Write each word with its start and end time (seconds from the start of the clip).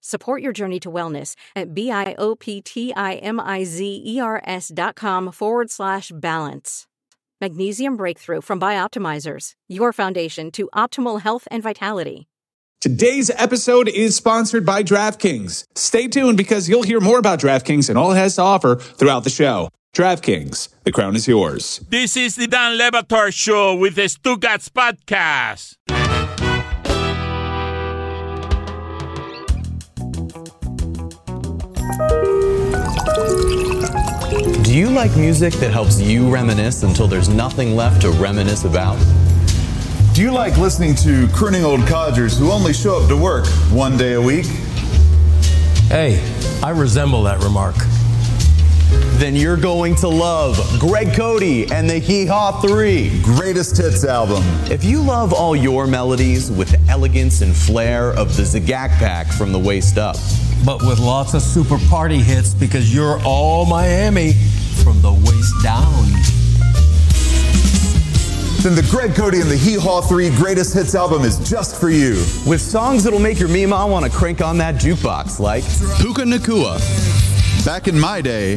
Support 0.00 0.42
your 0.42 0.52
journey 0.52 0.80
to 0.80 0.90
wellness 0.90 1.34
at 1.54 1.74
B-I-O-P-T-I-M-I-Z-E-R-S 1.74 4.72
dot 4.74 4.96
com 4.96 5.32
forward 5.32 5.70
slash 5.70 6.10
balance. 6.14 6.86
Magnesium 7.40 7.96
Breakthrough 7.96 8.40
from 8.40 8.60
Bioptimizers, 8.60 9.52
your 9.68 9.92
foundation 9.92 10.50
to 10.52 10.68
optimal 10.74 11.20
health 11.20 11.46
and 11.50 11.62
vitality. 11.62 12.28
Today's 12.80 13.28
episode 13.30 13.88
is 13.88 14.14
sponsored 14.14 14.64
by 14.64 14.84
DraftKings. 14.84 15.64
Stay 15.74 16.06
tuned 16.06 16.36
because 16.36 16.68
you'll 16.68 16.84
hear 16.84 17.00
more 17.00 17.18
about 17.18 17.40
DraftKings 17.40 17.88
and 17.88 17.98
all 17.98 18.12
it 18.12 18.16
has 18.16 18.36
to 18.36 18.42
offer 18.42 18.76
throughout 18.76 19.24
the 19.24 19.30
show. 19.30 19.68
DraftKings, 19.96 20.68
the 20.84 20.92
crown 20.92 21.16
is 21.16 21.26
yours. 21.26 21.84
This 21.88 22.16
is 22.16 22.36
the 22.36 22.46
Dan 22.46 22.78
Le 22.78 22.92
Batard 22.92 23.34
Show 23.34 23.74
with 23.74 23.96
the 23.96 24.02
Stugotz 24.02 24.68
Podcast. 24.68 25.74
Do 34.62 34.76
you 34.76 34.88
like 34.90 35.16
music 35.16 35.54
that 35.54 35.70
helps 35.72 36.00
you 36.00 36.30
reminisce 36.30 36.84
until 36.84 37.08
there's 37.08 37.28
nothing 37.28 37.74
left 37.74 38.02
to 38.02 38.10
reminisce 38.10 38.64
about? 38.64 38.96
Do 40.14 40.22
you 40.22 40.30
like 40.30 40.56
listening 40.58 40.94
to 40.96 41.26
crooning 41.28 41.64
old 41.64 41.88
codgers 41.88 42.38
who 42.38 42.52
only 42.52 42.72
show 42.72 43.02
up 43.02 43.08
to 43.08 43.16
work 43.16 43.48
one 43.72 43.96
day 43.96 44.12
a 44.12 44.22
week? 44.22 44.46
Hey, 45.88 46.22
I 46.62 46.70
resemble 46.70 47.24
that 47.24 47.42
remark. 47.42 47.74
Then 49.18 49.34
you're 49.34 49.56
going 49.56 49.96
to 49.96 50.08
love 50.08 50.56
Greg 50.78 51.12
Cody 51.14 51.68
and 51.72 51.90
the 51.90 51.98
Hee 51.98 52.26
Haw 52.26 52.60
3. 52.60 53.22
Greatest 53.22 53.76
hits 53.76 54.04
album. 54.04 54.44
If 54.70 54.84
you 54.84 55.02
love 55.02 55.32
all 55.32 55.56
your 55.56 55.88
melodies 55.88 56.48
with 56.48 56.68
the 56.68 56.92
elegance 56.92 57.40
and 57.40 57.56
flair 57.56 58.10
of 58.10 58.36
the 58.36 58.44
Zagak 58.44 58.90
Pack 58.98 59.26
from 59.26 59.50
the 59.50 59.58
waist 59.58 59.98
up, 59.98 60.16
But 60.64 60.82
with 60.82 60.98
lots 60.98 61.34
of 61.34 61.42
super 61.42 61.78
party 61.88 62.18
hits 62.18 62.54
because 62.54 62.94
you're 62.94 63.20
all 63.24 63.64
Miami 63.66 64.32
from 64.82 65.00
the 65.02 65.12
waist 65.12 65.54
down. 65.62 66.04
Then 68.62 68.74
the 68.74 68.86
Greg 68.90 69.14
Cody 69.14 69.40
and 69.40 69.48
the 69.48 69.56
Hee 69.56 69.76
Haw 69.76 70.00
3 70.00 70.30
Greatest 70.30 70.74
Hits 70.74 70.94
album 70.96 71.22
is 71.22 71.38
just 71.48 71.80
for 71.80 71.90
you. 71.90 72.24
with 72.44 72.60
songs 72.60 73.04
that'll 73.04 73.20
make 73.20 73.38
your 73.38 73.48
Mima 73.48 73.86
want 73.86 74.04
to 74.04 74.10
crank 74.10 74.40
on 74.42 74.58
that 74.58 74.74
jukebox, 74.74 75.38
like 75.38 75.62
Puka 76.00 76.22
Nacua, 76.22 76.78
Back 77.64 77.86
in 77.86 77.98
my 77.98 78.20
day, 78.20 78.56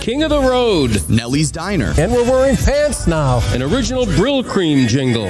King 0.00 0.22
of 0.24 0.30
the 0.30 0.40
Road. 0.40 1.08
Nellie's 1.08 1.50
Diner, 1.52 1.92
And 1.98 2.12
we're 2.12 2.24
wearing 2.24 2.56
pants 2.56 3.06
now. 3.06 3.40
An 3.54 3.62
original 3.62 4.06
Brylcreem 4.06 4.88
jingle. 4.88 5.26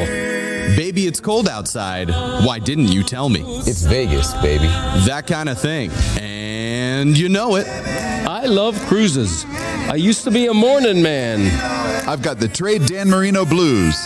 Baby 0.75 1.07
It's 1.07 1.21
Cold 1.21 1.49
Outside, 1.49 2.09
Why 2.11 2.59
Didn't 2.59 2.89
You 2.89 3.03
Tell 3.05 3.29
Me? 3.29 3.43
It's 3.61 3.83
Vegas, 3.83 4.33
baby. 4.35 4.67
That 5.07 5.27
kind 5.27 5.49
of 5.49 5.61
thing. 5.61 5.91
And 6.19 7.17
you 7.17 7.29
know 7.29 7.57
it. 7.57 7.67
I 7.69 8.47
love 8.47 8.79
cruises. 8.87 9.45
I 9.49 9.95
used 9.95 10.25
to 10.25 10.31
be 10.31 10.47
a 10.47 10.55
morning 10.55 11.03
man. 11.03 11.47
I've 12.09 12.23
got 12.23 12.39
the 12.39 12.49
Trade 12.49 12.87
Dan 12.87 13.09
Marino 13.09 13.45
Blues. 13.45 13.97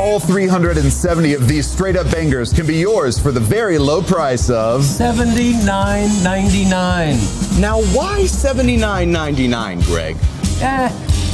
All 0.00 0.18
370 0.18 1.34
of 1.34 1.46
these 1.46 1.70
straight 1.70 1.96
up 1.96 2.10
bangers 2.10 2.52
can 2.52 2.66
be 2.66 2.76
yours 2.76 3.18
for 3.18 3.30
the 3.30 3.40
very 3.40 3.78
low 3.78 4.02
price 4.02 4.50
of. 4.50 4.80
$79.99. 4.80 7.60
Now, 7.60 7.80
why 7.94 8.22
$79.99, 8.22 9.84
Greg? 9.84 10.16
Eh, 10.60 10.88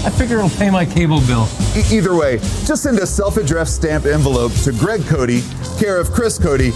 I 0.05 0.11
figure 0.11 0.39
it'll 0.39 0.51
pay 0.51 0.71
my 0.71 0.85
cable 0.85 1.21
bill. 1.23 1.49
E- 1.77 1.83
either 1.97 2.15
way, 2.15 2.39
just 2.65 2.83
send 2.85 2.99
a 2.99 3.07
self 3.07 3.37
addressed 3.37 3.75
stamped 3.77 4.07
envelope 4.07 4.53
to 4.65 4.73
Greg 4.73 5.05
Cody, 5.07 5.43
care 5.79 5.99
of 5.99 6.13
Chris 6.13 6.39
Cody, 6.39 6.73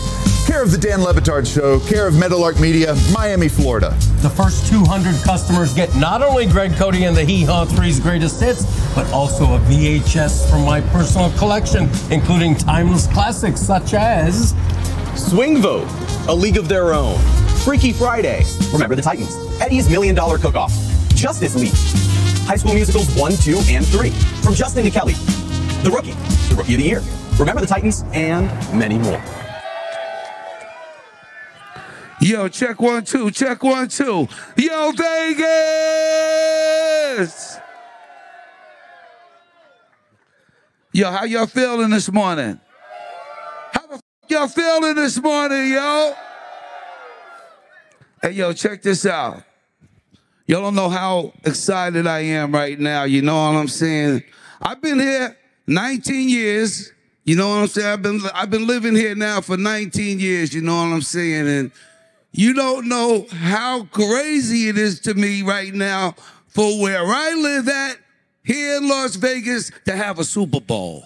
care 0.46 0.62
of 0.62 0.70
the 0.70 0.78
Dan 0.78 1.02
Le 1.02 1.14
Batard 1.14 1.46
Show, 1.52 1.78
care 1.80 2.06
of 2.06 2.14
Meadowlark 2.18 2.58
Media, 2.60 2.94
Miami, 3.12 3.48
Florida. 3.48 3.90
The 4.20 4.28
first 4.30 4.66
200 4.68 5.14
customers 5.22 5.72
get 5.72 5.94
not 5.96 6.22
only 6.22 6.46
Greg 6.46 6.74
Cody 6.74 7.04
and 7.04 7.16
the 7.16 7.24
Hee 7.24 7.44
Haw 7.44 7.64
3's 7.64 8.00
greatest 8.00 8.40
hits, 8.40 8.64
but 8.94 9.10
also 9.12 9.44
a 9.54 9.58
VHS 9.60 10.50
from 10.50 10.64
my 10.64 10.80
personal 10.80 11.30
collection, 11.38 11.88
including 12.10 12.54
timeless 12.56 13.06
classics 13.06 13.60
such 13.60 13.94
as 13.94 14.54
Swing 15.14 15.62
Vote, 15.62 15.86
A 16.28 16.34
League 16.34 16.56
of 16.56 16.68
Their 16.68 16.92
Own, 16.92 17.18
Freaky 17.64 17.92
Friday, 17.92 18.44
Remember 18.72 18.96
the 18.96 19.02
Titans, 19.02 19.36
Eddie's 19.60 19.88
Million 19.88 20.14
Dollar 20.14 20.38
Cook-Off, 20.38 20.72
Justice 21.14 21.54
League, 21.54 21.72
High 22.44 22.56
School 22.56 22.74
Musicals 22.74 23.14
1, 23.16 23.32
2, 23.36 23.60
and 23.68 23.86
3, 23.86 24.10
from 24.42 24.54
Justin 24.54 24.84
to 24.84 24.90
Kelly, 24.90 25.14
The 25.82 25.90
Rookie, 25.90 26.12
The 26.48 26.54
Rookie 26.56 26.74
of 26.74 26.80
the 26.80 26.86
Year, 26.86 27.02
Remember 27.38 27.60
the 27.60 27.66
Titans, 27.66 28.04
and 28.12 28.46
many 28.78 28.98
more. 28.98 29.22
Yo, 32.20 32.46
check 32.48 32.80
one, 32.80 33.04
two, 33.04 33.30
check 33.32 33.64
one, 33.64 33.88
two. 33.88 34.28
Yo, 34.56 34.92
Vegas! 34.92 35.48
Yo, 40.92 41.10
how 41.10 41.24
y'all 41.24 41.46
feeling 41.46 41.90
this 41.90 42.12
morning? 42.12 42.60
How 43.72 43.86
the 43.88 43.94
f- 43.94 44.02
y'all 44.28 44.46
feeling 44.46 44.94
this 44.94 45.20
morning, 45.20 45.72
yo? 45.72 46.14
Hey, 48.20 48.32
yo, 48.32 48.52
check 48.52 48.82
this 48.82 49.04
out. 49.04 49.42
Y'all 50.52 50.60
don't 50.60 50.74
know 50.74 50.90
how 50.90 51.32
excited 51.44 52.06
I 52.06 52.18
am 52.18 52.52
right 52.52 52.78
now. 52.78 53.04
You 53.04 53.22
know 53.22 53.36
what 53.36 53.58
I'm 53.58 53.68
saying? 53.68 54.22
I've 54.60 54.82
been 54.82 55.00
here 55.00 55.34
19 55.66 56.28
years. 56.28 56.92
You 57.24 57.36
know 57.36 57.48
what 57.48 57.62
I'm 57.62 57.66
saying? 57.68 57.86
I've 57.86 58.02
been 58.02 58.20
I've 58.34 58.50
been 58.50 58.66
living 58.66 58.94
here 58.94 59.14
now 59.14 59.40
for 59.40 59.56
19 59.56 60.20
years. 60.20 60.52
You 60.52 60.60
know 60.60 60.76
what 60.76 60.92
I'm 60.92 61.00
saying? 61.00 61.48
And 61.48 61.72
you 62.32 62.52
don't 62.52 62.86
know 62.86 63.24
how 63.30 63.84
crazy 63.84 64.68
it 64.68 64.76
is 64.76 65.00
to 65.00 65.14
me 65.14 65.40
right 65.40 65.72
now 65.72 66.16
for 66.48 66.82
where 66.82 67.02
I 67.02 67.32
live 67.32 67.66
at 67.66 67.96
here 68.44 68.76
in 68.76 68.90
Las 68.90 69.16
Vegas 69.16 69.70
to 69.86 69.96
have 69.96 70.18
a 70.18 70.24
Super 70.24 70.60
Bowl. 70.60 71.02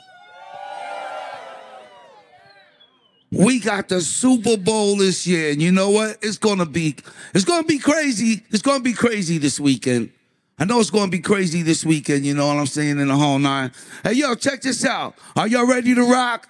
We 3.32 3.60
got 3.60 3.88
the 3.88 4.00
Super 4.00 4.56
Bowl 4.56 4.96
this 4.96 5.26
year, 5.26 5.50
and 5.52 5.60
you 5.60 5.72
know 5.72 5.90
what? 5.90 6.18
It's 6.22 6.38
gonna 6.38 6.66
be 6.66 6.96
it's 7.34 7.44
gonna 7.44 7.66
be 7.66 7.78
crazy. 7.78 8.42
It's 8.50 8.62
gonna 8.62 8.82
be 8.82 8.92
crazy 8.92 9.38
this 9.38 9.60
weekend. 9.60 10.10
I 10.58 10.64
know 10.64 10.80
it's 10.80 10.90
gonna 10.90 11.10
be 11.10 11.20
crazy 11.20 11.62
this 11.62 11.84
weekend, 11.84 12.24
you 12.24 12.34
know 12.34 12.46
what 12.46 12.56
I'm 12.56 12.66
saying, 12.66 12.98
in 12.98 13.08
the 13.08 13.16
whole 13.16 13.38
nine. 13.38 13.72
Hey 14.04 14.12
yo, 14.14 14.34
check 14.34 14.62
this 14.62 14.84
out. 14.84 15.14
Are 15.36 15.48
y'all 15.48 15.66
ready 15.66 15.94
to 15.94 16.02
rock? 16.02 16.48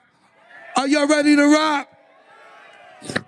Are 0.77 0.87
y'all 0.87 1.09
ready 1.09 1.37
to 1.37 1.47
rock? 1.47 1.89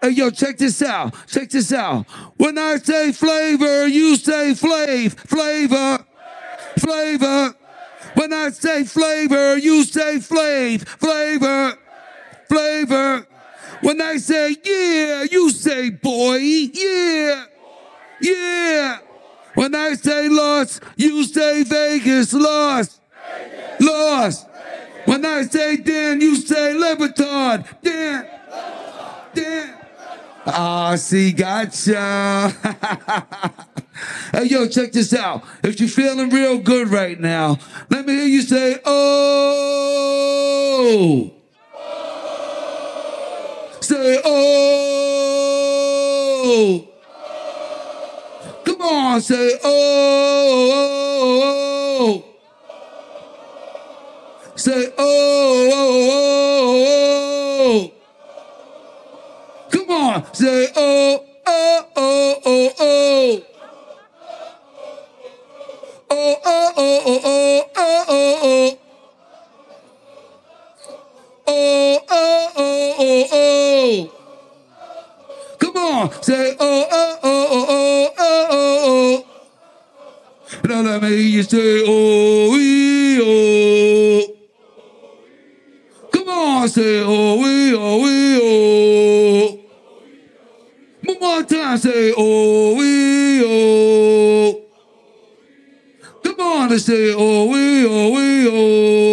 Hey, 0.02 0.10
yo, 0.10 0.30
check 0.30 0.58
this 0.58 0.82
out. 0.82 1.14
Check 1.26 1.50
this 1.50 1.72
out. 1.72 2.06
When 2.36 2.58
I 2.58 2.76
say 2.76 3.12
flavor, 3.12 3.86
you 3.86 4.16
say 4.16 4.52
flav. 4.52 5.12
Flavor. 5.12 6.04
Flavor. 6.78 7.54
When 8.14 8.32
I 8.32 8.50
say 8.50 8.84
flavor, 8.84 9.56
you 9.58 9.84
say 9.84 10.16
flav. 10.16 10.86
Flavor. 10.86 11.78
Flavor. 12.48 13.26
When 13.80 14.00
I 14.00 14.16
say 14.16 14.56
yeah, 14.64 15.24
you 15.30 15.50
say 15.50 15.90
boy. 15.90 16.36
Yeah. 16.36 17.44
Yeah. 18.20 18.98
When 19.54 19.74
I 19.74 19.94
say 19.94 20.28
lost, 20.28 20.82
you 20.96 21.24
say 21.24 21.64
Vegas. 21.64 22.32
Lost. 22.32 23.00
Lost. 23.80 24.46
When 25.04 25.24
I 25.24 25.42
say 25.44 25.76
Dan, 25.76 26.20
you 26.20 26.36
say 26.36 26.74
Le 26.74 26.96
Batard. 26.96 27.64
Dan. 27.82 28.28
Dan. 29.34 29.74
Ah, 30.46 30.96
see, 30.96 31.32
gotcha. 31.32 32.50
hey, 34.32 34.44
yo, 34.44 34.68
check 34.68 34.92
this 34.92 35.12
out. 35.12 35.44
If 35.62 35.80
you're 35.80 35.88
feeling 35.88 36.30
real 36.30 36.58
good 36.58 36.88
right 36.88 37.18
now, 37.18 37.58
let 37.90 38.06
me 38.06 38.14
hear 38.14 38.26
you 38.26 38.42
say, 38.42 38.78
oh. 38.84 40.08
Say, 43.88 44.20
oh. 44.22 45.64
Come 48.62 48.82
on, 48.82 49.20
say, 49.22 49.58
oh. 49.64 49.70
oh, 51.24 52.22
oh. 52.22 52.24
Say, 54.56 54.92
oh. 54.98 55.50
Come 59.70 59.90
on, 59.90 60.34
say, 60.34 60.67
on. 75.98 76.22
Say, 76.22 76.56
oh, 76.58 76.86
oh, 76.90 77.18
oh, 77.22 77.48
oh, 77.52 77.66
oh, 77.68 78.14
oh, 78.50 79.24
oh. 79.24 79.24
Now 80.64 80.80
let 80.82 81.02
me 81.02 81.14
you 81.22 81.42
say, 81.42 81.82
oh, 81.86 82.50
we, 82.52 83.18
oh. 83.22 84.34
Come 86.12 86.28
on, 86.28 86.68
say, 86.68 87.02
oh, 87.04 87.36
we, 87.42 87.74
oh, 87.74 88.02
we, 88.02 88.38
oh. 88.42 89.60
One 91.04 91.20
more 91.20 91.42
time, 91.44 91.78
say, 91.78 92.12
oh, 92.16 92.74
we, 92.76 93.42
oh. 93.44 94.62
Come 96.24 96.40
on 96.40 96.72
and 96.72 96.80
say, 96.80 97.14
oh, 97.16 97.46
we, 97.46 97.86
oh, 97.86 98.10
we, 98.14 98.48
oh. 98.50 99.07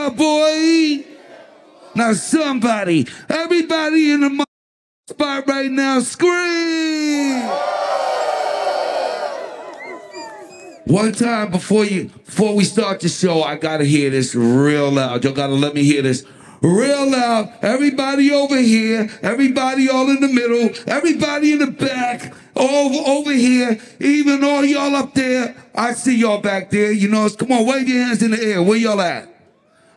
Yeah, 0.00 0.10
boy. 0.10 1.04
Now, 1.94 2.12
somebody, 2.12 3.06
everybody 3.28 4.12
in 4.12 4.20
the 4.20 4.46
spot 5.08 5.46
right 5.46 5.70
now, 5.70 6.00
scream. 6.00 7.48
One 10.86 11.12
time 11.12 11.50
before 11.50 11.84
you 11.84 12.06
before 12.26 12.54
we 12.54 12.64
start 12.64 13.00
the 13.00 13.08
show, 13.08 13.42
I 13.42 13.56
gotta 13.56 13.84
hear 13.84 14.10
this 14.10 14.34
real 14.34 14.90
loud. 14.90 15.22
Y'all 15.22 15.32
gotta 15.32 15.52
let 15.52 15.74
me 15.74 15.84
hear 15.84 16.02
this 16.02 16.24
real 16.62 17.08
loud. 17.08 17.52
Everybody 17.62 18.32
over 18.32 18.56
here, 18.56 19.08
everybody 19.22 19.88
all 19.88 20.10
in 20.10 20.20
the 20.20 20.28
middle, 20.28 20.70
everybody 20.88 21.52
in 21.52 21.58
the 21.58 21.70
back, 21.70 22.34
over 22.56 23.08
over 23.08 23.32
here, 23.32 23.78
even 24.00 24.42
all 24.42 24.64
y'all 24.64 24.96
up 24.96 25.14
there. 25.14 25.54
I 25.76 25.92
see 25.92 26.16
y'all 26.16 26.40
back 26.40 26.70
there. 26.70 26.90
You 26.90 27.08
know, 27.08 27.28
come 27.30 27.52
on, 27.52 27.66
wave 27.66 27.88
your 27.88 28.02
hands 28.02 28.22
in 28.22 28.32
the 28.32 28.42
air. 28.42 28.60
Where 28.62 28.76
y'all 28.78 29.00
at? 29.00 29.29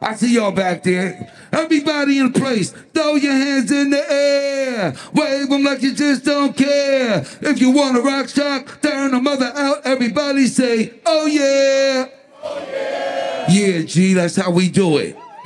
I 0.03 0.15
see 0.15 0.35
y'all 0.35 0.51
back 0.51 0.83
there. 0.83 1.31
Everybody 1.53 2.19
in 2.19 2.33
place, 2.33 2.71
throw 2.93 3.15
your 3.15 3.31
hands 3.31 3.71
in 3.71 3.89
the 3.89 4.11
air. 4.11 4.93
Wave 5.13 5.47
them 5.47 5.63
like 5.63 5.81
you 5.81 5.93
just 5.93 6.25
don't 6.25 6.57
care. 6.57 7.19
If 7.41 7.61
you 7.61 7.71
want 7.71 7.97
a 7.97 8.01
rock 8.01 8.27
shock, 8.27 8.81
turn 8.81 9.11
the 9.11 9.21
mother 9.21 9.49
out. 9.55 9.77
Everybody 9.85 10.47
say, 10.47 10.95
oh 11.05 11.25
yeah. 11.27 12.09
Oh 12.43 12.67
yeah. 12.69 13.45
Yeah, 13.49 13.81
G, 13.83 14.13
that's 14.13 14.35
how 14.35 14.51
we 14.51 14.69
do 14.69 14.97
it. 14.97 15.15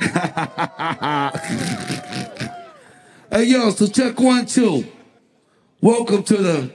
hey, 3.30 3.44
yo, 3.44 3.70
so 3.70 3.86
check 3.86 4.18
one, 4.18 4.44
two. 4.46 4.86
Welcome 5.80 6.24
to 6.24 6.36
the 6.36 6.74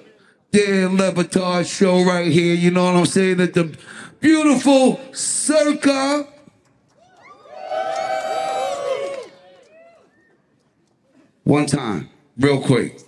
Dan 0.52 0.96
Le 0.96 1.12
Batard 1.12 1.66
show 1.66 2.02
right 2.06 2.32
here. 2.32 2.56
You 2.56 2.72
know 2.72 2.86
what 2.86 2.96
I'm 2.96 3.06
saying? 3.06 3.42
At 3.42 3.54
the 3.54 3.78
beautiful 4.22 5.02
Circa. 5.12 6.33
One 11.44 11.66
time, 11.66 12.10
real 12.38 12.62
quick. 12.62 13.02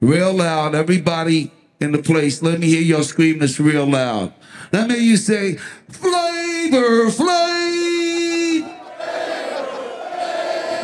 Real 0.00 0.32
loud. 0.32 0.76
Everybody 0.76 1.50
in 1.80 1.90
the 1.90 1.98
place, 1.98 2.40
let 2.40 2.60
me 2.60 2.68
hear 2.68 2.80
y'all 2.80 3.02
scream 3.02 3.40
this 3.40 3.58
real 3.58 3.84
loud. 3.84 4.32
Let 4.72 4.88
me 4.88 4.98
you 4.98 5.16
say, 5.16 5.56
flavor, 5.88 7.10
flavor. 7.10 8.74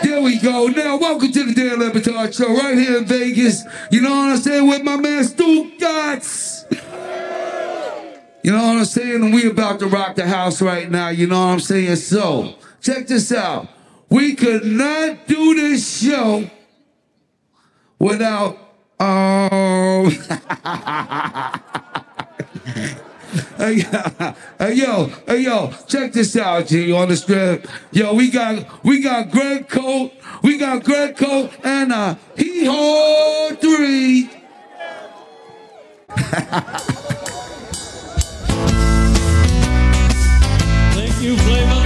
There 0.03 0.21
we 0.21 0.41
go. 0.41 0.67
Now, 0.67 0.97
welcome 0.97 1.31
to 1.31 1.45
the 1.45 1.55
Dan 1.55 1.79
Le 1.79 1.93
Batard 1.93 2.37
Show 2.37 2.53
right 2.53 2.77
here 2.77 2.99
in 2.99 3.05
Vegas. 3.05 3.63
You 3.93 4.01
know 4.01 4.11
what 4.11 4.33
I'm 4.33 4.37
saying? 4.39 4.67
With 4.69 4.83
my 4.83 4.97
man 4.97 5.23
Stugotz. 5.23 6.65
You 8.43 8.51
know 8.51 8.67
what 8.67 8.79
I'm 8.79 8.85
saying? 8.85 9.23
And 9.23 9.33
we 9.33 9.49
about 9.49 9.79
to 9.79 9.87
rock 9.87 10.17
the 10.17 10.27
house 10.27 10.61
right 10.61 10.91
now. 10.91 11.11
You 11.11 11.29
know 11.29 11.39
what 11.39 11.53
I'm 11.53 11.61
saying? 11.61 11.97
So, 11.97 12.57
check 12.81 13.07
this 13.07 13.31
out. 13.31 13.69
We 14.09 14.35
could 14.35 14.65
not 14.65 15.29
do 15.29 15.55
this 15.55 16.03
show 16.03 16.51
without 17.99 18.59
um 19.01 20.11
Hey, 24.59 24.75
yo, 24.75 25.07
hey, 25.27 25.41
yo, 25.41 25.73
check 25.89 26.13
this 26.13 26.37
out, 26.37 26.67
G, 26.67 26.93
on 26.93 27.09
the 27.09 27.17
strip. 27.17 27.67
Yo, 27.93 28.15
we 28.15 28.31
got, 28.31 28.85
we 28.85 29.01
got 29.01 29.31
Greg 29.31 29.69
Coat, 29.69 30.13
we 30.43 30.59
got 30.59 30.85
Greg 30.85 31.17
Coat, 31.17 31.51
and 31.65 31.93
uh, 31.93 32.15
Hee 32.37 32.65
Haw 32.67 33.55
3. 33.55 34.31
Thank 40.95 41.23
you, 41.23 41.37
Flavor 41.39 41.84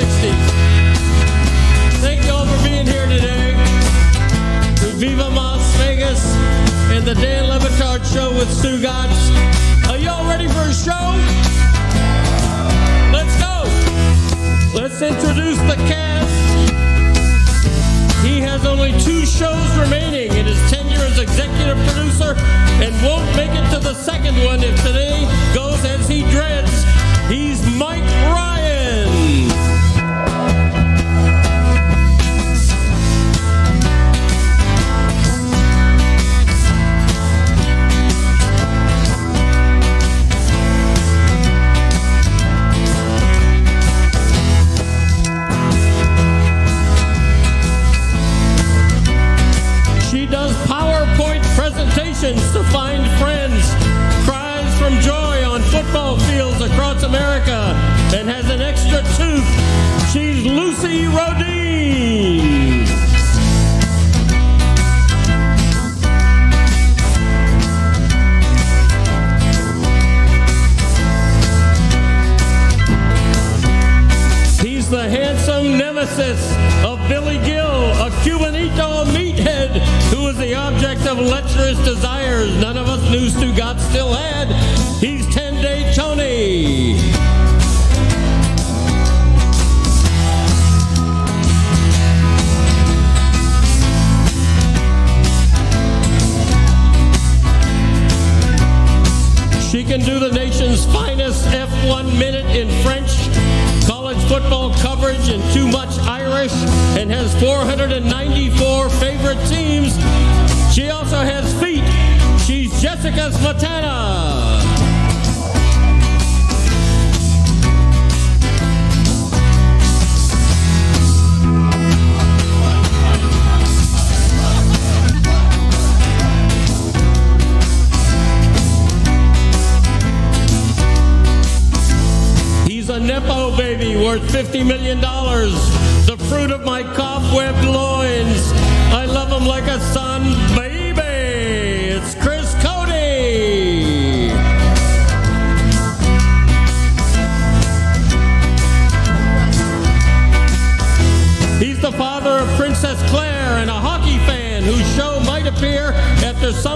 60s. 0.00 0.32
Thank 2.00 2.24
you 2.24 2.32
all 2.32 2.46
for 2.46 2.64
being 2.64 2.86
here 2.86 3.04
today. 3.04 3.52
To 4.80 4.86
Viva 4.96 5.28
Las 5.28 5.60
Vegas 5.76 6.24
and 6.88 7.04
the 7.04 7.14
Dan 7.14 7.48
Le 7.50 7.58
Batard 7.58 8.02
Show 8.10 8.30
with 8.32 8.48
Stugotz. 8.48 9.20
Are 9.90 9.98
y'all 9.98 10.26
ready 10.26 10.48
for 10.48 10.64
a 10.64 10.72
show? 10.72 11.04
Let's 13.12 13.36
go. 13.44 13.60
Let's 14.72 15.02
introduce 15.02 15.58
the 15.68 15.76
cast. 15.84 16.32
He 18.24 18.40
has 18.40 18.64
only 18.64 18.92
two 19.00 19.26
shows 19.26 19.68
remaining 19.76 20.32
in 20.32 20.46
his 20.46 20.60
tenure 20.70 21.04
as 21.04 21.18
executive 21.18 21.76
producer 21.88 22.32
and 22.80 22.96
won't 23.04 23.28
make 23.36 23.52
it 23.52 23.68
to 23.74 23.78
the 23.78 23.92
second 23.92 24.34
one 24.46 24.62
if 24.62 24.74
today 24.82 25.28
goes 25.54 25.84
as 25.84 26.08
he 26.08 26.22
dreads. 26.30 26.72
He's 27.28 27.60
Mike 27.76 28.19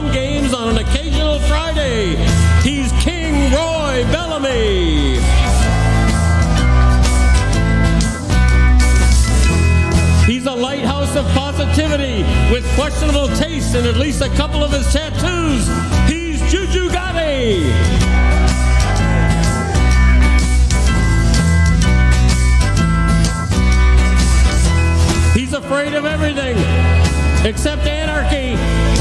some 0.04 0.12
games 0.12 0.52
on 0.52 0.68
an 0.68 0.78
occasional 0.78 1.38
Friday. 1.40 2.16
He's 2.62 2.90
King 3.02 3.52
Roy 3.52 4.04
Bellamy. 4.12 5.18
He's 10.26 10.46
a 10.46 10.54
lighthouse 10.54 11.14
of 11.16 11.25
positivity 11.32 12.23
with 12.52 12.64
questionable 12.75 13.28
taste 13.37 13.75
in 13.75 13.84
at 13.87 13.96
least 13.96 14.20
a 14.20 14.28
couple 14.30 14.62
of 14.62 14.73
his 14.73 14.92
tattoos. 14.92 15.68
He's 16.11 16.40
Juju 16.50 16.88
Gotti. 16.90 17.62
He's 25.34 25.52
afraid 25.52 25.94
of 25.94 26.04
everything 26.04 26.56
except 27.46 27.87
anarchy. 27.87 28.93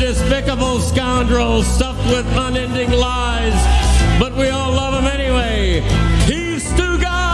Despicable 0.00 0.80
scoundrel 0.80 1.62
stuffed 1.62 2.08
with 2.08 2.26
unending 2.34 2.90
lies, 2.90 3.52
but 4.18 4.34
we 4.34 4.48
all 4.48 4.72
love 4.72 4.94
him 4.94 5.06
anyway. 5.06 5.82
He's 6.24 6.64
Stugotz. 6.72 7.29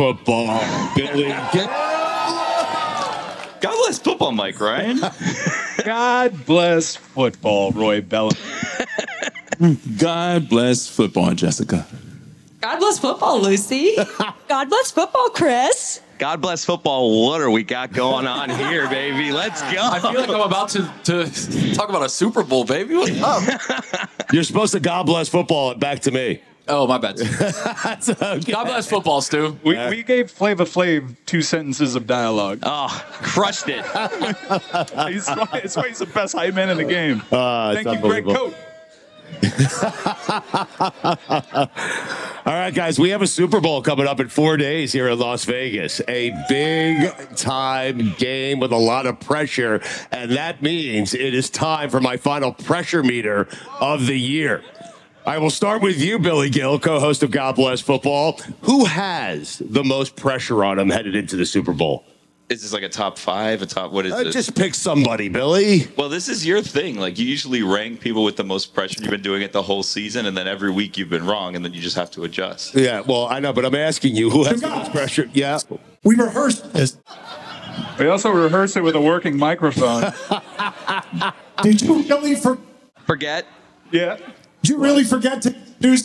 Football, 0.00 0.58
Billy. 0.96 1.28
God 3.60 3.60
bless 3.60 3.98
football, 3.98 4.32
Mike 4.32 4.58
Ryan. 4.58 4.98
God 5.84 6.46
bless 6.46 6.96
football, 6.96 7.70
Roy 7.72 8.00
Bellamy. 8.00 8.38
God 9.98 10.48
bless 10.48 10.88
football, 10.88 11.34
Jessica. 11.34 11.86
God 12.62 12.78
bless 12.78 12.98
football, 12.98 13.42
Lucy. 13.42 13.94
God 14.48 14.70
bless 14.70 14.90
football, 14.90 15.28
Chris. 15.30 16.00
God 16.16 16.40
bless 16.40 16.64
football. 16.64 17.26
What 17.26 17.42
are 17.42 17.50
we 17.50 17.62
got 17.62 17.92
going 17.92 18.26
on 18.26 18.48
here, 18.48 18.88
baby? 18.88 19.32
Let's 19.32 19.60
go. 19.60 19.80
I 19.82 20.00
feel 20.00 20.14
like 20.14 20.30
I'm 20.30 20.40
about 20.40 20.70
to, 20.70 20.90
to 21.04 21.74
talk 21.74 21.90
about 21.90 22.06
a 22.06 22.08
Super 22.08 22.42
Bowl, 22.42 22.64
baby. 22.64 22.94
What's 22.94 23.20
up? 23.20 23.60
You're 24.32 24.44
supposed 24.44 24.72
to 24.72 24.80
God 24.80 25.04
bless 25.04 25.28
football 25.28 25.72
it 25.72 25.78
back 25.78 26.00
to 26.00 26.10
me. 26.10 26.40
Oh, 26.68 26.86
my 26.86 26.98
bad. 26.98 27.16
God 27.18 28.64
bless 28.64 28.88
football, 28.88 29.20
Stu. 29.20 29.58
We, 29.64 29.76
we 29.88 30.02
gave 30.02 30.30
Flavor 30.30 30.64
Flav 30.64 31.16
two 31.26 31.42
sentences 31.42 31.96
of 31.96 32.06
dialogue. 32.06 32.60
Oh, 32.62 33.04
crushed 33.10 33.68
it. 33.68 33.84
he's, 35.12 35.26
that's 35.26 35.76
why 35.76 35.88
he's 35.88 35.98
the 35.98 36.10
best 36.12 36.34
hype 36.34 36.54
man 36.54 36.70
in 36.70 36.76
the 36.76 36.84
game. 36.84 37.22
Uh, 37.32 37.74
Thank 37.74 37.88
you, 37.88 38.08
Greg 38.08 38.24
unbelievable. 38.26 38.34
Cote. 38.50 38.54
All 42.46 42.54
right, 42.54 42.74
guys, 42.74 42.98
we 42.98 43.10
have 43.10 43.22
a 43.22 43.26
Super 43.26 43.60
Bowl 43.60 43.82
coming 43.82 44.06
up 44.06 44.18
in 44.20 44.28
four 44.28 44.56
days 44.56 44.92
here 44.92 45.08
in 45.08 45.18
Las 45.18 45.44
Vegas. 45.44 46.00
A 46.08 46.30
big 46.48 47.10
time 47.36 48.14
game 48.18 48.60
with 48.60 48.72
a 48.72 48.76
lot 48.76 49.06
of 49.06 49.20
pressure. 49.20 49.82
And 50.10 50.32
that 50.32 50.62
means 50.62 51.14
it 51.14 51.34
is 51.34 51.48
time 51.48 51.90
for 51.90 52.00
my 52.00 52.16
final 52.16 52.52
pressure 52.52 53.02
meter 53.02 53.48
of 53.80 54.06
the 54.06 54.18
year. 54.18 54.62
I 55.30 55.38
will 55.38 55.50
start 55.50 55.80
with 55.80 56.02
you, 56.02 56.18
Billy 56.18 56.50
Gil, 56.50 56.80
co 56.80 56.98
host 56.98 57.22
of 57.22 57.30
God 57.30 57.54
Bless 57.54 57.80
Football. 57.80 58.40
Who 58.62 58.84
has 58.86 59.58
the 59.64 59.84
most 59.84 60.16
pressure 60.16 60.64
on 60.64 60.76
him 60.80 60.90
headed 60.90 61.14
into 61.14 61.36
the 61.36 61.46
Super 61.46 61.72
Bowl? 61.72 62.04
Is 62.48 62.62
this 62.62 62.72
like 62.72 62.82
a 62.82 62.88
top 62.88 63.16
five? 63.16 63.62
A 63.62 63.66
top? 63.66 63.92
What 63.92 64.06
is 64.06 64.12
Uh, 64.12 64.24
this? 64.24 64.32
just 64.34 64.56
pick 64.56 64.74
somebody, 64.74 65.28
Billy. 65.28 65.86
Well, 65.96 66.08
this 66.08 66.28
is 66.28 66.44
your 66.44 66.60
thing. 66.62 66.96
Like 66.98 67.16
you 67.16 67.24
usually 67.26 67.62
rank 67.62 68.00
people 68.00 68.24
with 68.24 68.34
the 68.36 68.42
most 68.42 68.74
pressure. 68.74 68.96
You've 69.00 69.10
been 69.12 69.22
doing 69.22 69.42
it 69.42 69.52
the 69.52 69.62
whole 69.62 69.84
season, 69.84 70.26
and 70.26 70.36
then 70.36 70.48
every 70.48 70.72
week 70.72 70.98
you've 70.98 71.10
been 71.10 71.24
wrong, 71.24 71.54
and 71.54 71.64
then 71.64 71.72
you 71.74 71.80
just 71.80 71.94
have 71.94 72.10
to 72.10 72.24
adjust. 72.24 72.74
Yeah, 72.74 73.02
well, 73.02 73.26
I 73.28 73.38
know, 73.38 73.52
but 73.52 73.64
I'm 73.64 73.76
asking 73.76 74.16
you 74.16 74.30
who 74.30 74.42
has 74.46 74.60
the 74.60 74.68
most 74.68 74.90
pressure? 74.90 75.30
Yeah. 75.32 75.60
We 76.02 76.16
rehearsed 76.16 76.72
this. 76.72 76.96
We 78.00 78.08
also 78.08 78.30
rehearsed 78.32 78.76
it 78.76 78.80
with 78.80 78.96
a 78.96 79.00
working 79.00 79.38
microphone. 79.38 80.12
Did 81.62 81.80
you 81.82 82.02
really 82.02 82.34
for, 82.34 82.58
Forget. 83.06 83.46
yeah. 83.92 84.16
Did 84.62 84.70
you 84.70 84.78
really 84.78 85.04
forget 85.04 85.42
to 85.42 85.50
do 85.80 85.96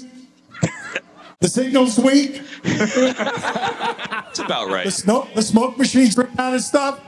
the 1.40 1.48
signals 1.48 2.00
weak? 2.00 2.42
It's 2.64 4.40
about 4.40 4.70
right. 4.70 4.86
The 4.86 4.92
smoke 4.92 5.34
the 5.34 5.42
smoke 5.42 5.78
machines 5.78 6.18
ran 6.18 6.30
out 6.40 6.54
of 6.54 6.62
stuff? 6.62 7.02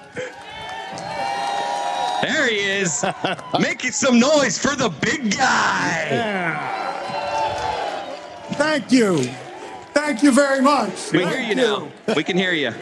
There 2.22 2.50
he 2.50 2.58
is, 2.58 3.06
making 3.60 3.92
some 3.92 4.20
noise 4.20 4.58
for 4.58 4.76
the 4.76 4.90
big 4.90 5.38
guy. 5.38 6.58
Thank 8.54 8.92
you. 8.92 9.24
Thank 9.94 10.24
you 10.24 10.32
very 10.32 10.62
much. 10.62 11.12
We 11.12 11.20
hear 11.20 11.30
Thank 11.30 11.50
you 11.50 11.56
now. 11.56 11.92
We 12.16 12.24
can 12.24 12.38
hear 12.38 12.54
you. 12.54 12.74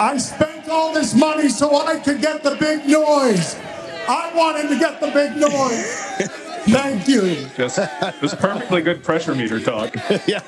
I 0.00 0.16
spent 0.18 0.68
all 0.68 0.92
this 0.92 1.14
money 1.14 1.48
so 1.48 1.86
I 1.86 1.98
could 2.00 2.20
get 2.20 2.42
the 2.42 2.56
big 2.56 2.86
noise. 2.86 3.56
I 4.08 4.32
wanted 4.34 4.68
to 4.68 4.78
get 4.78 5.00
the 5.00 5.10
big 5.12 5.36
noise. 5.36 6.40
Thank 6.64 7.08
you. 7.08 7.46
Just, 7.56 7.76
just 8.20 8.38
perfectly 8.38 8.82
good 8.82 9.02
pressure 9.04 9.34
meter 9.34 9.60
talk. 9.60 9.94
yeah. 10.26 10.40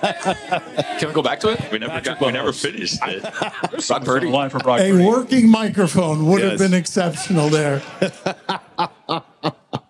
Can 0.98 1.08
we 1.08 1.14
go 1.14 1.22
back 1.22 1.40
to 1.40 1.50
it? 1.50 1.70
We 1.70 1.78
never 1.78 2.00
got. 2.00 2.20
We 2.20 2.32
never 2.32 2.52
finished 2.52 2.98
it. 3.02 3.22
Brock 3.86 4.04
Purdy. 4.04 4.28
Line 4.28 4.50
for 4.50 4.58
Brock 4.58 4.80
A 4.80 4.90
Purdy. 4.90 5.04
working 5.04 5.48
microphone 5.50 6.26
would 6.26 6.42
have 6.42 6.58
been 6.58 6.74
exceptional 6.74 7.48
there. 7.48 7.82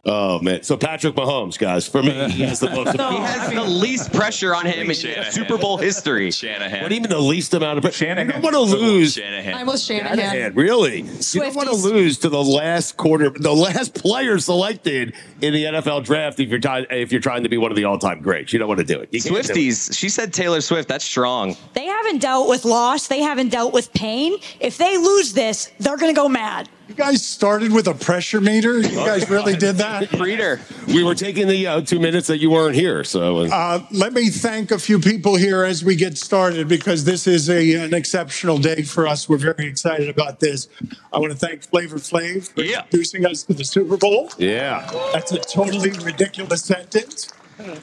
Oh 0.08 0.38
man! 0.40 0.62
So 0.62 0.76
Patrick 0.76 1.16
Mahomes, 1.16 1.58
guys, 1.58 1.88
for 1.88 2.00
me, 2.00 2.30
he 2.30 2.44
has 2.44 2.60
the 2.60 2.70
most. 2.70 2.92
he 2.96 3.16
has 3.16 3.52
the 3.52 3.64
least 3.64 4.12
pressure 4.12 4.54
on 4.54 4.64
him 4.64 4.88
in 4.88 5.24
Super 5.32 5.58
Bowl 5.58 5.78
history. 5.78 6.30
Shanahan. 6.30 6.84
What 6.84 6.92
even 6.92 7.10
the 7.10 7.18
least 7.18 7.52
amount 7.54 7.78
of 7.78 7.82
pressure? 7.82 8.06
You 8.06 8.14
don't 8.14 8.40
want 8.42 8.54
to 8.54 8.60
lose. 8.60 9.14
Shanahan. 9.14 9.54
I'm 9.54 9.66
with 9.66 9.80
Shanahan. 9.80 10.54
Really? 10.54 11.00
You 11.00 11.40
don't 11.40 11.56
want 11.56 11.68
to 11.68 11.74
lose 11.74 12.18
to 12.18 12.28
the 12.28 12.42
last 12.42 12.96
quarter, 12.96 13.30
the 13.30 13.52
last 13.52 13.94
player 13.94 14.38
selected 14.38 15.14
in 15.42 15.52
the 15.52 15.64
NFL 15.64 16.04
draft 16.04 16.38
if 16.38 16.50
you're 16.50 16.60
trying 16.60 16.86
if 16.90 17.10
you're 17.10 17.20
trying 17.20 17.42
to 17.42 17.48
be 17.48 17.58
one 17.58 17.72
of 17.72 17.76
the 17.76 17.84
all 17.84 17.98
time 17.98 18.22
greats. 18.22 18.52
You 18.52 18.60
don't 18.60 18.68
want 18.68 18.78
to 18.78 18.86
do 18.86 19.00
it. 19.00 19.08
You 19.10 19.20
can't 19.20 19.34
do 19.34 19.40
it. 19.40 19.46
Swifties. 19.46 19.96
She 19.98 20.08
said 20.08 20.32
Taylor 20.32 20.60
Swift. 20.60 20.88
That's 20.88 21.04
strong. 21.04 21.56
They 21.72 21.86
haven't 21.86 22.18
dealt 22.18 22.48
with 22.48 22.64
loss. 22.64 23.08
They 23.08 23.22
haven't 23.22 23.48
dealt 23.48 23.72
with 23.72 23.92
pain. 23.92 24.36
If 24.60 24.78
they 24.78 24.96
lose 24.96 25.32
this, 25.32 25.72
they're 25.80 25.96
going 25.96 26.14
to 26.14 26.18
go 26.20 26.28
mad. 26.28 26.68
You 26.88 26.94
guys 26.94 27.24
started 27.26 27.72
with 27.72 27.88
a 27.88 27.94
pressure 27.94 28.40
meter. 28.40 28.78
You 28.80 28.94
guys 28.94 29.28
really 29.28 29.56
did 29.56 29.76
that. 29.76 30.12
Reader. 30.20 30.60
We 30.86 31.02
were 31.02 31.16
taking 31.16 31.48
the 31.48 31.66
uh, 31.66 31.80
two 31.80 31.98
minutes 31.98 32.28
that 32.28 32.38
you 32.38 32.48
weren't 32.50 32.76
here, 32.76 33.02
so 33.02 33.38
uh, 33.40 33.48
Uh, 33.52 33.86
let 33.90 34.12
me 34.12 34.30
thank 34.30 34.70
a 34.70 34.78
few 34.78 35.00
people 35.00 35.34
here 35.34 35.64
as 35.64 35.84
we 35.84 35.96
get 35.96 36.16
started 36.16 36.68
because 36.68 37.02
this 37.04 37.26
is 37.26 37.50
a, 37.50 37.74
an 37.74 37.92
exceptional 37.92 38.58
day 38.58 38.82
for 38.82 39.08
us. 39.08 39.28
We're 39.28 39.36
very 39.38 39.66
excited 39.66 40.08
about 40.08 40.38
this. 40.38 40.68
I 41.12 41.18
want 41.18 41.32
to 41.32 41.38
thank 41.38 41.62
Flavor 41.64 41.96
Flav 41.96 42.52
for 42.54 42.60
introducing 42.60 43.26
us 43.26 43.42
to 43.44 43.54
the 43.54 43.64
Super 43.64 43.96
Bowl. 43.96 44.30
yeah. 44.38 44.88
That's 45.12 45.32
a 45.32 45.38
totally 45.38 45.90
ridiculous 45.90 46.62
sentence. 46.64 47.32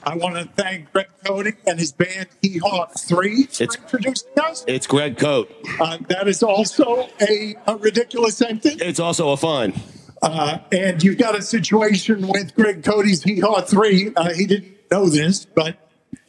I 0.05 0.15
want 0.15 0.35
to 0.35 0.45
thank 0.61 0.91
Greg 0.91 1.07
Cody 1.25 1.53
and 1.65 1.79
his 1.79 1.91
band 1.91 2.27
Hee 2.41 2.59
Haw 2.59 2.85
3 2.85 3.43
for 3.45 3.63
introducing 3.63 4.29
us. 4.41 4.63
It's 4.67 4.87
Greg 4.87 5.17
Coat. 5.17 5.51
Uh, 5.79 5.97
that 6.09 6.27
is 6.27 6.43
also 6.43 7.09
a, 7.21 7.55
a 7.67 7.77
ridiculous 7.77 8.37
sentence. 8.37 8.81
It's 8.81 8.99
also 8.99 9.31
a 9.31 9.37
fun. 9.37 9.73
Uh, 10.21 10.59
and 10.71 11.03
you've 11.03 11.17
got 11.17 11.37
a 11.37 11.41
situation 11.41 12.27
with 12.27 12.55
Greg 12.55 12.83
Cody's 12.83 13.23
Hee 13.23 13.39
Haw 13.39 13.61
3. 13.61 14.13
Uh, 14.15 14.33
he 14.33 14.45
didn't 14.45 14.73
know 14.91 15.07
this, 15.07 15.45
but 15.45 15.77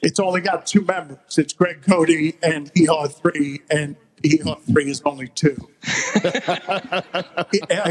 it's 0.02 0.18
only 0.18 0.40
got 0.40 0.66
two 0.66 0.82
members. 0.82 1.38
It's 1.38 1.52
Greg 1.52 1.82
Cody 1.82 2.36
and 2.42 2.70
Hee 2.74 2.86
Haw 2.86 3.06
3, 3.06 3.60
and 3.70 3.96
Hee 4.22 4.38
Haw 4.38 4.56
3 4.56 4.90
is 4.90 5.02
only 5.04 5.28
two. 5.28 5.56
I, 5.84 7.02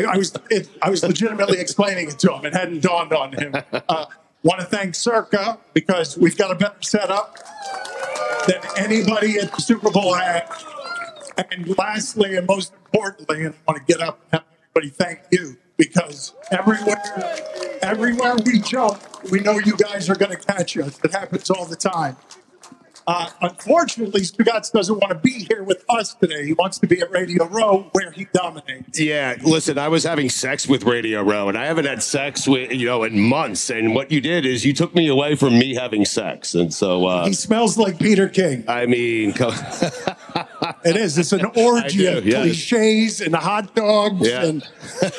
I 0.09 0.17
was 0.17 0.35
it, 0.49 0.67
I 0.81 0.89
was 0.89 1.03
legitimately 1.03 1.59
explaining 1.59 2.09
it 2.09 2.19
to 2.19 2.33
him. 2.33 2.45
It 2.45 2.53
hadn't 2.53 2.81
dawned 2.81 3.13
on 3.13 3.33
him. 3.33 3.55
Uh, 3.71 4.05
Want 4.43 4.59
to 4.59 4.65
thank 4.65 4.93
Circa 4.93 5.57
because 5.73 6.17
we've 6.17 6.37
got 6.37 6.51
a 6.51 6.55
better 6.55 6.75
setup 6.81 7.37
than 8.47 8.59
anybody 8.77 9.39
at 9.39 9.53
the 9.53 9.61
Super 9.61 9.89
Bowl 9.89 10.13
had. 10.13 10.49
And 11.51 11.77
lastly, 11.77 12.35
and 12.35 12.45
most 12.45 12.73
importantly, 12.73 13.45
and 13.45 13.55
I 13.55 13.71
want 13.71 13.87
to 13.87 13.93
get 13.93 14.01
up 14.01 14.19
and 14.31 14.41
have 14.41 14.43
everybody 14.75 14.89
thank 14.89 15.19
you 15.31 15.57
because 15.77 16.33
everywhere, 16.51 17.01
everywhere 17.81 18.35
we 18.45 18.59
jump, 18.59 19.01
we 19.31 19.39
know 19.39 19.59
you 19.59 19.77
guys 19.77 20.09
are 20.09 20.15
going 20.15 20.31
to 20.31 20.37
catch 20.37 20.77
us. 20.77 20.99
It 21.03 21.11
happens 21.11 21.49
all 21.49 21.65
the 21.65 21.77
time. 21.77 22.17
Uh, 23.05 23.29
unfortunately, 23.41 24.21
Stugotz 24.21 24.71
doesn't 24.71 24.95
want 24.99 25.09
to 25.09 25.19
be 25.19 25.45
here 25.49 25.63
with 25.63 25.83
us 25.89 26.13
today. 26.13 26.45
He 26.45 26.53
wants 26.53 26.79
to 26.79 26.87
be 26.87 27.01
at 27.01 27.11
Radio 27.11 27.45
Row 27.47 27.89
where 27.91 28.11
he 28.11 28.27
dominates. 28.33 28.99
Yeah, 28.99 29.35
listen, 29.43 29.77
I 29.77 29.87
was 29.89 30.03
having 30.03 30.29
sex 30.29 30.67
with 30.67 30.83
Radio 30.83 31.21
Row, 31.21 31.49
and 31.49 31.57
I 31.57 31.65
haven't 31.65 31.85
had 31.85 32.01
sex 32.01 32.47
with 32.47 32.71
you 32.71 32.85
know 32.85 33.03
in 33.03 33.19
months. 33.19 33.69
And 33.69 33.93
what 33.93 34.11
you 34.11 34.21
did 34.21 34.45
is 34.45 34.65
you 34.65 34.73
took 34.73 34.95
me 34.95 35.07
away 35.07 35.35
from 35.35 35.57
me 35.59 35.75
having 35.75 36.05
sex, 36.05 36.55
and 36.55 36.73
so 36.73 37.05
uh, 37.05 37.25
He 37.25 37.33
smells 37.33 37.77
like 37.77 37.99
Peter 37.99 38.29
King. 38.29 38.63
I 38.67 38.85
mean, 38.85 39.33
It 40.85 40.95
is. 40.97 41.17
It's 41.17 41.31
an 41.31 41.45
orgy 41.55 41.97
do, 41.99 42.17
of 42.17 42.25
yes. 42.25 42.41
cliches 42.43 43.21
and 43.21 43.35
hot 43.35 43.73
dogs 43.75 44.27
Yeah. 44.27 44.45
and 44.45 44.63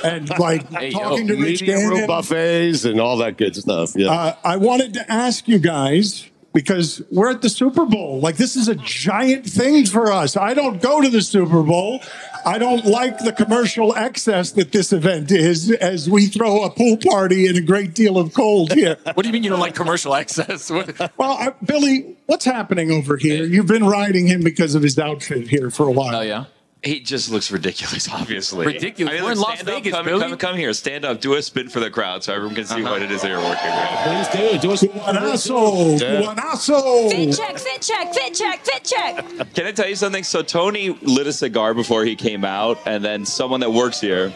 and 0.05 0.29
like 0.39 0.69
Hey, 0.73 0.91
talking 0.91 1.27
yo, 1.29 1.35
to 1.37 1.43
Rich 1.43 1.63
room 1.63 2.07
buffets 2.07 2.85
and 2.85 3.01
all 3.01 3.17
that 3.19 3.37
good 3.37 3.57
stuff. 3.57 3.93
Yeah. 3.95 4.11
Uh, 4.11 4.37
I 4.45 4.57
wanted 4.57 4.95
to 4.95 5.11
ask 5.13 5.49
you 5.49 5.59
guys 5.59 6.29
because 6.55 7.03
we're 7.11 7.31
at 7.31 7.43
the 7.43 7.51
Super 7.51 7.85
Bowl. 7.85 8.21
Like 8.21 8.37
this 8.37 8.57
is 8.57 8.69
a 8.69 8.77
giant 8.77 9.45
thing 9.45 9.85
for 9.85 10.11
us. 10.11 10.37
I 10.37 10.55
don't 10.55 10.81
go 10.81 11.03
to 11.03 11.09
the 11.11 11.21
Super 11.21 11.63
Bowl. 11.63 12.01
I 12.47 12.59
don't 12.59 12.87
like 12.87 13.19
the 13.19 13.33
commercial 13.33 13.95
excess 13.95 14.53
that 14.53 14.71
this 14.71 14.93
event 14.93 15.33
is 15.33 15.71
as 15.73 16.09
we 16.09 16.27
throw 16.27 16.63
a 16.63 16.71
pool 16.71 16.97
party 16.97 17.47
in 17.47 17.57
a 17.57 17.61
great 17.61 17.95
deal 17.95 18.17
of 18.19 18.33
cold 18.33 18.73
here. 18.73 18.97
What 19.15 19.23
do 19.23 19.29
you 19.29 19.33
mean 19.33 19.45
you 19.45 19.51
don't 19.51 19.61
like 19.61 19.75
commercial 19.75 20.15
excess? 20.15 20.71
Well, 20.71 20.93
I, 21.21 21.53
Billy, 21.65 22.17
what's 22.27 22.45
happening 22.45 22.91
over 22.91 23.17
here? 23.17 23.45
You've 23.45 23.67
been 23.67 23.87
riding 23.87 24.27
him 24.27 24.43
because 24.43 24.75
of 24.75 24.83
his 24.83 24.99
outfit 24.99 25.49
here 25.49 25.71
for 25.71 25.89
a 25.89 25.93
while. 25.93 26.17
Oh 26.17 26.21
yeah. 26.21 26.45
He 26.85 27.01
just 27.01 27.31
looks 27.31 27.51
ridiculous, 27.51 28.09
obviously. 28.13 28.67
Ridiculous. 28.67 29.21
We're 29.23 29.33
in 29.33 29.39
Las 29.39 29.55
stand 29.61 29.69
up, 29.69 29.75
Vegas, 29.75 29.93
come, 29.95 30.05
Billy. 30.05 30.21
Come, 30.21 30.37
come 30.37 30.57
here. 30.57 30.73
Stand 30.75 31.05
up. 31.07 31.21
Do 31.21 31.33
a 31.35 31.43
spin 31.43 31.69
for 31.71 31.81
the 31.81 31.91
crowd 31.91 32.23
so 32.23 32.35
everyone 32.35 32.55
can 32.55 32.67
see 32.67 32.83
what 32.83 33.01
it 33.01 33.11
is 33.11 33.23
that 33.23 33.29
you're 33.29 33.39
working 33.39 33.71
with. 33.71 34.29
Please 34.29 34.29
do. 34.53 34.69
Do 34.69 34.73
us 34.73 34.83
Guanasso, 34.83 35.99
Guanasso. 35.99 37.11
Fit 37.11 37.35
check, 37.35 37.59
fit 37.59 37.81
check, 37.81 38.13
fit 38.15 38.35
check, 38.35 38.65
fit 38.65 38.85
check. 38.85 39.25
Can 39.55 39.67
I 39.67 39.73
tell 39.73 39.89
you 39.89 39.97
something? 39.97 40.25
So 40.25 40.43
Tony 40.43 40.91
lit 41.01 41.27
a 41.27 41.33
cigar 41.33 41.73
before 41.73 42.05
he 42.05 42.17
came 42.17 42.45
out, 42.45 42.79
and 42.87 43.03
then 43.05 43.25
someone 43.25 43.61
that 43.61 43.73
works 43.73 44.01
here. 44.01 44.29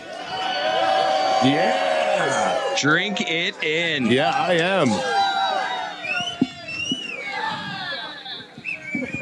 Yeah. 1.45 2.75
Drink 2.81 3.21
it 3.21 3.63
in. 3.63 4.07
Yeah, 4.07 4.31
I 4.31 4.55
am. 4.55 4.89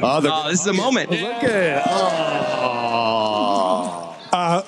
Oh, 0.02 0.20
the- 0.20 0.30
Oh, 0.32 0.48
this 0.50 0.60
is 0.60 0.66
a 0.66 0.72
moment. 0.74 1.10
Look 1.10 1.20
at 1.22 1.44
it. 1.44 1.82
Oh. 1.86 2.95
Uh, 4.37 4.62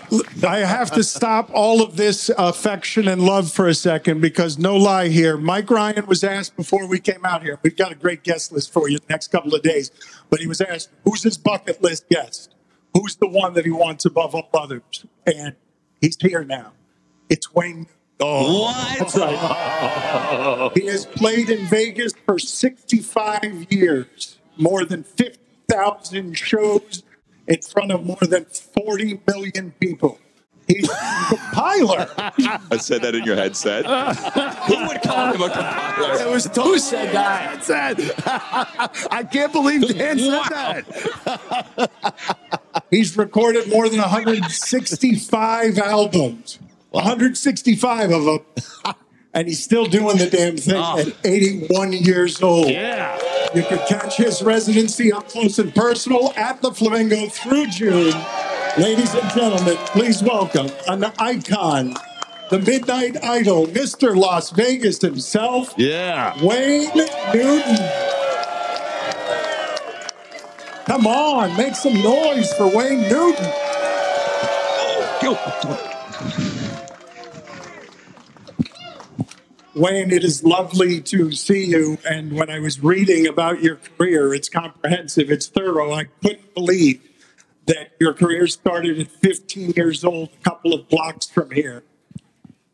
I 0.46 0.60
have 0.60 0.90
to 0.92 1.04
stop 1.04 1.50
all 1.52 1.82
of 1.82 1.96
this 1.96 2.30
affection 2.38 3.06
and 3.06 3.20
love 3.20 3.52
for 3.52 3.68
a 3.68 3.74
second 3.74 4.22
because 4.22 4.56
no 4.56 4.74
lie 4.74 5.08
here. 5.08 5.36
Mike 5.36 5.70
Ryan 5.70 6.06
was 6.06 6.24
asked 6.24 6.56
before 6.56 6.86
we 6.88 6.98
came 6.98 7.26
out 7.26 7.42
here. 7.42 7.58
We've 7.62 7.76
got 7.76 7.92
a 7.92 7.94
great 7.94 8.22
guest 8.22 8.50
list 8.50 8.72
for 8.72 8.88
you 8.88 8.96
the 8.96 9.04
next 9.10 9.28
couple 9.28 9.54
of 9.54 9.60
days. 9.60 9.90
But 10.30 10.40
he 10.40 10.46
was 10.46 10.62
asked, 10.62 10.88
who's 11.04 11.22
his 11.22 11.36
bucket 11.36 11.82
list 11.82 12.08
guest? 12.08 12.54
Who's 12.94 13.16
the 13.16 13.28
one 13.28 13.52
that 13.54 13.66
he 13.66 13.70
wants 13.70 14.06
above 14.06 14.34
all 14.34 14.48
others? 14.54 15.04
And 15.26 15.54
he's 16.00 16.16
here 16.18 16.44
now. 16.44 16.72
It's 17.28 17.52
Wayne. 17.52 17.88
Oh. 18.20 18.62
What? 18.62 19.14
Right. 19.16 20.70
He 20.80 20.86
has 20.86 21.04
played 21.04 21.50
in 21.50 21.66
Vegas 21.66 22.14
for 22.24 22.38
65 22.38 23.70
years, 23.70 24.38
more 24.56 24.86
than 24.86 25.02
50,000 25.02 26.38
shows 26.38 27.02
in 27.48 27.62
front 27.62 27.90
of 27.90 28.04
more 28.04 28.18
than 28.20 28.44
40 28.44 29.20
million 29.26 29.72
people. 29.80 30.18
He's 30.68 30.88
a 30.88 31.26
compiler. 31.28 32.08
I 32.70 32.76
said 32.76 33.00
that 33.00 33.14
in 33.14 33.24
your 33.24 33.36
headset. 33.36 33.86
Who 33.86 34.86
would 34.86 35.00
call 35.00 35.32
him 35.32 35.40
a 35.40 35.48
compiler? 35.48 36.20
It 36.20 36.30
was 36.30 36.44
who 36.54 36.78
said 36.78 37.14
that? 37.14 37.64
Said. 37.64 37.98
I 39.10 39.24
can't 39.24 39.50
believe 39.50 39.88
Dan 39.88 40.18
said 40.18 40.42
that. 40.50 41.90
He's 42.90 43.16
recorded 43.16 43.70
more 43.70 43.88
than 43.88 44.00
165 44.00 45.78
albums. 45.78 46.58
165 46.90 48.10
of 48.10 48.24
them. 48.24 48.40
And 49.34 49.46
he's 49.46 49.62
still 49.62 49.84
doing 49.86 50.16
the 50.16 50.28
damn 50.28 50.56
thing 50.56 50.76
at 50.76 51.14
81 51.24 51.92
years 51.92 52.42
old. 52.42 52.70
Yeah. 52.70 53.18
You 53.54 53.62
can 53.62 53.78
catch 53.86 54.16
his 54.16 54.42
residency 54.42 55.12
up 55.12 55.28
close 55.28 55.58
and 55.58 55.74
personal 55.74 56.32
at 56.36 56.62
the 56.62 56.72
Flamingo 56.72 57.28
through 57.28 57.66
June. 57.68 58.14
Ladies 58.78 59.14
and 59.14 59.30
gentlemen, 59.32 59.76
please 59.86 60.22
welcome 60.22 60.68
an 60.86 61.04
icon, 61.18 61.94
the 62.50 62.58
Midnight 62.58 63.22
Idol, 63.22 63.66
Mr. 63.66 64.16
Las 64.16 64.50
Vegas 64.50 65.00
himself, 65.00 65.74
Yeah. 65.76 66.32
Wayne 66.42 66.90
Newton. 66.94 67.90
Come 70.86 71.06
on, 71.06 71.54
make 71.56 71.74
some 71.74 71.94
noise 72.02 72.52
for 72.54 72.66
Wayne 72.74 73.02
Newton. 73.02 73.52
Wayne, 79.78 80.10
it 80.10 80.24
is 80.24 80.42
lovely 80.42 81.00
to 81.02 81.32
see 81.32 81.64
you. 81.66 81.98
And 82.08 82.32
when 82.32 82.50
I 82.50 82.58
was 82.58 82.82
reading 82.82 83.26
about 83.26 83.62
your 83.62 83.76
career, 83.76 84.34
it's 84.34 84.48
comprehensive, 84.48 85.30
it's 85.30 85.46
thorough. 85.46 85.92
I 85.92 86.04
couldn't 86.22 86.54
believe 86.54 87.00
that 87.66 87.92
your 88.00 88.12
career 88.14 88.46
started 88.46 88.98
at 88.98 89.08
15 89.08 89.70
years 89.76 90.04
old, 90.04 90.30
a 90.40 90.42
couple 90.42 90.74
of 90.74 90.88
blocks 90.88 91.26
from 91.26 91.50
here. 91.50 91.84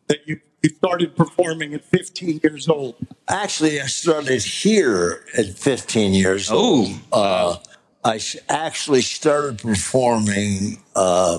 That 0.07 0.27
you, 0.27 0.41
you 0.63 0.71
started 0.71 1.17
performing 1.17 1.75
at 1.75 1.85
15 1.85 2.41
years 2.43 2.69
old. 2.69 2.95
Actually, 3.29 3.81
I 3.81 3.87
started 3.87 4.43
here 4.43 5.25
at 5.37 5.47
15 5.47 6.15
years 6.15 6.51
old. 6.51 6.91
Uh, 7.13 7.57
I 8.05 8.17
s- 8.17 8.37
actually 8.49 9.01
started 9.03 9.59
performing 9.59 10.83
uh, 10.95 11.39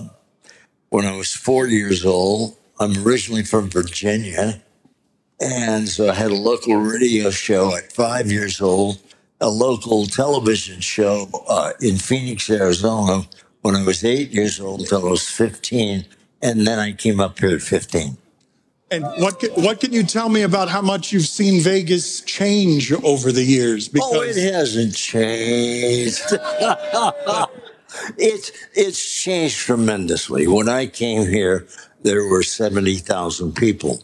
when 0.89 1.05
I 1.05 1.15
was 1.15 1.33
four 1.33 1.67
years 1.67 2.05
old. 2.05 2.57
I'm 2.79 3.05
originally 3.05 3.43
from 3.43 3.69
Virginia. 3.69 4.61
And 5.41 5.87
so 5.87 6.09
I 6.09 6.13
had 6.13 6.31
a 6.31 6.35
local 6.35 6.77
radio 6.77 7.29
show 7.29 7.75
at 7.75 7.91
five 7.91 8.31
years 8.31 8.61
old, 8.61 8.99
a 9.41 9.49
local 9.49 10.05
television 10.05 10.79
show 10.79 11.27
uh, 11.47 11.73
in 11.81 11.97
Phoenix, 11.97 12.49
Arizona 12.49 13.27
when 13.61 13.75
I 13.75 13.83
was 13.83 14.05
eight 14.05 14.29
years 14.29 14.59
old 14.59 14.81
until 14.81 15.07
I 15.07 15.09
was 15.09 15.27
15. 15.27 16.05
And 16.41 16.67
then 16.67 16.79
I 16.79 16.93
came 16.93 17.19
up 17.19 17.39
here 17.39 17.55
at 17.55 17.61
15. 17.61 18.17
And 18.91 19.03
what 19.17 19.39
can, 19.39 19.49
what 19.51 19.79
can 19.79 19.91
you 19.91 20.03
tell 20.03 20.29
me 20.29 20.43
about 20.43 20.69
how 20.69 20.81
much 20.81 21.11
you've 21.11 21.25
seen 21.25 21.61
Vegas 21.61 22.21
change 22.21 22.93
over 22.93 23.31
the 23.31 23.43
years? 23.43 23.89
Oh, 23.99 24.21
it 24.21 24.53
hasn't 24.53 24.95
changed. 24.95 26.21
it's 28.17 28.51
it's 28.73 29.23
changed 29.23 29.57
tremendously. 29.57 30.47
When 30.47 30.69
I 30.69 30.85
came 30.85 31.27
here, 31.27 31.65
there 32.03 32.25
were 32.25 32.43
seventy 32.43 32.97
thousand 32.97 33.55
people 33.55 34.03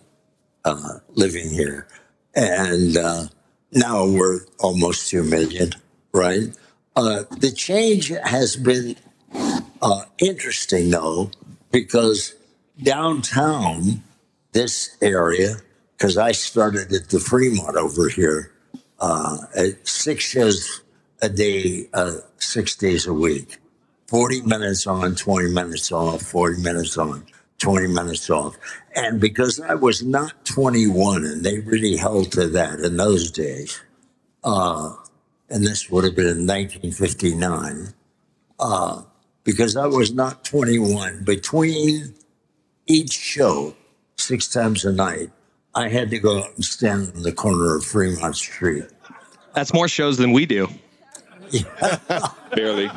uh, 0.65 0.99
living 1.13 1.49
here, 1.49 1.87
and 2.35 2.97
uh, 2.97 3.23
now 3.71 4.05
we're 4.05 4.41
almost 4.59 5.09
two 5.09 5.23
million. 5.23 5.71
Right? 6.13 6.49
Uh, 6.95 7.23
the 7.39 7.51
change 7.51 8.09
has 8.09 8.55
been 8.55 8.95
uh, 9.81 10.03
interesting, 10.19 10.89
though, 10.89 11.31
because 11.71 12.35
downtown, 12.81 14.03
this 14.51 14.97
area, 15.01 15.57
because 15.97 16.17
I 16.17 16.33
started 16.33 16.91
at 16.91 17.09
the 17.09 17.19
Fremont 17.19 17.77
over 17.77 18.09
here, 18.09 18.51
uh, 18.99 19.37
at 19.55 19.87
six 19.87 20.23
shows 20.23 20.81
a 21.21 21.29
day, 21.29 21.87
uh, 21.93 22.17
six 22.37 22.75
days 22.75 23.07
a 23.07 23.13
week. 23.13 23.57
40 24.07 24.41
minutes 24.41 24.85
on, 24.87 25.15
20 25.15 25.53
minutes 25.53 25.91
off, 25.91 26.21
40 26.21 26.61
minutes 26.61 26.97
on, 26.97 27.25
20 27.61 27.87
minutes 27.87 28.29
off. 28.29 28.57
And 28.95 29.21
because 29.21 29.59
I 29.59 29.75
was 29.75 30.03
not 30.03 30.45
21, 30.45 31.23
and 31.23 31.43
they 31.43 31.59
really 31.59 31.95
held 31.95 32.31
to 32.33 32.47
that 32.47 32.79
in 32.79 32.97
those 32.97 33.31
days, 33.31 33.79
uh, 34.43 34.95
and 35.49 35.65
this 35.65 35.89
would 35.89 36.03
have 36.03 36.15
been 36.15 36.25
in 36.25 36.47
1959, 36.47 37.93
uh, 38.59 39.03
because 39.43 39.77
I 39.77 39.85
was 39.85 40.13
not 40.13 40.43
21, 40.43 41.23
between 41.23 42.15
each 42.87 43.13
show, 43.13 43.75
six 44.17 44.47
times 44.47 44.83
a 44.83 44.91
night, 44.91 45.29
I 45.73 45.87
had 45.87 46.09
to 46.09 46.19
go 46.19 46.39
out 46.39 46.55
and 46.55 46.65
stand 46.65 47.13
on 47.15 47.21
the 47.21 47.31
corner 47.31 47.75
of 47.75 47.85
Fremont 47.85 48.35
Street. 48.35 48.85
That's 49.53 49.73
more 49.73 49.87
shows 49.87 50.17
than 50.17 50.31
we 50.31 50.45
do. 50.45 50.67
Barely. 52.55 52.89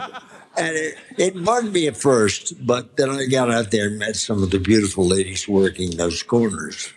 And 0.56 0.76
it, 0.76 0.98
it 1.18 1.44
bugged 1.44 1.72
me 1.72 1.88
at 1.88 1.96
first, 1.96 2.64
but 2.64 2.96
then 2.96 3.10
I 3.10 3.26
got 3.26 3.50
out 3.50 3.70
there 3.70 3.88
and 3.88 3.98
met 3.98 4.16
some 4.16 4.42
of 4.42 4.50
the 4.50 4.60
beautiful 4.60 5.04
ladies 5.06 5.48
working 5.48 5.96
those 5.96 6.22
corners. 6.22 6.92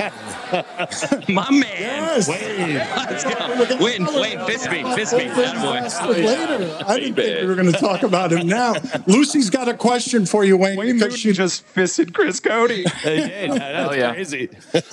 My 1.28 1.50
man. 1.50 2.22
Wayne. 2.28 2.74
Let's 2.76 3.24
go. 3.24 3.76
Win, 3.80 4.06
Wayne, 4.06 4.38
fist 4.46 4.70
me, 4.70 4.82
fist 4.94 5.14
me. 5.14 5.30
Later, 5.30 6.78
I 6.86 6.98
didn't 6.98 7.14
think 7.14 7.40
we 7.42 7.46
were 7.46 7.54
going 7.54 7.72
to 7.72 7.78
talk 7.78 8.02
about 8.02 8.32
him 8.32 8.46
now. 8.46 8.74
Lucy's 9.06 9.50
got 9.50 9.68
a 9.68 9.74
question 9.74 10.26
for 10.26 10.44
you, 10.44 10.56
Wayne. 10.56 10.76
Wayne 10.78 10.94
because 10.94 11.24
Newton 11.24 11.34
just 11.34 11.64
fisted 11.64 12.14
Chris 12.14 12.40
Cody. 12.40 12.84
They 13.04 13.16
did. 13.16 13.52
That's 13.52 13.96
yeah. 13.96 14.12
crazy. 14.12 14.48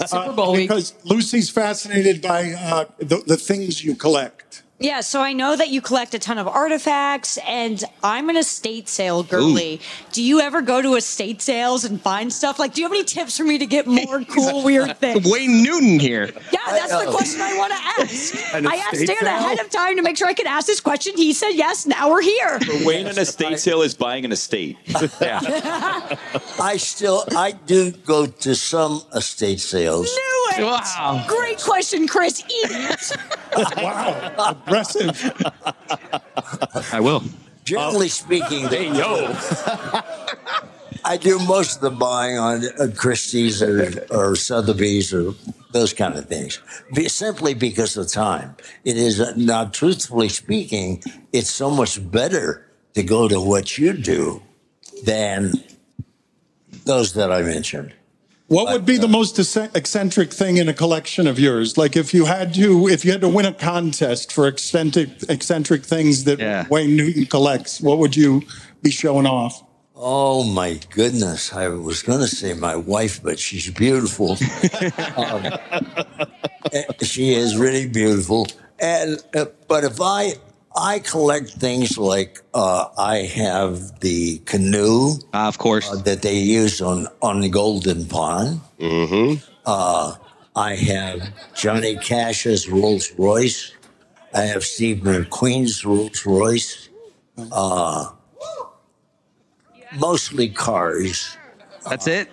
Super 0.06 0.34
Bowl 0.34 0.56
because 0.56 0.94
Lucy's 1.04 1.50
fascinated 1.50 2.22
by 2.22 2.52
uh, 2.54 2.86
the, 3.00 3.24
the 3.26 3.38
things 3.38 3.84
you 3.84 3.96
collect. 3.96 4.47
Yeah, 4.80 5.02
so 5.02 5.22
I 5.22 5.34
know 5.34 5.56
that 5.56 5.70
you 5.70 5.82
collect 5.82 6.14
a 6.14 6.20
ton 6.20 6.38
of 6.38 6.48
artifacts, 6.48 7.40
and 7.48 7.84
I'm 8.04 8.30
an 8.30 8.38
estate 8.38 8.88
sale 8.88 9.24
girly. 9.24 9.82
Do 10.12 10.22
you 10.22 10.40
ever 10.40 10.62
go 10.62 10.84
to 10.84 10.94
estate 10.94 11.42
sales 11.42 11.84
and 11.84 12.00
find 12.00 12.32
stuff? 12.32 12.60
Like, 12.60 12.76
do 12.76 12.82
you 12.82 12.86
have 12.86 12.92
any 12.92 13.04
tips 13.04 13.38
for 13.38 13.44
me 13.44 13.58
to 13.58 13.66
get 13.66 13.88
more 13.88 14.24
cool, 14.30 14.64
weird 14.64 14.96
things? 14.98 15.28
Wayne 15.28 15.64
Newton 15.64 16.00
here. 16.00 16.30
Yeah, 16.52 16.60
that's 16.68 16.92
the 16.92 17.12
question 17.12 17.42
I 17.42 17.58
want 17.58 17.74
to 17.74 17.80
ask. 18.04 18.54
I 18.54 18.76
asked 18.76 18.94
estate 18.94 19.08
Dan 19.08 19.18
sale? 19.22 19.28
ahead 19.28 19.60
of 19.60 19.70
time 19.72 19.96
to 19.96 20.04
make 20.04 20.16
sure 20.16 20.28
I 20.28 20.36
could 20.36 20.46
ask 20.46 20.68
this 20.68 20.80
question. 20.80 21.14
He 21.18 21.34
said 21.34 21.54
yes. 21.54 21.88
Now 21.88 22.12
we're 22.12 22.22
here. 22.22 22.60
For 22.60 22.86
Wayne, 22.86 23.08
an 23.08 23.18
estate 23.18 23.60
sale 23.60 23.82
is 23.82 23.96
buying 23.96 24.26
an 24.26 24.32
estate. 24.32 24.78
Yeah. 25.22 25.40
I 26.60 26.78
still, 26.78 27.24
I 27.36 27.52
do 27.52 27.92
go 27.92 28.26
to 28.28 28.56
some 28.56 29.02
estate 29.16 29.60
sales. 29.60 30.06
Knew 30.06 30.37
it. 30.60 30.64
Wow. 30.64 31.26
Great 31.28 31.60
question, 31.60 32.08
Chris. 32.08 32.42
Eat 32.42 32.72
it. 32.72 33.18
wow, 33.78 34.56
aggressive. 34.66 35.44
I 36.94 37.00
will. 37.00 37.24
Generally 37.64 38.10
speaking, 38.10 38.68
Hey, 38.68 38.88
yo. 38.96 39.36
I 41.04 41.16
do 41.16 41.40
most 41.40 41.78
of 41.78 41.82
the 41.82 41.90
buying 41.90 42.38
on 42.38 42.64
uh, 42.80 42.88
Christie's 42.96 43.62
or, 43.62 44.06
or 44.12 44.36
Sotheby's 44.36 45.14
or 45.14 45.34
those 45.72 45.94
kind 45.94 46.16
of 46.16 46.28
things, 46.28 46.62
Be, 46.94 47.08
simply 47.08 47.54
because 47.54 47.96
of 47.98 48.12
time. 48.12 48.56
It 48.84 48.98
is 48.98 49.22
uh, 49.22 49.34
now, 49.38 49.66
truthfully 49.66 50.30
speaking, 50.30 51.04
it's 51.32 51.50
so 51.50 51.70
much 51.70 52.12
better 52.12 52.66
to 52.94 53.04
go 53.04 53.28
to 53.28 53.40
what 53.40 53.78
you 53.78 53.94
do 53.94 54.42
than 55.06 55.54
those 56.86 57.14
that 57.14 57.32
I 57.32 57.42
mentioned. 57.42 57.94
What 58.48 58.72
would 58.72 58.86
be 58.86 58.98
the 58.98 59.10
most 59.10 59.38
eccentric 59.40 60.32
thing 60.32 60.56
in 60.56 60.70
a 60.70 60.74
collection 60.74 61.28
of 61.28 61.38
yours? 61.38 61.78
Like 61.78 61.98
if 61.98 62.14
you 62.14 62.26
had 62.26 62.54
to, 62.54 62.88
if 62.88 63.04
you 63.04 63.12
had 63.12 63.22
to 63.22 63.28
win 63.28 63.46
a 63.46 63.54
contest 63.54 64.32
for 64.32 64.48
eccentric, 64.48 65.10
eccentric 65.28 65.84
things 65.84 66.24
that 66.24 66.70
Wayne 66.70 66.96
Newton 66.96 67.26
collects, 67.26 67.82
what 67.82 67.98
would 67.98 68.16
you 68.16 68.44
be 68.82 68.90
showing 68.90 69.26
off? 69.26 69.64
Oh 70.00 70.44
my 70.44 70.80
goodness! 70.92 71.52
I 71.52 71.70
was 71.70 72.04
going 72.04 72.20
to 72.20 72.28
say 72.28 72.54
my 72.54 72.76
wife, 72.76 73.22
but 73.24 73.40
she's 73.40 73.70
beautiful. 73.72 74.32
um, 75.18 75.46
eh, 76.72 76.84
she 77.02 77.34
is 77.34 77.58
really 77.58 77.88
beautiful. 77.88 78.48
And 78.80 79.20
uh, 79.36 79.46
but 79.68 79.84
if 79.84 80.00
I 80.00 80.34
I 80.78 81.00
collect 81.00 81.50
things 81.50 81.98
like 81.98 82.42
uh, 82.54 82.86
I 82.98 83.18
have 83.18 84.00
the 84.00 84.40
canoe, 84.46 85.14
of 85.34 85.58
course, 85.58 85.90
that 86.02 86.22
they 86.22 86.38
use 86.38 86.82
on 86.82 87.08
on 87.22 87.42
the 87.42 87.50
Golden 87.50 88.06
Pond. 88.06 88.62
Mm-hmm. 88.80 89.44
Uh, 89.66 90.16
I 90.56 90.76
have 90.76 91.30
Johnny 91.56 91.96
Cash's 91.98 92.70
Rolls 92.70 93.12
Royce. 93.18 93.74
I 94.34 94.42
have 94.42 94.64
Steve 94.64 94.98
McQueen's 94.98 95.84
Rolls 95.84 96.26
Royce. 96.26 96.90
Uh, 97.52 98.12
mostly 99.98 100.50
cars. 100.50 101.38
That's 101.90 102.08
it. 102.08 102.30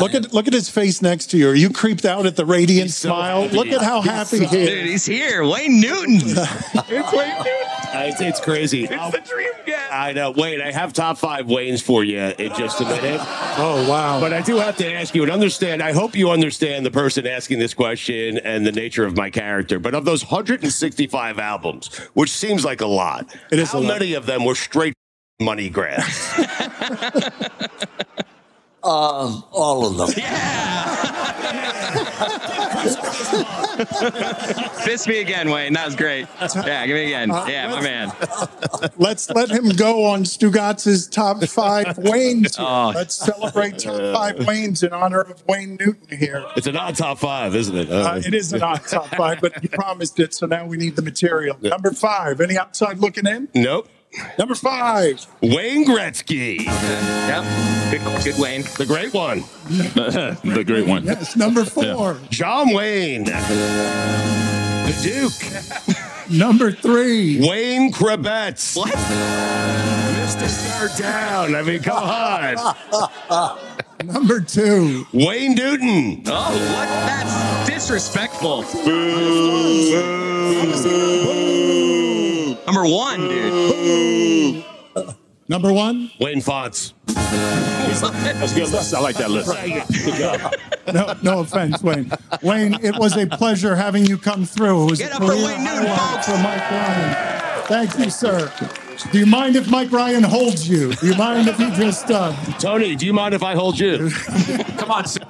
Look 0.00 0.14
at 0.14 0.32
look 0.32 0.46
at 0.46 0.52
his 0.52 0.68
face 0.68 1.02
next 1.02 1.26
to 1.30 1.38
you. 1.38 1.48
Are 1.48 1.54
you 1.54 1.70
creeped 1.70 2.04
out 2.04 2.26
at 2.26 2.36
the 2.36 2.44
radiant 2.44 2.90
smile? 2.90 3.46
Look 3.46 3.68
at 3.68 3.82
how 3.82 4.00
happy 4.00 4.38
he 4.38 4.44
is. 4.44 4.50
Dude, 4.50 4.68
is. 4.68 4.90
he's 4.90 5.06
here. 5.06 5.44
Wayne 5.44 5.80
Newton. 5.80 6.20
It's 6.90 7.12
Wayne 7.12 7.36
Newton. 7.36 7.52
Uh, 7.88 8.02
it's, 8.06 8.20
it's 8.20 8.40
crazy. 8.40 8.84
It's 8.84 9.10
the 9.12 9.20
dream 9.20 9.50
guest. 9.66 9.92
I 9.92 10.12
know. 10.12 10.30
Wait, 10.30 10.60
I 10.60 10.70
have 10.72 10.92
top 10.92 11.18
five 11.18 11.46
Waynes 11.46 11.82
for 11.82 12.04
you 12.04 12.18
in 12.18 12.54
just 12.54 12.80
a 12.80 12.84
minute. 12.84 13.20
Oh 13.58 13.86
wow! 13.88 14.20
But 14.20 14.32
I 14.32 14.40
do 14.42 14.56
have 14.56 14.76
to 14.78 14.92
ask 14.92 15.14
you 15.14 15.22
and 15.22 15.30
understand. 15.32 15.82
I 15.82 15.92
hope 15.92 16.14
you 16.14 16.30
understand 16.30 16.84
the 16.86 16.90
person 16.90 17.26
asking 17.26 17.58
this 17.58 17.74
question 17.74 18.38
and 18.38 18.66
the 18.66 18.72
nature 18.72 19.04
of 19.04 19.16
my 19.16 19.30
character. 19.30 19.78
But 19.78 19.94
of 19.94 20.04
those 20.04 20.22
165 20.24 21.38
albums, 21.38 21.94
which 22.14 22.30
seems 22.30 22.64
like 22.64 22.80
a 22.80 22.86
lot, 22.86 23.34
It 23.50 23.58
is 23.58 23.72
how 23.72 23.78
a 23.78 23.80
lot. 23.80 23.88
many 23.88 24.14
of 24.14 24.26
them 24.26 24.44
were 24.44 24.54
straight 24.54 24.94
money 25.40 25.68
grabs? 25.70 26.34
Um, 28.88 29.44
all 29.52 29.86
of 29.86 29.96
them. 29.98 30.08
Yeah. 30.16 31.84
Fist 34.84 35.08
me 35.08 35.20
again, 35.20 35.50
Wayne. 35.50 35.72
That 35.74 35.86
was 35.86 35.96
great. 35.96 36.26
Yeah, 36.40 36.86
give 36.86 36.94
me 36.96 37.06
again. 37.06 37.30
Uh, 37.30 37.46
Yeah, 37.48 37.70
my 37.70 37.80
man. 37.82 38.12
Let's 38.96 39.28
let 39.30 39.50
him 39.50 39.68
go 39.70 40.04
on 40.06 40.24
Stugotz's 40.24 41.06
top 41.08 41.42
five 41.44 41.86
Waynes. 41.96 42.56
Oh. 42.58 42.92
Let's 42.94 43.14
celebrate 43.14 43.78
top 43.78 44.00
five 44.14 44.36
Waynes 44.36 44.86
in 44.86 44.92
honor 44.92 45.20
of 45.20 45.42
Wayne 45.46 45.76
Newton 45.78 46.18
here. 46.18 46.44
It's 46.56 46.66
an 46.66 46.76
odd 46.76 46.96
top 46.96 47.18
five, 47.18 47.54
isn't 47.54 47.76
it? 47.76 47.90
Uh, 47.90 48.20
it 48.24 48.34
is 48.34 48.52
an 48.52 48.62
odd 48.62 48.82
top 48.86 49.08
five, 49.08 49.40
but 49.40 49.62
you 49.62 49.68
promised 49.68 50.18
it, 50.20 50.34
so 50.34 50.46
now 50.46 50.66
we 50.66 50.76
need 50.76 50.96
the 50.96 51.02
material. 51.02 51.56
Number 51.60 51.92
five. 51.92 52.40
Any 52.40 52.58
outside 52.58 52.98
looking 52.98 53.26
in? 53.26 53.48
Nope. 53.54 53.88
Number 54.38 54.54
five. 54.54 55.26
Wayne 55.42 55.84
Gretzky. 55.86 56.64
Yep. 56.64 57.44
Good, 57.90 58.24
good 58.24 58.38
Wayne. 58.40 58.62
The 58.76 58.86
great 58.86 59.12
one. 59.14 59.44
the 59.68 60.64
great 60.66 60.86
one. 60.86 61.04
Yes, 61.04 61.36
number 61.36 61.64
four. 61.64 62.18
John 62.30 62.72
Wayne. 62.72 63.24
The 63.24 64.94
Duke. 65.02 65.32
Number 66.30 66.72
three. 66.72 67.46
Wayne 67.46 67.92
Chrebets. 67.92 68.76
What? 68.76 68.92
Mr. 70.28 70.46
Start 70.48 70.96
Down. 70.98 71.54
I 71.54 71.62
mean, 71.62 71.82
come 71.82 72.02
on. 72.02 73.58
Number 74.04 74.40
two. 74.40 75.06
Wayne 75.12 75.54
Newton. 75.54 76.22
Oh, 76.26 76.50
what? 76.52 76.88
That's 76.88 77.68
disrespectful. 77.68 78.62
Number 82.68 82.86
one, 82.86 83.20
dude. 83.28 84.62
Number 85.48 85.72
one. 85.72 86.10
Wayne 86.20 86.42
Fontes. 86.42 86.92
That's 87.06 88.02
a 88.52 88.54
good 88.54 88.68
list. 88.70 88.92
I 88.94 89.00
like 89.00 89.16
that 89.16 89.30
list. 89.30 90.54
No, 90.92 91.14
no 91.22 91.40
offense, 91.40 91.82
Wayne. 91.82 92.10
Wayne, 92.42 92.72
it 92.82 92.96
was 92.98 93.14
a 93.18 93.26
pleasure 93.26 93.76
having 93.76 94.06
you 94.06 94.16
come 94.16 94.46
through. 94.46 94.84
It 94.84 94.90
was 94.90 94.98
Get 95.00 95.12
a 95.12 95.16
up 95.16 95.22
for 95.22 95.28
Wayne 95.36 95.62
Newton, 95.62 95.84
highlight 95.86 96.24
for 96.24 96.36
Mike 96.38 96.70
Ryan. 96.70 97.64
Thank 97.66 97.98
you, 97.98 98.10
sir. 98.10 98.50
Do 99.12 99.18
you 99.18 99.26
mind 99.26 99.56
if 99.56 99.70
Mike 99.70 99.92
Ryan 99.92 100.22
holds 100.22 100.66
you? 100.66 100.94
Do 100.94 101.06
you 101.08 101.14
mind 101.14 101.46
if 101.46 101.58
he 101.58 101.70
just 101.72 102.10
uh, 102.10 102.32
Tony, 102.58 102.96
do 102.96 103.04
you 103.04 103.12
mind 103.12 103.34
if 103.34 103.42
I 103.42 103.54
hold 103.54 103.78
you? 103.78 104.08
Come 104.78 104.90
on. 104.90 105.04
sir. 105.06 105.20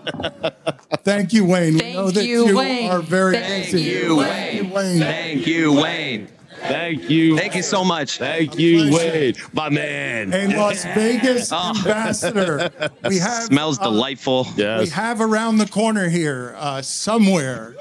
Thank 1.03 1.33
you, 1.33 1.45
Wayne. 1.45 1.75
we 1.75 1.81
Thank 1.81 1.95
know 1.97 2.11
that 2.13 2.25
you, 2.25 2.47
you 2.47 2.57
Wayne. 2.57 2.91
are 2.93 3.01
very 3.03 3.33
Thank 3.37 3.73
busy. 3.73 3.83
you, 3.83 4.17
Wayne. 4.17 4.71
Thank 4.71 5.47
you, 5.49 5.73
Wayne. 5.73 6.27
Thank 6.27 6.31
you. 6.31 6.38
Thank 6.63 7.09
you 7.09 7.37
Thank 7.37 7.55
you 7.55 7.63
so 7.63 7.85
much. 7.85 8.19
Thank 8.19 8.59
you, 8.59 8.93
Wade, 8.95 9.39
my 9.53 9.69
man. 9.69 10.33
A 10.33 10.47
Las 10.57 10.85
Vegas 10.85 11.51
Oh. 11.53 11.73
ambassador. 11.77 12.71
We 13.09 13.19
have 13.21 13.45
Smells 13.45 13.79
uh, 13.79 13.85
delightful. 13.85 14.47
We 14.57 14.89
have 14.89 15.21
around 15.21 15.59
the 15.59 15.67
corner 15.67 16.09
here, 16.09 16.55
uh, 16.59 16.83
somewhere. 16.83 17.75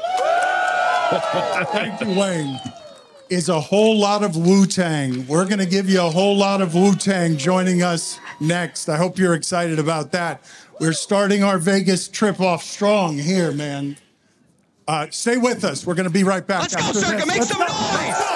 Thank 1.71 2.01
you, 2.01 2.19
Wayne. 2.19 2.59
Is 3.29 3.49
a 3.49 3.59
whole 3.59 3.97
lot 3.97 4.23
of 4.23 4.37
Wu 4.37 4.65
Tang. 4.65 5.27
We're 5.27 5.43
going 5.45 5.59
to 5.59 5.65
give 5.65 5.89
you 5.89 5.99
a 6.01 6.09
whole 6.09 6.37
lot 6.37 6.61
of 6.61 6.73
Wu 6.75 6.95
Tang 6.95 7.35
joining 7.35 7.83
us 7.83 8.19
next. 8.39 8.87
I 8.87 8.95
hope 8.95 9.17
you're 9.17 9.33
excited 9.33 9.79
about 9.79 10.13
that. 10.13 10.41
We're 10.79 10.93
starting 10.93 11.43
our 11.43 11.57
Vegas 11.57 12.07
trip 12.07 12.39
off 12.39 12.63
strong 12.63 13.17
here, 13.17 13.51
man. 13.51 13.97
Uh, 14.87 15.07
stay 15.09 15.35
with 15.35 15.65
us. 15.65 15.85
We're 15.85 15.95
going 15.95 16.05
to 16.07 16.09
be 16.13 16.23
right 16.23 16.45
back. 16.47 16.61
Let's 16.61 16.75
go, 16.77 16.81
after 16.83 16.99
Circa. 16.99 17.25
Make 17.25 17.39
Let's 17.39 17.49
some 17.49 17.59
go. 17.59 17.65
noise. 17.67 18.26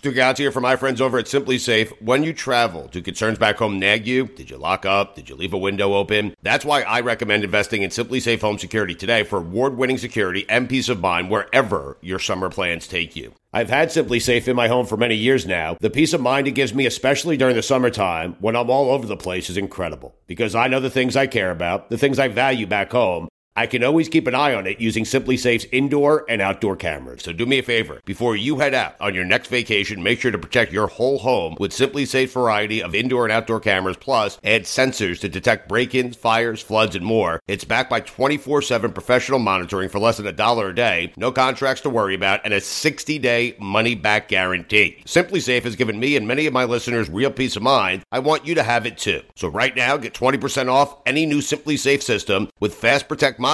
Stugotz 0.00 0.38
here 0.38 0.50
for 0.50 0.62
my 0.62 0.76
friends 0.76 0.98
over 0.98 1.18
at 1.18 1.26
SimpliSafe. 1.26 1.90
When 2.00 2.22
you 2.22 2.32
travel, 2.32 2.88
do 2.88 3.02
concerns 3.02 3.38
back 3.38 3.58
home 3.58 3.78
nag 3.78 4.06
you? 4.06 4.28
Did 4.28 4.48
you 4.48 4.56
lock 4.56 4.86
up? 4.86 5.14
Did 5.14 5.28
you 5.28 5.36
leave 5.36 5.52
a 5.52 5.58
window 5.58 5.92
open? 5.92 6.34
That's 6.40 6.64
why 6.64 6.80
I 6.80 7.00
recommend 7.00 7.44
investing 7.44 7.82
in 7.82 7.90
SimpliSafe 7.90 8.40
Home 8.40 8.58
Security 8.58 8.94
today 8.94 9.24
for 9.24 9.40
award-winning 9.40 9.98
security 9.98 10.46
and 10.48 10.70
peace 10.70 10.88
of 10.88 11.00
mind 11.00 11.28
wherever 11.28 11.98
your 12.00 12.18
summer 12.18 12.48
plans 12.48 12.88
take 12.88 13.14
you. 13.14 13.34
I've 13.52 13.68
had 13.68 13.90
SimpliSafe 13.90 14.48
in 14.48 14.56
my 14.56 14.68
home 14.68 14.86
for 14.86 14.96
many 14.96 15.16
years 15.16 15.44
now. 15.44 15.76
The 15.80 15.90
peace 15.90 16.14
of 16.14 16.22
mind 16.22 16.48
it 16.48 16.52
gives 16.52 16.72
me, 16.72 16.86
especially 16.86 17.36
during 17.36 17.56
the 17.56 17.62
summertime 17.62 18.36
when 18.40 18.56
I'm 18.56 18.70
all 18.70 18.92
over 18.92 19.06
the 19.06 19.18
place, 19.18 19.50
is 19.50 19.58
incredible. 19.58 20.14
Because 20.26 20.54
I 20.54 20.68
know 20.68 20.80
the 20.80 20.88
things 20.88 21.14
I 21.14 21.26
care 21.26 21.50
about, 21.50 21.90
the 21.90 21.98
things 21.98 22.18
I 22.18 22.28
value 22.28 22.66
back 22.66 22.90
home, 22.92 23.28
I 23.56 23.66
can 23.66 23.82
always 23.82 24.08
keep 24.08 24.28
an 24.28 24.34
eye 24.34 24.54
on 24.54 24.66
it 24.68 24.80
using 24.80 25.04
SimpliSafe's 25.04 25.66
indoor 25.72 26.24
and 26.28 26.40
outdoor 26.40 26.76
cameras. 26.76 27.22
So 27.24 27.32
do 27.32 27.44
me 27.46 27.58
a 27.58 27.62
favor. 27.62 28.00
Before 28.04 28.36
you 28.36 28.60
head 28.60 28.74
out 28.74 28.94
on 29.00 29.14
your 29.14 29.24
next 29.24 29.48
vacation, 29.48 30.02
make 30.02 30.20
sure 30.20 30.30
to 30.30 30.38
protect 30.38 30.72
your 30.72 30.86
whole 30.86 31.18
home 31.18 31.56
with 31.58 31.72
SimpliSafe's 31.72 32.32
variety 32.32 32.80
of 32.80 32.94
indoor 32.94 33.24
and 33.24 33.32
outdoor 33.32 33.58
cameras, 33.58 33.96
plus 33.96 34.38
add 34.44 34.62
sensors 34.62 35.20
to 35.20 35.28
detect 35.28 35.68
break-ins, 35.68 36.16
fires, 36.16 36.62
floods, 36.62 36.94
and 36.94 37.04
more. 37.04 37.40
It's 37.48 37.64
backed 37.64 37.90
by 37.90 38.00
24-7 38.00 38.94
professional 38.94 39.40
monitoring 39.40 39.88
for 39.88 39.98
less 39.98 40.18
than 40.18 40.28
a 40.28 40.32
dollar 40.32 40.68
a 40.68 40.74
day, 40.74 41.12
no 41.16 41.32
contracts 41.32 41.82
to 41.82 41.90
worry 41.90 42.14
about, 42.14 42.40
and 42.44 42.54
a 42.54 42.60
60-day 42.60 43.56
money-back 43.58 44.28
guarantee. 44.28 45.02
SimpliSafe 45.04 45.64
has 45.64 45.76
given 45.76 45.98
me 45.98 46.16
and 46.16 46.26
many 46.26 46.46
of 46.46 46.52
my 46.52 46.64
listeners 46.64 47.10
real 47.10 47.30
peace 47.30 47.56
of 47.56 47.62
mind. 47.62 48.04
I 48.12 48.20
want 48.20 48.46
you 48.46 48.54
to 48.54 48.62
have 48.62 48.86
it 48.86 48.96
too. 48.96 49.22
So 49.34 49.48
right 49.48 49.74
now, 49.74 49.96
get 49.96 50.14
20% 50.14 50.70
off 50.70 51.02
any 51.04 51.26
new 51.26 51.38
SimpliSafe 51.38 52.02
system 52.02 52.48
with 52.60 52.74
Fast 52.74 53.08
Protect 53.08 53.38
monitoring 53.38 53.49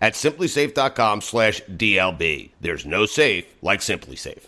at 0.00 0.14
simplisafe.com 0.14 1.20
slash 1.20 1.62
DLB. 1.64 2.50
There's 2.60 2.84
no 2.86 3.06
safe 3.06 3.46
like 3.62 3.80
SimpliSafe. 3.80 4.44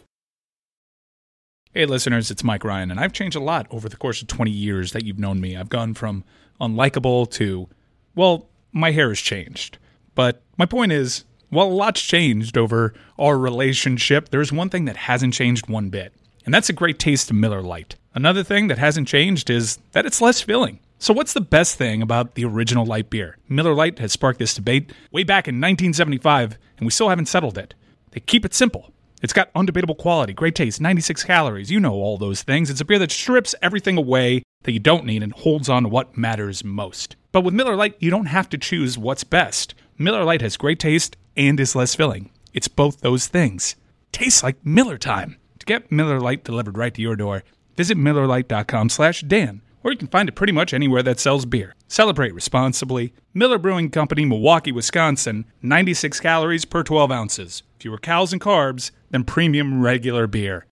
Hey, 1.72 1.86
listeners, 1.86 2.32
it's 2.32 2.42
Mike 2.42 2.64
Ryan, 2.64 2.90
and 2.90 2.98
I've 2.98 3.12
changed 3.12 3.36
a 3.36 3.40
lot 3.40 3.68
over 3.70 3.88
the 3.88 3.96
course 3.96 4.20
of 4.20 4.26
20 4.26 4.50
years 4.50 4.90
that 4.92 5.04
you've 5.04 5.20
known 5.20 5.40
me. 5.40 5.56
I've 5.56 5.68
gone 5.68 5.94
from 5.94 6.24
unlikable 6.60 7.30
to, 7.32 7.68
well, 8.16 8.48
my 8.72 8.90
hair 8.90 9.10
has 9.10 9.20
changed. 9.20 9.78
But 10.16 10.42
my 10.58 10.66
point 10.66 10.90
is, 10.90 11.24
while 11.48 11.68
a 11.68 11.68
lot's 11.68 12.02
changed 12.02 12.58
over 12.58 12.92
our 13.18 13.38
relationship, 13.38 14.30
there's 14.30 14.52
one 14.52 14.68
thing 14.68 14.86
that 14.86 14.96
hasn't 14.96 15.34
changed 15.34 15.68
one 15.68 15.90
bit, 15.90 16.12
and 16.44 16.52
that's 16.52 16.68
a 16.68 16.72
great 16.72 16.98
taste 16.98 17.30
of 17.30 17.36
Miller 17.36 17.62
Lite. 17.62 17.94
Another 18.14 18.42
thing 18.42 18.66
that 18.66 18.78
hasn't 18.78 19.06
changed 19.06 19.48
is 19.48 19.78
that 19.92 20.06
it's 20.06 20.20
less 20.20 20.40
filling. 20.40 20.80
So, 21.02 21.14
what's 21.14 21.32
the 21.32 21.40
best 21.40 21.78
thing 21.78 22.02
about 22.02 22.34
the 22.34 22.44
original 22.44 22.84
light 22.84 23.08
beer? 23.08 23.38
Miller 23.48 23.72
Lite 23.72 24.00
has 24.00 24.12
sparked 24.12 24.38
this 24.38 24.52
debate 24.52 24.92
way 25.10 25.24
back 25.24 25.48
in 25.48 25.54
1975, 25.54 26.58
and 26.76 26.86
we 26.86 26.90
still 26.90 27.08
haven't 27.08 27.24
settled 27.24 27.56
it. 27.56 27.72
They 28.10 28.20
keep 28.20 28.44
it 28.44 28.52
simple. 28.52 28.92
It's 29.22 29.32
got 29.32 29.50
undebatable 29.54 29.96
quality, 29.96 30.34
great 30.34 30.54
taste, 30.54 30.78
96 30.78 31.24
calories. 31.24 31.70
You 31.70 31.80
know 31.80 31.94
all 31.94 32.18
those 32.18 32.42
things. 32.42 32.68
It's 32.68 32.82
a 32.82 32.84
beer 32.84 32.98
that 32.98 33.10
strips 33.10 33.54
everything 33.62 33.96
away 33.96 34.42
that 34.64 34.72
you 34.72 34.78
don't 34.78 35.06
need 35.06 35.22
and 35.22 35.32
holds 35.32 35.70
on 35.70 35.84
to 35.84 35.88
what 35.88 36.18
matters 36.18 36.62
most. 36.62 37.16
But 37.32 37.44
with 37.44 37.54
Miller 37.54 37.76
Lite, 37.76 37.96
you 37.98 38.10
don't 38.10 38.26
have 38.26 38.50
to 38.50 38.58
choose 38.58 38.98
what's 38.98 39.24
best. 39.24 39.74
Miller 39.96 40.22
Lite 40.22 40.42
has 40.42 40.58
great 40.58 40.78
taste 40.78 41.16
and 41.34 41.58
is 41.58 41.74
less 41.74 41.94
filling. 41.94 42.28
It's 42.52 42.68
both 42.68 43.00
those 43.00 43.26
things. 43.26 43.74
Tastes 44.12 44.42
like 44.42 44.66
Miller 44.66 44.98
time. 44.98 45.38
To 45.60 45.64
get 45.64 45.90
Miller 45.90 46.20
Lite 46.20 46.44
delivered 46.44 46.76
right 46.76 46.92
to 46.92 47.00
your 47.00 47.16
door, 47.16 47.42
visit 47.74 47.96
MillerLite.com 47.96 48.90
slash 48.90 49.22
Dan, 49.22 49.62
or 49.82 49.90
you 49.90 49.96
can 49.96 50.08
find 50.08 50.28
it 50.28 50.34
pretty 50.34 50.52
much 50.52 50.74
anywhere 50.74 51.02
that 51.02 51.20
sells 51.20 51.46
beer. 51.46 51.74
Celebrate 51.88 52.34
responsibly. 52.34 53.12
Miller 53.34 53.58
Brewing 53.58 53.90
Company, 53.90 54.24
Milwaukee, 54.24 54.72
Wisconsin, 54.72 55.44
96 55.62 56.20
calories 56.20 56.64
per 56.64 56.82
12 56.82 57.10
ounces. 57.10 57.62
Fewer 57.78 57.98
calories 57.98 58.32
and 58.32 58.40
carbs 58.40 58.90
than 59.10 59.24
premium 59.24 59.82
regular 59.82 60.26
beer. 60.26 60.66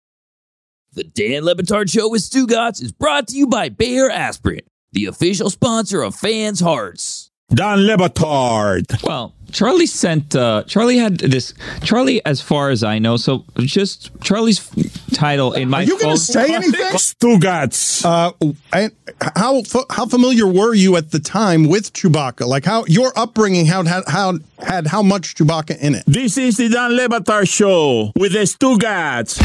The 0.93 1.05
Dan 1.05 1.45
Le 1.45 1.57
Batard 1.57 1.91
Show 1.93 2.09
with 2.09 2.23
Stugotz 2.23 2.81
is 2.81 2.93
brought 2.93 3.29
to 3.29 3.37
you 3.37 3.49
by 3.49 3.69
Bayer 3.69 4.09
Aspirin, 4.09 4.61
the 4.93 5.07
official 5.07 5.51
sponsor 5.51 6.03
of 6.03 6.15
fans' 6.15 6.61
hearts. 6.61 7.33
Don 7.51 7.87
Le 7.87 7.97
Batard. 7.97 9.03
Well, 9.03 9.35
Charlie 9.53 9.87
sent. 9.87 10.35
Uh, 10.35 10.65
Charlie 10.67 10.99
had 10.99 11.19
this. 11.19 11.55
Charlie, 11.83 12.25
as 12.27 12.41
far 12.41 12.71
as 12.71 12.83
I 12.83 12.99
know, 12.99 13.17
so 13.17 13.45
just 13.61 14.11
Charlie's 14.21 14.69
title 15.13 15.53
in 15.53 15.69
my. 15.69 15.81
Are 15.81 15.83
you 15.85 15.99
going 15.99 16.17
to 16.17 16.21
say 16.21 16.53
anything? 16.53 16.81
Stugotz. 16.95 18.05
Uh, 18.05 18.33
and 18.73 18.93
how 19.37 19.63
how 19.91 20.07
familiar 20.07 20.47
were 20.47 20.75
you 20.75 20.97
at 20.97 21.13
the 21.13 21.21
time 21.21 21.69
with 21.69 21.93
Chewbacca? 21.93 22.47
Like 22.47 22.65
how 22.65 22.85
your 22.87 23.13
upbringing 23.17 23.67
how 23.67 23.85
had 23.85 24.03
how 24.09 24.39
had 24.59 24.89
how 24.89 25.03
much 25.03 25.37
Chewbacca 25.37 25.79
in 25.79 25.95
it? 25.95 26.05
This 26.07 26.37
is 26.37 26.57
the 26.57 26.69
Don 26.69 26.97
Le 26.97 27.09
Batard 27.09 27.49
Show 27.49 28.11
with 28.17 28.33
the 28.33 28.41
Stugotz. 28.41 29.39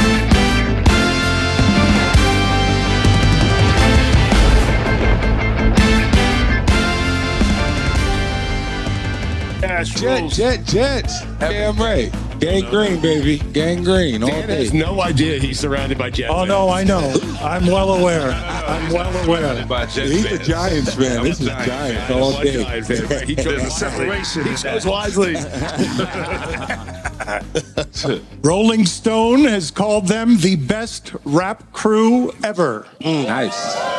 Jet, 9.83 10.29
jet, 10.31 10.65
jet. 10.65 11.11
Damn 11.39 11.75
right. 11.77 12.11
Gang 12.39 12.69
green, 12.69 13.01
baby. 13.01 13.37
Gang 13.51 13.83
green. 13.83 14.23
All 14.23 14.29
Dan 14.29 14.47
day. 14.47 14.63
has 14.63 14.73
no 14.73 15.01
idea 15.01 15.39
he's 15.39 15.59
surrounded 15.59 15.97
by 15.97 16.09
Jets. 16.09 16.31
Oh 16.33 16.45
no, 16.45 16.69
I 16.69 16.83
know. 16.83 17.13
I'm 17.41 17.65
well 17.67 17.93
aware. 17.93 18.31
I'm 18.31 18.91
well 18.93 19.25
aware. 19.25 19.65
He's 19.87 20.25
a 20.25 20.37
Giants 20.37 20.93
fan. 20.95 21.23
This 21.23 21.41
is 21.41 21.47
Giants 21.47 22.11
all 22.11 22.33
One 22.33 22.43
day. 22.45 22.63
Giant 22.63 22.87
fan, 22.87 23.05
right? 23.07 23.27
He 23.27 23.35
chose 23.35 23.63
a 23.63 23.69
separation. 23.69 24.45
He 24.45 24.55
chose 24.55 24.85
wisely. 24.85 25.35
Rolling 28.41 28.85
Stone 28.85 29.43
has 29.45 29.71
called 29.71 30.07
them 30.07 30.37
the 30.37 30.55
best 30.55 31.13
rap 31.25 31.71
crew 31.73 32.31
ever. 32.43 32.87
Nice. 33.01 33.98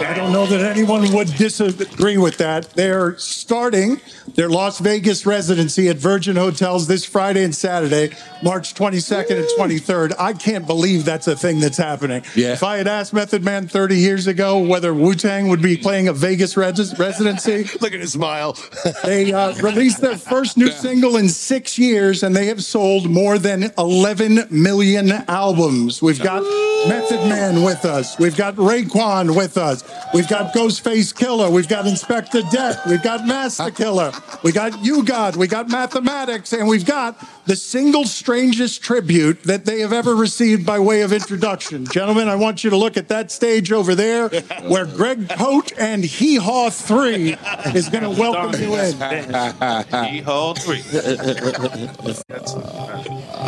I 0.00 0.14
don't 0.14 0.32
know 0.32 0.46
that 0.46 0.60
anyone 0.60 1.12
would 1.12 1.28
disagree 1.36 2.16
with 2.16 2.38
that. 2.38 2.70
They're 2.70 3.16
starting 3.18 4.00
their 4.34 4.48
Las 4.48 4.78
Vegas 4.80 5.26
residency 5.26 5.88
at 5.88 5.96
Virgin 5.96 6.36
Hotels 6.36 6.86
this 6.88 7.04
Friday 7.04 7.44
and 7.44 7.54
Saturday, 7.54 8.10
March 8.42 8.74
22nd 8.74 9.38
and 9.38 9.46
23rd. 9.58 10.14
I 10.18 10.32
can't 10.32 10.66
believe 10.66 11.04
that's 11.04 11.28
a 11.28 11.36
thing 11.36 11.60
that's 11.60 11.76
happening. 11.76 12.24
Yeah. 12.34 12.54
If 12.54 12.62
I 12.62 12.78
had 12.78 12.88
asked 12.88 13.12
Method 13.12 13.44
Man 13.44 13.68
30 13.68 13.96
years 13.96 14.26
ago 14.26 14.58
whether 14.58 14.92
Wu 14.92 15.14
Tang 15.14 15.48
would 15.48 15.62
be 15.62 15.76
playing 15.76 16.08
a 16.08 16.12
Vegas 16.12 16.56
res- 16.56 16.98
residency, 16.98 17.64
Look 17.80 17.92
at 17.92 18.00
his 18.00 18.12
smile. 18.12 18.56
they 19.04 19.32
uh, 19.32 19.54
released 19.56 20.00
their 20.00 20.16
first 20.16 20.56
new 20.56 20.70
single 20.70 21.16
in 21.16 21.28
six 21.28 21.78
years, 21.78 22.22
and 22.22 22.34
they 22.34 22.46
have 22.46 22.64
sold 22.64 23.08
more 23.10 23.38
than 23.38 23.72
11 23.78 24.48
million 24.50 25.12
albums. 25.28 26.02
We've 26.02 26.20
got 26.20 26.42
Method 26.88 27.28
Man 27.28 27.62
with 27.62 27.84
us. 27.84 28.18
We've 28.18 28.36
got 28.36 28.56
Raekwon 28.56 29.36
with 29.36 29.56
us. 29.56 29.83
We've 30.14 30.28
got 30.28 30.54
Ghostface 30.54 31.12
Killah. 31.12 31.50
We've 31.50 31.68
got 31.68 31.86
Inspectah 31.86 32.48
Deck. 32.50 32.86
We've 32.86 33.02
got 33.02 33.26
Masta 33.26 33.70
Killa. 33.72 34.12
We 34.44 34.52
got 34.52 34.84
U-God. 34.84 35.34
We 35.34 35.48
got 35.48 35.68
Mathematics, 35.68 36.52
and 36.52 36.68
we've 36.68 36.86
got 36.86 37.18
the 37.46 37.56
single 37.56 38.04
strangest 38.04 38.82
tribute 38.82 39.42
that 39.42 39.64
they 39.64 39.80
have 39.80 39.92
ever 39.92 40.14
received 40.14 40.64
by 40.64 40.78
way 40.78 41.02
of 41.02 41.12
introduction. 41.12 41.84
Gentlemen, 41.86 42.28
I 42.28 42.36
want 42.36 42.62
you 42.62 42.70
to 42.70 42.76
look 42.76 42.96
at 42.96 43.08
that 43.08 43.32
stage 43.32 43.72
over 43.72 43.94
there, 43.96 44.28
where 44.68 44.86
Greg 44.86 45.28
Coat 45.30 45.72
and 45.78 46.04
Hee 46.04 46.36
Haw 46.36 46.70
Three 46.70 47.36
is 47.74 47.88
going 47.88 48.04
to 48.04 48.10
welcome 48.10 48.60
you 48.62 48.76
in. 48.76 48.94
Hee 48.94 50.20
Haw 50.20 50.54
three. 50.54 50.82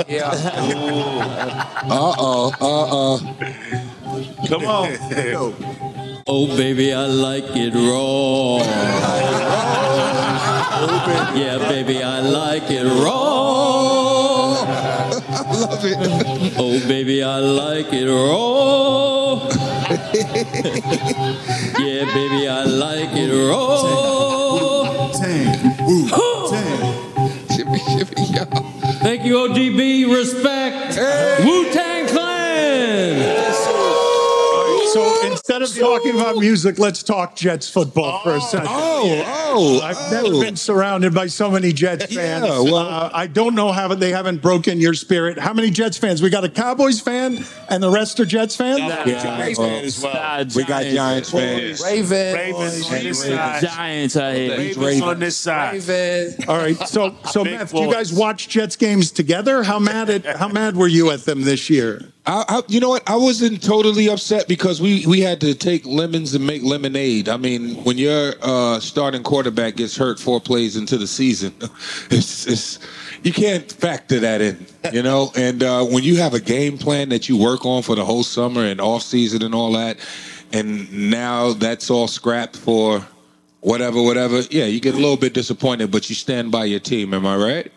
Yeah. 0.09 0.31
Uh 1.85 2.14
oh. 2.18 2.53
Uh 2.61 2.87
oh. 2.90 3.37
Come 4.49 4.64
on. 4.64 6.03
Oh, 6.29 6.49
baby, 6.57 6.93
I 6.93 7.07
like 7.07 7.45
it 7.55 7.73
raw. 7.73 8.59
Yeah, 11.37 11.59
baby, 11.69 12.03
I 12.03 12.19
like 12.19 12.69
it 12.69 12.83
raw. 12.83 14.65
I 14.67 15.53
love 15.55 15.85
it. 15.85 16.55
Oh, 16.59 16.81
baby, 16.89 17.23
I 17.23 17.39
like 17.39 17.93
it 17.93 18.09
raw. 18.09 19.37
yeah, 21.79 22.05
baby, 22.12 22.49
I 22.49 22.65
like 22.65 23.11
it 23.12 23.31
raw. 23.49 25.12
Shimmy, 27.55 27.79
shimmy, 27.79 28.27
y'all. 28.35 28.47
Thank 28.99 29.25
you, 29.25 29.37
ODB. 29.37 30.12
Respect. 30.12 30.99
Wu 31.47 31.71
Tang 31.73 32.09
Clan. 32.09 32.26
Instead 35.49 35.63
of 35.63 35.75
talking 35.79 36.19
about 36.19 36.37
music, 36.37 36.79
let's 36.79 37.03
talk 37.03 37.37
Jets 37.37 37.69
football 37.69 38.21
for 38.23 38.35
a 38.37 38.41
second. 38.41 38.67
Oh, 38.69 39.23
oh, 39.27 39.81
I've 39.81 40.11
never 40.13 40.41
been 40.41 40.57
surrounded 40.57 41.15
by 41.15 41.29
so 41.29 41.51
many 41.51 41.73
Jets 41.73 42.07
fans. 42.15 42.45
Yeah, 42.45 42.61
well- 42.61 42.77
Uh, 42.77 43.11
I 43.13 43.27
don't 43.27 43.55
know 43.55 43.73
how 43.73 43.89
they 43.95 44.11
haven't 44.11 44.41
broken 44.43 44.81
your 44.81 44.95
spirit. 44.95 45.39
How 45.39 45.53
many 45.53 45.71
Jets 45.71 45.99
fans? 45.99 46.21
We 46.23 46.31
got 46.31 46.45
a 46.45 46.49
Cowboys 46.49 47.01
fan, 47.01 47.45
and 47.69 47.83
the 47.83 47.91
rest 47.91 48.19
are 48.21 48.25
Jets 48.25 48.57
fans. 48.57 48.79
We 50.57 50.65
got 50.65 50.83
Giants 50.85 51.31
fans. 51.31 51.81
Raven. 51.83 52.35
Ravens 52.35 52.87
on 52.87 53.03
this 53.03 53.23
side. 53.25 53.63
Giants 53.63 54.17
out 54.17 54.35
here. 54.35 54.57
Ravens 54.57 55.03
on 55.03 55.19
this 55.21 55.37
side. 55.37 55.75
All 56.49 56.57
right, 56.57 56.77
so 56.89 57.15
so 57.31 57.45
Big 57.45 57.59
Meth, 57.59 57.75
you 57.75 57.91
guys 57.93 58.13
watch 58.13 58.49
Jets 58.49 58.77
games 58.77 59.11
together? 59.13 59.63
How 59.63 59.79
mad 59.79 60.11
at 60.11 60.37
how 60.37 60.49
mad 60.49 60.77
were 60.77 60.89
you 60.89 61.11
at 61.11 61.25
them 61.25 61.43
this 61.43 61.69
year? 61.71 62.03
I, 62.27 62.45
I, 62.49 62.62
you 62.67 62.81
know 62.81 62.89
what? 62.89 63.09
I 63.09 63.15
wasn't 63.15 63.62
totally 63.62 64.09
upset 64.09 64.49
because 64.49 64.81
we, 64.81 65.07
we 65.07 65.21
had 65.21 65.41
to 65.43 65.55
take 65.55 65.87
lemons 65.87 66.35
and 66.35 66.45
make 66.45 66.62
lemonade. 66.65 67.29
I 67.29 67.37
mean, 67.37 67.77
when 67.85 67.99
your 67.99 68.35
uh, 68.43 68.81
starting 68.81 69.23
quarterback 69.23 69.77
gets 69.77 69.97
hurt 69.97 70.19
four 70.19 70.41
plays 70.41 70.77
into 70.77 70.99
the 70.99 71.07
season, 71.07 71.55
it's, 72.11 72.47
it's 72.47 72.79
you 73.23 73.33
can't 73.33 73.71
factor 73.71 74.19
that 74.21 74.41
in, 74.41 74.67
you 74.93 75.03
know. 75.03 75.31
and 75.37 75.62
uh, 75.62 75.85
when 75.85 76.03
you 76.03 76.17
have 76.17 76.35
a 76.35 76.41
game 76.41 76.79
plan 76.79 77.11
that 77.11 77.29
you 77.29 77.37
work 77.37 77.65
on 77.65 77.83
for 77.83 77.95
the 77.95 78.05
whole 78.05 78.25
summer 78.25 78.65
and 78.65 78.81
off 78.81 79.03
season 79.03 79.43
and 79.43 79.55
all 79.55 79.73
that, 79.73 79.97
and 80.53 81.11
now 81.11 81.53
that's 81.53 81.91
all 81.91 82.09
scrapped 82.09 82.57
for 82.57 83.07
whatever, 83.61 84.03
whatever. 84.03 84.41
Yeah, 84.51 84.65
you 84.65 84.81
get 84.81 84.95
a 84.95 84.99
little 84.99 85.17
bit 85.17 85.33
disappointed, 85.33 85.93
but 85.93 86.09
you 86.09 86.17
stand 86.17 86.51
by 86.51 86.65
your 86.65 86.81
team. 86.81 87.15
Am 87.15 87.25
I 87.25 87.37
right? 87.37 87.73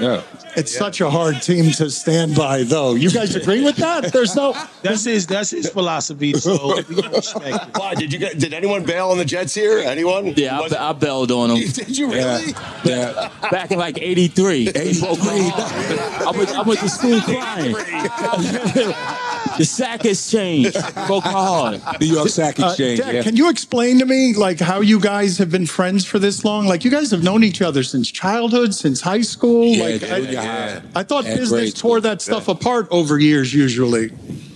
Yeah. 0.00 0.22
It's 0.56 0.76
such 0.76 1.00
a 1.00 1.10
hard 1.10 1.42
team 1.42 1.70
to 1.72 1.90
stand 1.90 2.36
by, 2.36 2.62
though. 2.62 2.94
You 2.94 3.10
guys 3.10 3.34
agree 3.34 3.64
with 3.64 3.76
that? 3.76 4.12
There's 4.12 4.36
no. 4.36 4.54
That's 4.82 5.04
his. 5.04 5.26
That's 5.26 5.50
his 5.50 5.68
philosophy. 5.68 6.34
So 6.34 6.76
respect. 6.76 7.78
Why 7.78 7.94
did 7.94 8.12
you 8.12 8.18
get? 8.18 8.38
Did 8.38 8.54
anyone 8.54 8.84
bail 8.84 9.10
on 9.10 9.18
the 9.18 9.24
Jets 9.24 9.54
here? 9.54 9.78
Anyone? 9.78 10.34
Yeah, 10.36 10.60
I, 10.60 10.90
I 10.90 10.92
bailed 10.92 11.30
on 11.30 11.48
them. 11.48 11.58
Did 11.72 11.96
you 11.96 12.10
really? 12.10 12.54
Yeah. 12.84 13.30
Back 13.50 13.70
in 13.70 13.78
like 13.78 13.98
83. 14.00 14.68
83. 14.68 15.08
I 15.10 16.32
went, 16.36 16.50
I 16.50 16.62
went 16.62 16.80
to 16.80 16.88
school 16.88 17.20
crying. 17.20 17.74
the 19.58 19.64
sack 19.64 20.04
exchange 20.04 20.72
broke 21.06 21.24
my 21.24 21.30
heart. 21.30 22.00
New 22.00 22.06
York 22.06 22.28
Sack 22.28 22.58
Uh, 22.60 22.66
Exchange. 22.66 23.00
Dad, 23.00 23.14
yeah. 23.14 23.22
Can 23.22 23.36
you 23.36 23.48
explain 23.50 23.98
to 23.98 24.06
me 24.06 24.34
like 24.34 24.60
how 24.60 24.80
you 24.80 25.00
guys 25.00 25.38
have 25.38 25.50
been 25.50 25.66
friends 25.66 26.04
for 26.04 26.18
this 26.18 26.44
long? 26.44 26.66
Like 26.66 26.84
you 26.84 26.90
guys 26.90 27.10
have 27.10 27.22
known 27.22 27.44
each 27.44 27.62
other 27.62 27.82
since 27.82 28.10
childhood, 28.10 28.74
since 28.74 29.00
high 29.00 29.20
school. 29.22 29.64
Yeah, 29.66 29.84
like 29.84 30.00
junior 30.00 30.38
I, 30.40 30.44
high. 30.44 30.82
I 30.94 31.02
thought 31.02 31.26
And 31.26 31.38
business 31.38 31.50
grade 31.50 31.76
tore 31.76 32.00
that 32.00 32.22
stuff 32.22 32.48
apart 32.48 32.88
over 32.90 33.18
years 33.18 33.52
usually. 33.54 34.10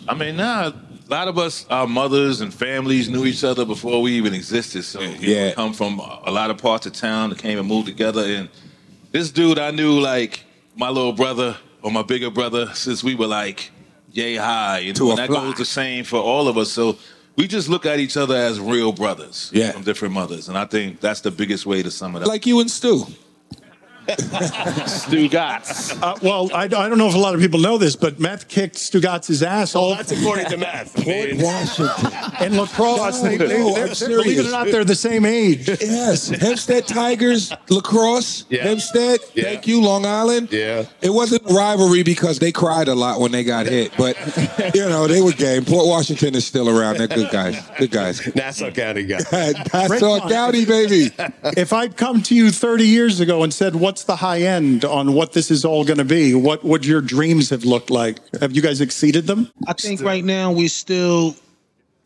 I 0.09 0.15
mean, 0.15 0.37
now 0.37 0.69
a 0.69 0.75
lot 1.11 1.29
of 1.29 1.39
us, 1.39 1.65
our 1.71 1.87
mothers 1.87 2.41
and 2.41 2.53
families 2.53 3.09
knew 3.09 3.25
each 3.25 3.45
other 3.45 3.65
before 3.65 4.03
we 4.03 4.13
even 4.13 4.35
existed. 4.35 4.85
So 4.85 5.01
Yeah. 5.01 5.07
know, 5.09 5.47
we 5.49 5.53
come 5.53 5.73
from 5.73 6.01
a 6.01 6.31
lot 6.31 6.51
of 6.51 6.59
parts 6.59 6.87
of 6.87 6.93
town 6.93 7.31
that 7.31 7.39
came 7.39 7.59
and 7.59 7.67
moved 7.67 7.87
together. 7.87 8.23
And 8.23 8.49
this 9.13 9.31
dude, 9.31 9.59
I 9.59 9.71
knew 9.71 9.99
like 10.01 10.45
my 10.77 10.89
little 10.91 11.13
brother 11.13 11.57
or 11.83 11.91
my 11.91 12.03
bigger 12.03 12.31
brother 12.31 12.71
since 12.75 13.03
we 13.05 13.15
were 13.15 13.27
like 13.27 13.71
yay 14.13 14.37
high. 14.37 14.79
You 14.81 14.93
know, 14.95 15.11
and 15.11 15.19
that 15.19 15.29
goes 15.29 15.55
the 15.57 15.65
same 15.65 16.05
for 16.05 16.19
all 16.19 16.49
of 16.49 16.57
us. 16.59 16.71
So 16.71 16.97
we 17.37 17.47
just 17.47 17.69
look 17.69 17.87
at 17.87 17.99
each 18.01 18.17
other 18.17 18.35
as 18.37 18.59
real 18.61 18.93
brothers 18.93 19.51
Yeah. 19.55 19.73
from 19.73 19.83
different 19.85 20.15
mothers. 20.15 20.49
And 20.49 20.57
I 20.59 20.65
think 20.65 21.01
that's 21.01 21.21
the 21.21 21.31
biggest 21.31 21.67
way 21.67 21.83
to 21.83 21.91
sum 21.91 22.17
it 22.17 22.23
up. 22.23 22.29
Like 22.29 22.47
you 22.47 22.61
and 22.61 22.71
Stu. 22.71 23.07
Stugotz. 24.09 26.01
Uh, 26.03 26.17
well, 26.23 26.51
I, 26.55 26.65
I 26.65 26.69
don't 26.69 26.99
know 26.99 27.09
if 27.09 27.15
a 27.15 27.19
lot 27.19 27.35
of 27.35 27.41
people 27.41 27.61
know 27.61 27.79
this, 27.79 27.97
but 27.97 28.19
Meth 28.19 28.49
kicked 28.49 28.77
Stugotz's 28.77 29.43
ass 29.43 29.75
all 29.75 29.95
That's 29.95 30.13
according 30.13 30.47
to 30.47 30.57
Meth. 30.57 30.99
I 31.01 31.05
mean, 31.05 31.43
Washington. 31.43 32.13
and 32.41 32.57
lacrosse. 32.57 33.23
No, 33.23 33.29
they, 33.31 33.37
they, 33.37 33.47
they're, 33.47 33.89
I'm 33.89 34.09
believe 34.09 34.39
it 34.39 34.47
or 34.47 34.51
not, 34.51 34.67
they're 34.67 34.85
the 34.85 34.95
same 34.95 35.25
age. 35.25 35.69
Yes, 35.69 36.29
Hempstead 36.29 36.87
Tigers, 36.87 37.53
lacrosse, 37.69 38.45
Yeah. 38.49 38.65
Hempstead. 38.65 39.21
Yeah. 39.35 39.45
Thank 39.45 39.67
you, 39.67 39.81
Long 39.81 40.07
Island. 40.07 40.49
Yeah. 40.53 40.85
It 41.01 41.11
wasn't 41.11 41.49
a 41.51 41.55
rivalry 41.55 42.03
because 42.03 42.39
they 42.39 42.53
cried 42.53 42.89
a 42.89 42.95
lot 42.95 43.21
when 43.21 43.33
they 43.33 43.45
got 43.45 43.67
hit, 43.67 43.93
but 43.97 44.17
you 44.75 44.89
know 44.89 45.07
they 45.07 45.21
were 45.21 45.33
game. 45.33 45.65
Port 45.65 45.87
Washington 45.87 46.35
is 46.35 46.47
still 46.47 46.69
around. 46.69 46.99
They're 46.99 47.09
good 47.09 47.31
guys. 47.31 47.57
Good 47.79 47.91
guys. 47.91 48.35
Nassau 48.35 48.71
County 48.71 49.05
guys. 49.05 49.31
Nassau 49.73 50.29
County, 50.29 50.65
baby. 50.65 51.11
If 51.57 51.73
I'd 51.73 51.97
come 51.97 52.23
to 52.23 52.35
you 52.35 52.51
30 52.51 52.85
years 52.85 53.21
ago 53.21 53.43
and 53.43 53.53
said, 53.53 53.75
"What's 53.77 53.98
the 54.05 54.17
high 54.17 54.41
end 54.43 54.85
on 54.85 55.15
what 55.15 55.33
this 55.33 55.51
is 55.51 55.65
all 55.65 55.85
going 55.85 55.99
to 55.99 56.05
be?" 56.05 56.35
What 56.35 56.65
would 56.65 56.85
your 56.85 57.01
dreams 57.01 57.51
have 57.51 57.65
looked 57.65 57.91
like? 57.91 58.19
Have 58.41 58.55
you 58.55 58.63
guys 58.63 58.81
exceeded 58.81 59.27
them? 59.27 59.51
I 59.67 59.73
think 59.73 60.01
right 60.01 60.25
now 60.25 60.53
we're 60.53 60.69
still 60.69 61.37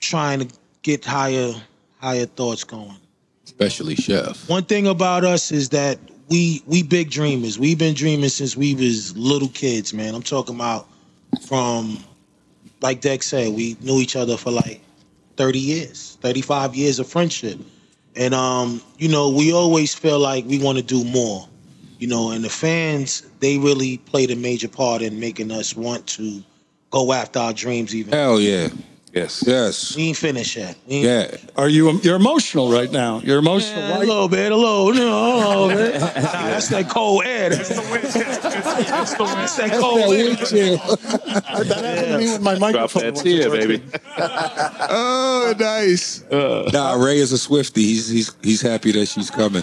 trying 0.00 0.40
to 0.40 0.54
get 0.82 1.04
higher, 1.04 1.52
higher 2.00 2.26
thoughts 2.26 2.64
going. 2.64 2.96
Especially 3.44 3.94
Chef. 3.94 4.48
One 4.48 4.64
thing 4.64 4.86
about 4.86 5.24
us 5.24 5.52
is 5.52 5.68
that 5.70 5.98
we 6.28 6.62
we 6.66 6.82
big 6.82 7.10
dreamers. 7.10 7.58
We've 7.58 7.78
been 7.78 7.94
dreaming 7.94 8.30
since 8.30 8.56
we 8.56 8.74
was 8.74 9.16
little 9.16 9.48
kids, 9.48 9.92
man. 9.92 10.14
I'm 10.14 10.22
talking 10.22 10.54
about 10.54 10.88
from 11.46 12.02
like 12.80 13.00
Dex 13.00 13.26
said, 13.26 13.52
we 13.54 13.76
knew 13.80 13.98
each 13.98 14.16
other 14.16 14.36
for 14.36 14.50
like 14.50 14.80
30 15.36 15.58
years, 15.58 16.18
35 16.20 16.74
years 16.74 16.98
of 16.98 17.08
friendship. 17.08 17.58
And 18.16 18.34
um, 18.34 18.82
you 18.98 19.08
know, 19.08 19.30
we 19.30 19.52
always 19.52 19.94
feel 19.94 20.18
like 20.18 20.44
we 20.44 20.58
want 20.58 20.78
to 20.78 20.84
do 20.84 21.04
more. 21.04 21.48
You 22.02 22.08
know, 22.08 22.32
and 22.32 22.42
the 22.42 22.50
fans, 22.50 23.22
they 23.38 23.58
really 23.58 23.98
played 23.98 24.32
a 24.32 24.34
major 24.34 24.66
part 24.66 25.02
in 25.02 25.20
making 25.20 25.52
us 25.52 25.76
want 25.76 26.04
to 26.08 26.42
go 26.90 27.12
after 27.12 27.38
our 27.38 27.52
dreams 27.52 27.94
even. 27.94 28.12
Hell 28.12 28.40
yeah. 28.40 28.70
Yes. 29.12 29.44
Yes. 29.46 29.94
We 29.94 30.04
ain't 30.04 30.16
finished 30.16 30.56
yet. 30.56 30.74
Ain't 30.88 31.04
Yeah. 31.04 31.36
Are 31.56 31.68
you? 31.68 32.00
You're 32.02 32.16
emotional 32.16 32.72
right 32.72 32.90
now. 32.90 33.20
You're 33.22 33.40
emotional. 33.40 33.78
Yeah, 33.80 33.88
a 33.88 33.98
Why- 33.98 34.04
little 34.06 34.28
bit, 34.28 34.50
a 34.52 34.56
little, 34.56 34.94
no, 34.94 35.36
a 35.36 35.66
little 35.66 35.68
bit. 35.68 36.00
Nah, 36.22 36.48
that's 36.48 36.68
that 36.68 36.88
cold 36.88 37.24
air. 37.26 37.50
That's 37.50 37.68
the 37.68 37.82
wind. 37.90 38.04
That's 38.92 39.14
the 39.14 39.24
wind. 39.24 39.36
That's 39.36 39.56
that 39.56 39.70
cold 39.72 39.98
That 40.00 40.08
air. 40.08 40.08
wind 40.08 40.38
that 41.68 41.84
happened 41.84 42.12
to 42.12 42.18
me 42.18 42.26
when 42.32 42.42
my 42.42 42.58
microphone. 42.58 43.12
wasn't 43.12 43.50
working. 43.50 43.82
oh, 44.88 45.54
nice. 45.58 46.24
nah, 46.30 46.94
Ray 46.94 47.18
is 47.18 47.32
a 47.32 47.38
Swifty. 47.38 47.82
He's 47.82 48.08
he's 48.08 48.34
he's 48.42 48.60
happy 48.62 48.92
that 48.92 49.06
she's 49.06 49.30
coming. 49.30 49.62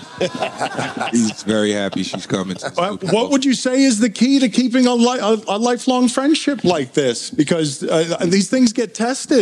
he's 1.12 1.44
very 1.44 1.72
happy 1.72 2.04
she's 2.04 2.28
coming. 2.28 2.58
Uh, 2.78 2.98
what 3.12 3.32
would 3.32 3.44
you 3.46 3.54
say 3.54 3.82
is 3.84 4.00
the 4.00 4.10
key 4.10 4.40
to 4.40 4.50
keeping 4.50 4.86
a, 4.86 4.94
li- 4.94 5.20
a, 5.20 5.38
a 5.48 5.58
lifelong 5.58 6.08
friendship 6.08 6.64
like 6.64 6.94
this? 6.94 7.30
Because 7.32 7.84
uh, 7.84 8.18
these 8.26 8.50
things 8.50 8.74
get 8.74 8.94
tested. 8.94 9.39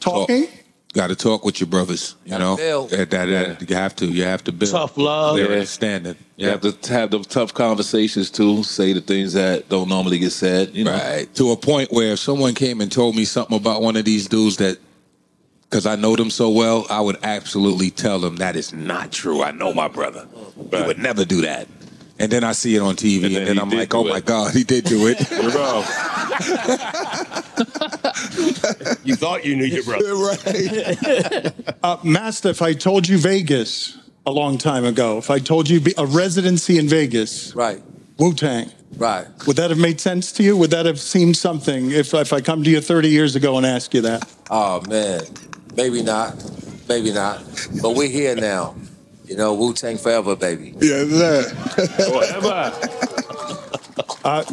Talking. 0.00 0.46
Got 0.92 1.06
to 1.06 1.14
talk 1.14 1.44
with 1.44 1.60
your 1.60 1.68
brothers. 1.68 2.16
You 2.24 2.36
know, 2.38 2.56
build. 2.56 2.90
that, 2.90 3.10
that, 3.10 3.26
that- 3.26 3.70
you 3.70 3.76
have 3.76 3.94
to. 3.96 4.06
You 4.06 4.24
have 4.24 4.42
to 4.44 4.52
build. 4.52 4.72
Tough 4.72 4.98
love. 4.98 5.36
Their 5.36 5.46
Yeah. 5.46 5.52
understanding. 5.52 6.16
You 6.36 6.48
have 6.48 6.60
to 6.62 6.92
have 6.92 7.10
the 7.12 7.20
tough 7.20 7.54
conversations 7.54 8.28
too. 8.30 8.64
Say 8.64 8.92
the 8.92 9.00
things 9.00 9.34
that 9.34 9.68
don't 9.68 9.88
normally 9.88 10.18
get 10.18 10.32
said. 10.32 10.74
You 10.74 10.84
know. 10.84 10.92
Right. 10.92 11.32
To 11.36 11.52
a 11.52 11.56
point 11.56 11.92
where 11.92 12.14
if 12.14 12.18
someone 12.18 12.54
came 12.54 12.80
and 12.80 12.90
told 12.90 13.14
me 13.14 13.24
something 13.24 13.56
about 13.56 13.82
one 13.82 13.94
of 13.96 14.04
these 14.04 14.26
dudes 14.26 14.56
that, 14.56 14.78
because 15.68 15.86
I 15.86 15.94
know 15.94 16.16
them 16.16 16.30
so 16.30 16.50
well, 16.50 16.86
I 16.90 17.00
would 17.00 17.18
absolutely 17.22 17.90
tell 17.90 18.18
them 18.18 18.36
that 18.36 18.56
is 18.56 18.72
not 18.72 19.12
true. 19.12 19.44
I 19.44 19.52
know 19.52 19.72
my 19.72 19.86
brother. 19.86 20.26
He 20.72 20.82
would 20.82 20.98
never 20.98 21.24
do 21.24 21.42
that. 21.42 21.68
And 22.18 22.30
then 22.32 22.42
I 22.44 22.52
see 22.52 22.74
it 22.76 22.80
on 22.80 22.96
TV, 22.96 23.24
and 23.26 23.34
then, 23.34 23.44
then 23.46 23.54
he 23.56 23.60
I'm 23.62 23.68
did 23.70 23.78
like, 23.78 23.88
do 23.90 23.96
oh 23.98 24.06
it. 24.06 24.10
my 24.10 24.20
God, 24.20 24.52
he 24.52 24.62
did 24.64 24.84
do 24.84 25.06
it. 25.06 25.18
You 29.04 29.16
thought 29.16 29.44
you 29.44 29.56
knew 29.56 29.64
your 29.64 29.82
brother. 29.84 30.14
right. 30.14 31.52
Uh, 31.82 31.96
Master, 32.04 32.48
if 32.50 32.62
I 32.62 32.72
told 32.74 33.08
you 33.08 33.18
Vegas 33.18 33.98
a 34.26 34.30
long 34.30 34.58
time 34.58 34.84
ago, 34.84 35.18
if 35.18 35.30
I 35.30 35.38
told 35.38 35.68
you 35.68 35.80
a 35.96 36.06
residency 36.06 36.78
in 36.78 36.88
Vegas, 36.88 37.54
Right. 37.54 37.82
Wu 38.18 38.34
Tang, 38.34 38.70
Right. 38.96 39.26
would 39.46 39.56
that 39.56 39.70
have 39.70 39.78
made 39.78 40.00
sense 40.00 40.32
to 40.32 40.42
you? 40.42 40.56
Would 40.56 40.70
that 40.72 40.84
have 40.86 41.00
seemed 41.00 41.36
something 41.36 41.90
if, 41.92 42.12
if 42.12 42.32
I 42.32 42.40
come 42.40 42.62
to 42.64 42.70
you 42.70 42.80
30 42.80 43.08
years 43.08 43.34
ago 43.36 43.56
and 43.56 43.64
ask 43.64 43.94
you 43.94 44.02
that? 44.02 44.28
Oh 44.50 44.82
man, 44.88 45.22
maybe 45.76 46.02
not, 46.02 46.34
maybe 46.88 47.12
not. 47.12 47.42
But 47.80 47.94
we're 47.94 48.08
here 48.10 48.36
now. 48.36 48.74
You 49.24 49.36
know, 49.36 49.54
Wu 49.54 49.72
Tang 49.74 49.96
forever, 49.96 50.34
baby. 50.36 50.74
Yeah, 50.80 51.04
that. 51.04 51.44
Forever. 52.10 53.16
Uh, 54.24 54.44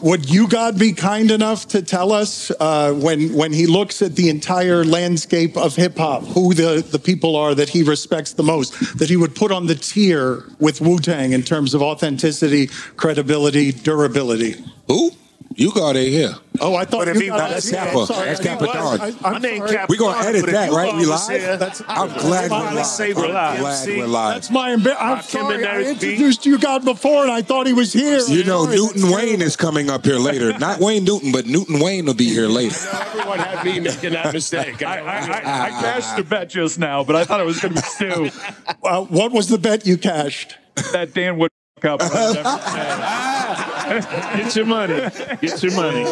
Would 0.00 0.28
U-God 0.30 0.78
be 0.78 0.92
kind 0.92 1.30
enough 1.30 1.68
to 1.68 1.82
tell 1.82 2.12
us 2.12 2.50
uh, 2.60 2.92
when 2.92 3.32
when 3.34 3.52
he 3.52 3.66
looks 3.66 4.02
at 4.02 4.16
the 4.16 4.28
entire 4.28 4.84
landscape 4.84 5.56
of 5.56 5.76
hip 5.76 5.96
hop, 5.96 6.24
who 6.24 6.54
the, 6.54 6.86
the 6.90 6.98
people 6.98 7.36
are 7.36 7.54
that 7.54 7.68
he 7.68 7.82
respects 7.82 8.32
the 8.32 8.42
most, 8.42 8.98
that 8.98 9.08
he 9.08 9.16
would 9.16 9.34
put 9.34 9.52
on 9.52 9.66
the 9.66 9.74
tier 9.74 10.44
with 10.58 10.80
Wu 10.80 10.98
Tang 10.98 11.32
in 11.32 11.42
terms 11.42 11.74
of 11.74 11.82
authenticity, 11.82 12.68
credibility, 12.96 13.72
durability? 13.72 14.54
Who? 14.88 15.10
You 15.58 15.72
got 15.72 15.96
it 15.96 16.08
here. 16.10 16.34
Oh, 16.60 16.74
I 16.74 16.84
thought 16.84 17.00
But 17.06 17.08
if 17.08 17.14
you 17.16 17.22
he- 17.22 17.28
got 17.28 17.48
that's 17.50 17.70
yeah, 17.72 17.84
Kappa. 17.86 17.98
I'm 18.00 18.06
sorry. 18.06 18.28
That's 18.28 18.40
I- 18.40 18.44
Kappa 18.44 18.68
I- 18.68 18.74
Don. 18.74 19.00
I- 19.00 19.10
My 19.30 19.36
I'm 19.36 19.42
name 19.42 19.58
sorry. 19.58 19.70
Kappa 19.72 19.86
We 19.90 19.96
gonna 19.96 20.26
edit 20.28 20.42
but 20.44 20.50
that, 20.52 20.70
right? 20.70 20.92
We 20.94 21.06
was 21.06 21.28
live? 21.28 21.40
Yeah, 21.40 21.56
that's- 21.56 21.82
I'm 21.88 22.08
glad 22.18 22.50
we're 22.50 22.58
live. 22.74 22.86
Say 22.86 23.08
I'm 23.08 23.14
glad 23.14 23.60
we're 23.88 24.06
live. 24.06 24.34
That's 24.34 24.50
my 24.50 24.72
embarrassment. 24.72 25.10
I'm 25.10 25.18
Rakim 25.18 25.22
sorry. 25.30 25.54
and 25.56 25.66
I 25.66 25.80
introduced 25.82 26.44
U-God 26.46 26.84
before, 26.84 27.22
and 27.22 27.32
I 27.32 27.40
thought 27.40 27.66
he 27.66 27.72
was 27.72 27.92
here. 27.94 28.20
You 28.28 28.44
know, 28.44 28.64
Sorry, 28.64 28.76
Newton 28.76 29.00
that's 29.02 29.14
Wayne 29.14 29.40
is 29.42 29.56
coming 29.56 29.88
up 29.90 30.04
here 30.04 30.18
later. 30.18 30.52
Not 30.58 30.78
Wayne 30.78 31.04
Newton, 31.04 31.32
but 31.32 31.46
Newton 31.46 31.80
Wayne 31.80 32.04
will 32.04 32.14
be 32.14 32.28
here 32.28 32.48
later. 32.48 32.76
Everyone 32.92 33.38
had 33.38 33.64
me 33.64 33.80
making 33.80 34.12
that 34.12 34.32
mistake. 34.34 34.82
I, 34.82 34.98
I, 34.98 35.18
I, 35.18 35.66
I 35.66 35.70
cashed 35.70 36.16
the 36.16 36.22
bet 36.24 36.50
just 36.50 36.78
now, 36.78 37.02
but 37.02 37.16
I 37.16 37.24
thought 37.24 37.40
it 37.40 37.46
was 37.46 37.60
going 37.60 37.74
to 37.74 37.80
be 37.80 37.86
Stu. 37.88 38.30
Uh, 38.84 39.02
what 39.04 39.32
was 39.32 39.48
the 39.48 39.58
bet 39.58 39.86
you 39.86 39.96
cashed? 39.96 40.54
That 40.92 41.12
Dan 41.14 41.38
would 41.38 41.50
fuck 41.80 42.00
up. 42.02 43.72
Get 43.88 44.56
your 44.56 44.66
money. 44.66 44.94
Get 45.40 45.62
your 45.62 45.74
money. 45.74 46.04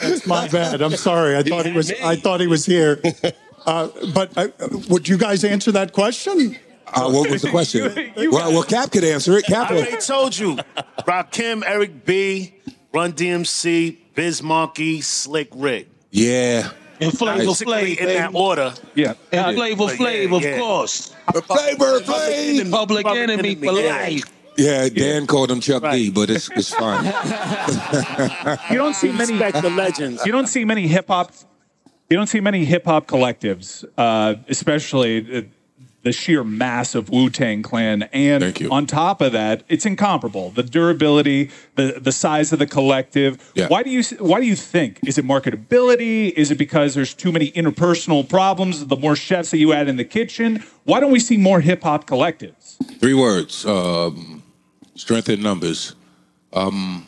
That's 0.00 0.26
my 0.26 0.48
bad. 0.48 0.82
I'm 0.82 0.96
sorry. 0.96 1.36
I 1.36 1.42
thought 1.42 1.66
he 1.66 1.72
was. 1.72 1.92
I 1.92 2.16
thought 2.16 2.40
he 2.40 2.46
was 2.46 2.66
here. 2.66 3.00
Uh, 3.66 3.88
but 4.12 4.36
uh, 4.36 4.48
would 4.90 5.08
you 5.08 5.16
guys 5.16 5.42
answer 5.42 5.72
that 5.72 5.92
question? 5.92 6.56
Uh, 6.86 7.10
what 7.10 7.30
was 7.30 7.42
the 7.42 7.50
question? 7.50 7.92
well, 8.30 8.52
well, 8.52 8.62
Cap 8.62 8.92
could 8.92 9.04
answer 9.04 9.36
it. 9.38 9.46
Cap 9.46 9.70
I 9.70 9.76
already 9.76 9.96
told 9.96 10.36
you. 10.36 10.56
Rakim, 11.06 11.62
Eric 11.66 12.04
B, 12.04 12.54
Run 12.92 13.12
DMC, 13.12 13.96
Biz 14.14 14.42
Markie, 14.42 15.00
Slick 15.00 15.48
Rick. 15.54 15.88
Yeah. 16.10 16.70
And 17.00 17.16
Flavor 17.16 17.46
Basically 17.46 17.96
Flav, 17.96 18.00
in 18.00 18.06
that 18.06 18.34
order. 18.34 18.74
Yeah. 18.94 19.14
And 19.32 19.56
Flavor 19.56 19.86
But 19.86 19.98
yeah, 19.98 20.06
Flav, 20.06 20.36
of 20.36 20.42
yeah. 20.42 20.58
course. 20.58 21.14
Flavor 21.32 22.00
Flav. 22.00 22.70
Public 22.70 23.06
enemy 23.06 23.54
for 23.56 23.72
yeah. 23.72 23.96
life. 23.96 24.33
Yeah, 24.56 24.88
Dan 24.88 25.26
called 25.26 25.50
him 25.50 25.60
Chuck 25.60 25.82
D, 25.90 26.10
but 26.10 26.30
it's 26.30 26.50
it's 26.50 26.72
fine. 26.74 27.04
You 28.70 28.78
don't 28.78 28.94
see 28.94 29.12
many 29.12 29.36
the 29.36 29.72
legends. 29.74 30.24
You 30.24 30.32
don't 30.32 30.46
see 30.46 30.64
many 30.64 30.86
hip 30.86 31.08
hop. 31.08 31.32
You 32.10 32.16
don't 32.16 32.26
see 32.26 32.40
many 32.40 32.64
hip 32.64 32.84
hop 32.84 33.06
collectives, 33.06 33.84
uh, 33.96 34.36
especially 34.48 35.20
the, 35.20 35.48
the 36.02 36.12
sheer 36.12 36.44
mass 36.44 36.94
of 36.94 37.08
Wu 37.08 37.30
Tang 37.30 37.62
Clan, 37.62 38.04
and 38.12 38.62
on 38.70 38.86
top 38.86 39.20
of 39.20 39.32
that, 39.32 39.64
it's 39.68 39.86
incomparable. 39.86 40.50
The 40.50 40.62
durability, 40.62 41.50
the 41.74 41.98
the 42.00 42.12
size 42.12 42.52
of 42.52 42.58
the 42.58 42.66
collective. 42.66 43.52
Yeah. 43.54 43.68
Why 43.68 43.82
do 43.82 43.90
you 43.90 44.02
Why 44.18 44.38
do 44.40 44.46
you 44.46 44.54
think? 44.56 45.00
Is 45.06 45.18
it 45.18 45.24
marketability? 45.24 46.30
Is 46.32 46.50
it 46.50 46.58
because 46.58 46.94
there's 46.94 47.14
too 47.14 47.32
many 47.32 47.50
interpersonal 47.52 48.28
problems? 48.28 48.86
The 48.86 48.96
more 48.96 49.16
chefs 49.16 49.50
that 49.50 49.58
you 49.58 49.72
add 49.72 49.88
in 49.88 49.96
the 49.96 50.04
kitchen, 50.04 50.62
why 50.84 51.00
don't 51.00 51.10
we 51.10 51.20
see 51.20 51.38
more 51.38 51.60
hip 51.60 51.82
hop 51.82 52.06
collectives? 52.06 52.76
Three 53.00 53.14
words: 53.14 53.64
um, 53.66 54.43
strength 54.94 55.28
in 55.28 55.42
numbers. 55.42 55.94
Um, 56.52 57.06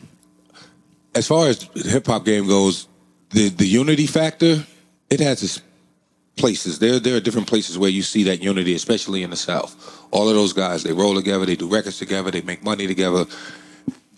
as 1.15 1.27
far 1.27 1.47
as 1.47 1.63
hip 1.73 2.07
hop 2.07 2.25
game 2.25 2.47
goes, 2.47 2.87
the 3.31 3.49
the 3.49 3.65
unity 3.65 4.07
factor 4.07 4.65
it 5.09 5.19
has 5.19 5.43
its 5.43 5.61
places. 6.35 6.79
There 6.79 6.99
there 6.99 7.15
are 7.17 7.19
different 7.19 7.47
places 7.47 7.77
where 7.77 7.89
you 7.89 8.03
see 8.03 8.23
that 8.23 8.41
unity, 8.41 8.75
especially 8.75 9.23
in 9.23 9.29
the 9.29 9.35
South. 9.37 10.07
All 10.11 10.29
of 10.29 10.35
those 10.35 10.53
guys 10.53 10.83
they 10.83 10.93
roll 10.93 11.15
together, 11.15 11.45
they 11.45 11.55
do 11.55 11.67
records 11.67 11.97
together, 11.97 12.31
they 12.31 12.41
make 12.41 12.63
money 12.63 12.87
together. 12.87 13.25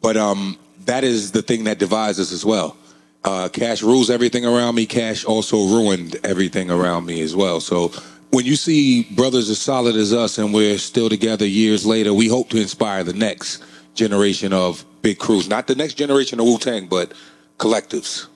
But 0.02 0.18
um, 0.18 0.58
that 0.86 1.04
is 1.04 1.32
the 1.32 1.42
thing 1.42 1.66
that 1.66 1.80
divides 1.80 2.20
us 2.20 2.32
as 2.32 2.46
well. 2.46 2.76
Uh, 3.24 3.50
Cash 3.50 3.84
rules 3.84 4.10
everything 4.10 4.46
around 4.46 4.76
me. 4.76 4.86
Cash 4.86 5.26
also 5.26 5.68
ruined 5.68 6.18
everything 6.24 6.72
around 6.72 7.06
me 7.06 7.22
as 7.22 7.36
well. 7.36 7.60
So 7.60 7.92
when 8.32 8.46
you 8.46 8.56
see 8.56 9.04
brothers 9.04 9.50
as 9.50 9.60
solid 9.60 9.96
as 9.96 10.14
us 10.14 10.38
and 10.38 10.54
we're 10.54 10.78
still 10.78 11.10
together 11.10 11.46
years 11.46 11.86
later, 11.86 12.14
we 12.14 12.28
hope 12.28 12.50
to 12.50 12.58
inspire 12.62 13.04
the 13.04 13.14
next 13.14 13.64
generation 13.96 14.54
of 14.54 14.86
big 15.02 15.18
crews. 15.18 15.50
Not 15.50 15.68
the 15.68 15.76
next 15.76 15.96
generation 15.96 16.40
of 16.40 16.46
Wu 16.46 16.58
Tang, 16.58 16.88
but 16.88 17.14
collectives. 17.58 18.28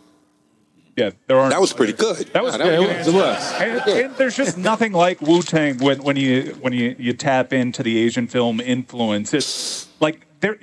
Yeah, 0.95 1.11
there 1.27 1.39
are. 1.39 1.49
That 1.49 1.61
was 1.61 1.73
pretty 1.73 1.93
good. 1.93 2.27
That 2.33 2.43
was 2.43 2.55
Yeah, 2.57 2.63
good. 2.65 2.89
that 2.89 2.97
was- 2.97 3.07
it 3.07 3.13
was. 3.13 3.53
And, 3.87 3.97
and 4.05 4.15
there's 4.15 4.35
just 4.35 4.57
nothing 4.57 4.93
like 4.93 5.21
Wu 5.21 5.41
Tang 5.41 5.77
when, 5.79 6.03
when 6.03 6.15
you 6.17 6.55
when 6.61 6.73
you, 6.73 6.95
you 6.99 7.13
tap 7.13 7.51
into 7.51 7.81
the 7.81 7.97
Asian 7.97 8.27
film 8.27 8.59
influence. 8.59 9.33
It's 9.33 9.87
like 9.99 10.27
there, 10.41 10.59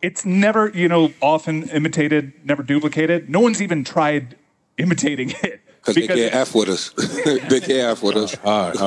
it's 0.00 0.24
never 0.24 0.68
you 0.70 0.88
know 0.88 1.12
often 1.20 1.68
imitated, 1.68 2.32
never 2.44 2.62
duplicated. 2.62 3.28
No 3.28 3.40
one's 3.40 3.60
even 3.60 3.84
tried 3.84 4.36
imitating 4.78 5.30
it. 5.42 5.60
Because 5.84 5.94
they 6.06 6.06
can't 6.06 6.34
F 6.34 6.54
with 6.54 6.68
us. 6.68 6.90
they 7.24 7.60
can't 7.60 7.98
F 7.98 8.02
with 8.02 8.16
us. 8.16 8.36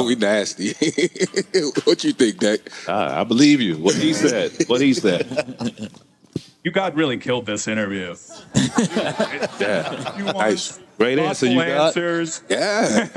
we 0.05 0.15
nasty. 0.15 0.73
what 1.83 2.03
you 2.03 2.13
think, 2.13 2.39
Dick? 2.39 2.71
Uh, 2.87 2.93
I 3.21 3.23
believe 3.23 3.61
you. 3.61 3.77
What 3.77 3.95
he 3.95 4.13
said. 4.13 4.51
What 4.67 4.81
he 4.81 4.93
said. 4.93 5.91
You 6.63 6.71
got 6.71 6.95
really 6.95 7.17
killed 7.17 7.45
this 7.45 7.65
interview. 7.65 8.13
Yeah. 9.57 10.31
Nice. 10.35 10.77
Great 10.97 11.17
answer 11.17 11.45
you 11.45 11.59
Thoughtful 11.59 11.73
got. 11.73 11.87
answers. 11.87 12.41
Yeah. 12.49 13.07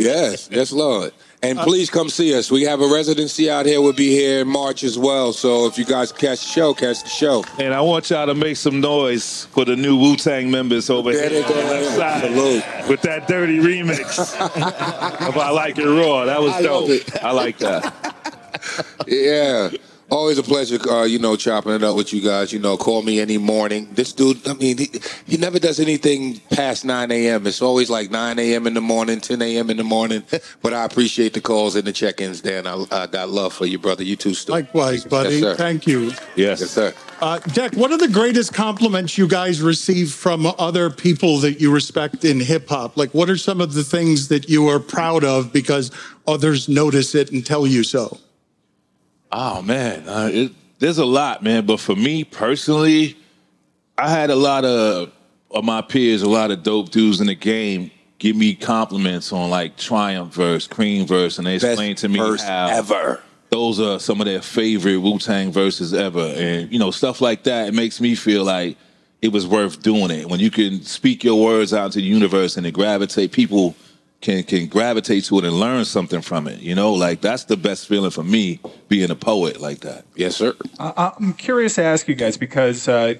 yes. 0.00 0.48
Yes, 0.50 0.72
Lord. 0.72 1.12
And 1.42 1.58
please 1.58 1.90
come 1.90 2.08
see 2.08 2.34
us. 2.36 2.50
We 2.50 2.62
have 2.62 2.80
a 2.80 2.88
residency 2.88 3.48
out 3.50 3.66
here. 3.66 3.80
We'll 3.80 3.92
be 3.92 4.10
here 4.10 4.40
in 4.40 4.48
March 4.48 4.82
as 4.82 4.98
well. 4.98 5.32
So 5.32 5.66
if 5.66 5.78
you 5.78 5.84
guys 5.84 6.10
catch 6.10 6.40
the 6.40 6.48
show, 6.48 6.74
catch 6.74 7.02
the 7.02 7.08
show. 7.08 7.44
And 7.58 7.72
I 7.74 7.80
want 7.82 8.10
y'all 8.10 8.26
to 8.26 8.34
make 8.34 8.56
some 8.56 8.80
noise 8.80 9.44
for 9.52 9.64
the 9.64 9.76
new 9.76 9.96
Wu 9.96 10.16
Tang 10.16 10.50
members 10.50 10.90
over 10.90 11.12
There 11.12 11.28
here. 11.28 11.42
they 11.42 11.48
go. 11.48 11.54
on 11.60 11.66
that 11.66 11.96
side 11.96 12.22
Salute. 12.22 12.88
With 12.88 13.02
that 13.02 13.28
dirty 13.28 13.58
remix 13.58 14.18
of 15.28 15.36
I 15.36 15.50
Like 15.50 15.78
It 15.78 15.84
Raw. 15.86 16.24
That 16.24 16.40
was 16.40 16.52
I 16.54 16.62
dope. 16.62 16.90
I 17.22 17.30
like 17.32 17.58
that. 17.58 18.14
Yeah. 19.06 19.70
Always 20.08 20.38
a 20.38 20.42
pleasure, 20.44 20.78
uh, 20.88 21.02
you 21.02 21.18
know, 21.18 21.34
chopping 21.34 21.72
it 21.72 21.82
up 21.82 21.96
with 21.96 22.12
you 22.12 22.20
guys. 22.20 22.52
You 22.52 22.60
know, 22.60 22.76
call 22.76 23.02
me 23.02 23.18
any 23.18 23.38
morning. 23.38 23.88
This 23.92 24.12
dude, 24.12 24.46
I 24.46 24.54
mean, 24.54 24.78
he, 24.78 24.88
he 25.26 25.36
never 25.36 25.58
does 25.58 25.80
anything 25.80 26.38
past 26.52 26.84
9 26.84 27.10
a.m. 27.10 27.44
It's 27.44 27.60
always 27.60 27.90
like 27.90 28.10
9 28.10 28.38
a.m. 28.38 28.68
in 28.68 28.74
the 28.74 28.80
morning, 28.80 29.20
10 29.20 29.42
a.m. 29.42 29.68
in 29.70 29.76
the 29.76 29.84
morning. 29.84 30.22
But 30.62 30.72
I 30.74 30.84
appreciate 30.84 31.32
the 31.32 31.40
calls 31.40 31.76
and 31.76 31.84
the 31.84 31.92
check-ins, 31.92 32.40
Dan. 32.40 32.66
I, 32.66 32.84
I 32.90 33.06
got 33.06 33.28
love 33.28 33.52
for 33.52 33.66
you, 33.66 33.78
brother. 33.78 34.02
You 34.02 34.16
too, 34.16 34.34
Stu. 34.34 34.52
Likewise, 34.52 35.04
buddy. 35.04 35.36
Yes, 35.36 35.42
sir. 35.42 35.54
Thank 35.54 35.86
you. 35.86 36.10
Yes, 36.34 36.60
yes 36.60 36.70
sir. 36.70 36.94
Uh, 37.20 37.38
Deck, 37.38 37.74
what 37.74 37.90
are 37.92 37.98
the 37.98 38.08
greatest 38.08 38.52
compliments 38.52 39.16
you 39.16 39.28
guys 39.28 39.60
receive 39.62 40.12
from 40.12 40.46
other 40.58 40.90
people 40.90 41.38
that 41.38 41.60
you 41.60 41.72
respect 41.72 42.24
in 42.24 42.40
hip 42.40 42.68
hop? 42.68 42.96
Like, 42.96 43.10
what 43.12 43.30
are 43.30 43.36
some 43.36 43.60
of 43.60 43.74
the 43.74 43.84
things 43.84 44.28
that 44.28 44.48
you 44.48 44.68
are 44.68 44.80
proud 44.80 45.24
of 45.24 45.52
because 45.52 45.90
others 46.26 46.68
notice 46.68 47.14
it 47.14 47.32
and 47.32 47.44
tell 47.44 47.66
you 47.66 47.82
so? 47.82 48.18
Oh 49.32 49.62
man, 49.62 50.08
uh, 50.08 50.30
it, 50.32 50.52
there's 50.78 50.98
a 50.98 51.04
lot, 51.04 51.42
man. 51.42 51.66
But 51.66 51.80
for 51.80 51.96
me 51.96 52.24
personally, 52.24 53.16
I 53.98 54.08
had 54.08 54.30
a 54.30 54.36
lot 54.36 54.64
of 54.64 55.12
of 55.50 55.64
my 55.64 55.80
peers, 55.82 56.22
a 56.22 56.28
lot 56.28 56.50
of 56.50 56.62
dope 56.62 56.90
dudes 56.90 57.20
in 57.20 57.26
the 57.28 57.34
game, 57.34 57.90
give 58.18 58.36
me 58.36 58.54
compliments 58.54 59.32
on 59.32 59.50
like 59.50 59.76
Triumph 59.76 60.34
verse, 60.34 60.66
Cream 60.66 61.06
verse, 61.06 61.38
and 61.38 61.46
they 61.46 61.54
Best 61.56 61.64
explain 61.64 61.96
to 61.96 62.08
me 62.08 62.18
verse 62.18 62.42
how 62.42 62.68
ever. 62.68 63.22
those 63.50 63.80
are 63.80 63.98
some 63.98 64.20
of 64.20 64.26
their 64.26 64.42
favorite 64.42 64.98
Wu 64.98 65.18
Tang 65.18 65.50
verses 65.52 65.94
ever, 65.94 66.32
and 66.36 66.72
you 66.72 66.78
know 66.78 66.90
stuff 66.90 67.20
like 67.20 67.44
that. 67.44 67.68
It 67.68 67.74
makes 67.74 68.00
me 68.00 68.14
feel 68.14 68.44
like 68.44 68.76
it 69.22 69.32
was 69.32 69.46
worth 69.46 69.82
doing 69.82 70.10
it 70.10 70.28
when 70.28 70.40
you 70.40 70.50
can 70.50 70.82
speak 70.82 71.24
your 71.24 71.42
words 71.42 71.72
out 71.72 71.90
to 71.92 71.98
the 71.98 72.04
universe 72.04 72.56
and 72.58 72.66
it 72.66 72.72
gravitate 72.72 73.32
people 73.32 73.74
can 74.20 74.42
can 74.44 74.66
gravitate 74.66 75.24
to 75.24 75.38
it 75.38 75.44
and 75.44 75.54
learn 75.58 75.84
something 75.84 76.20
from 76.22 76.48
it. 76.48 76.60
You 76.60 76.74
know, 76.74 76.92
like 76.92 77.20
that's 77.20 77.44
the 77.44 77.56
best 77.56 77.86
feeling 77.86 78.10
for 78.10 78.22
me 78.24 78.60
being 78.88 79.10
a 79.10 79.14
poet 79.14 79.60
like 79.60 79.80
that. 79.80 80.04
Yes, 80.14 80.36
sir. 80.36 80.54
I- 80.78 81.12
I'm 81.18 81.34
curious 81.34 81.74
to 81.76 81.82
ask 81.82 82.08
you 82.08 82.14
guys 82.14 82.36
because 82.36 82.88
uh, 82.88 83.14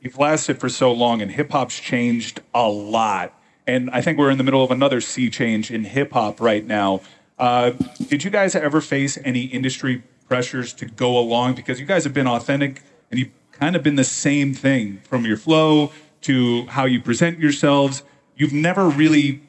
you've 0.00 0.18
lasted 0.18 0.58
for 0.60 0.68
so 0.68 0.92
long 0.92 1.20
and 1.20 1.30
hip 1.30 1.50
hop's 1.50 1.78
changed 1.78 2.40
a 2.54 2.68
lot. 2.68 3.34
And 3.66 3.90
I 3.90 4.00
think 4.00 4.18
we're 4.18 4.30
in 4.30 4.38
the 4.38 4.44
middle 4.44 4.64
of 4.64 4.70
another 4.70 5.00
sea 5.00 5.30
change 5.30 5.70
in 5.70 5.84
hip 5.84 6.12
hop 6.12 6.40
right 6.40 6.64
now. 6.66 7.00
Uh, 7.38 7.70
did 8.08 8.24
you 8.24 8.30
guys 8.30 8.54
ever 8.54 8.80
face 8.80 9.18
any 9.24 9.42
industry 9.42 10.02
pressures 10.28 10.72
to 10.74 10.86
go 10.86 11.18
along? 11.18 11.54
Because 11.54 11.78
you 11.80 11.86
guys 11.86 12.04
have 12.04 12.14
been 12.14 12.26
authentic 12.26 12.82
and 13.10 13.18
you've 13.20 13.30
kind 13.52 13.76
of 13.76 13.82
been 13.82 13.96
the 13.96 14.04
same 14.04 14.54
thing 14.54 14.98
from 15.08 15.24
your 15.24 15.36
flow 15.36 15.92
to 16.22 16.66
how 16.66 16.84
you 16.84 17.00
present 17.00 17.38
yourselves. 17.38 18.02
You've 18.36 18.52
never 18.52 18.88
really 18.88 19.42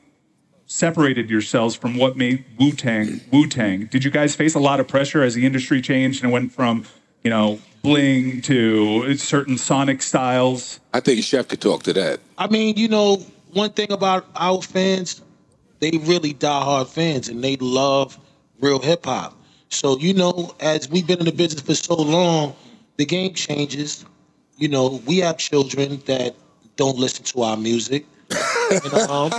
separated 0.71 1.29
yourselves 1.29 1.75
from 1.75 1.97
what 1.97 2.15
made 2.15 2.45
Wu 2.57 2.71
Tang 2.71 3.19
Wu 3.29 3.45
Tang. 3.45 3.87
Did 3.87 4.05
you 4.05 4.09
guys 4.09 4.37
face 4.37 4.55
a 4.55 4.59
lot 4.59 4.79
of 4.79 4.87
pressure 4.87 5.21
as 5.21 5.35
the 5.35 5.45
industry 5.45 5.81
changed 5.81 6.23
and 6.23 6.31
went 6.31 6.53
from, 6.53 6.85
you 7.25 7.29
know, 7.29 7.59
bling 7.81 8.41
to 8.43 9.17
certain 9.17 9.57
sonic 9.57 10.01
styles? 10.01 10.79
I 10.93 11.01
think 11.01 11.23
Chef 11.23 11.49
could 11.49 11.59
talk 11.59 11.83
to 11.83 11.93
that. 11.93 12.21
I 12.37 12.47
mean, 12.47 12.77
you 12.77 12.87
know, 12.87 13.17
one 13.51 13.71
thing 13.71 13.91
about 13.91 14.25
our 14.37 14.61
fans, 14.61 15.21
they 15.81 15.91
really 16.03 16.33
diehard 16.33 16.87
fans 16.87 17.27
and 17.27 17.43
they 17.43 17.57
love 17.57 18.17
real 18.61 18.79
hip 18.79 19.05
hop. 19.05 19.35
So, 19.67 19.99
you 19.99 20.13
know, 20.13 20.55
as 20.61 20.89
we've 20.89 21.05
been 21.05 21.19
in 21.19 21.25
the 21.25 21.33
business 21.33 21.61
for 21.61 21.75
so 21.75 21.95
long, 21.95 22.55
the 22.95 23.05
game 23.05 23.33
changes. 23.33 24.05
You 24.55 24.69
know, 24.69 25.01
we 25.05 25.17
have 25.17 25.37
children 25.37 26.01
that 26.05 26.33
don't 26.77 26.97
listen 26.97 27.25
to 27.25 27.41
our 27.41 27.57
music. 27.57 28.05
And, 28.71 28.93
um, 29.09 29.31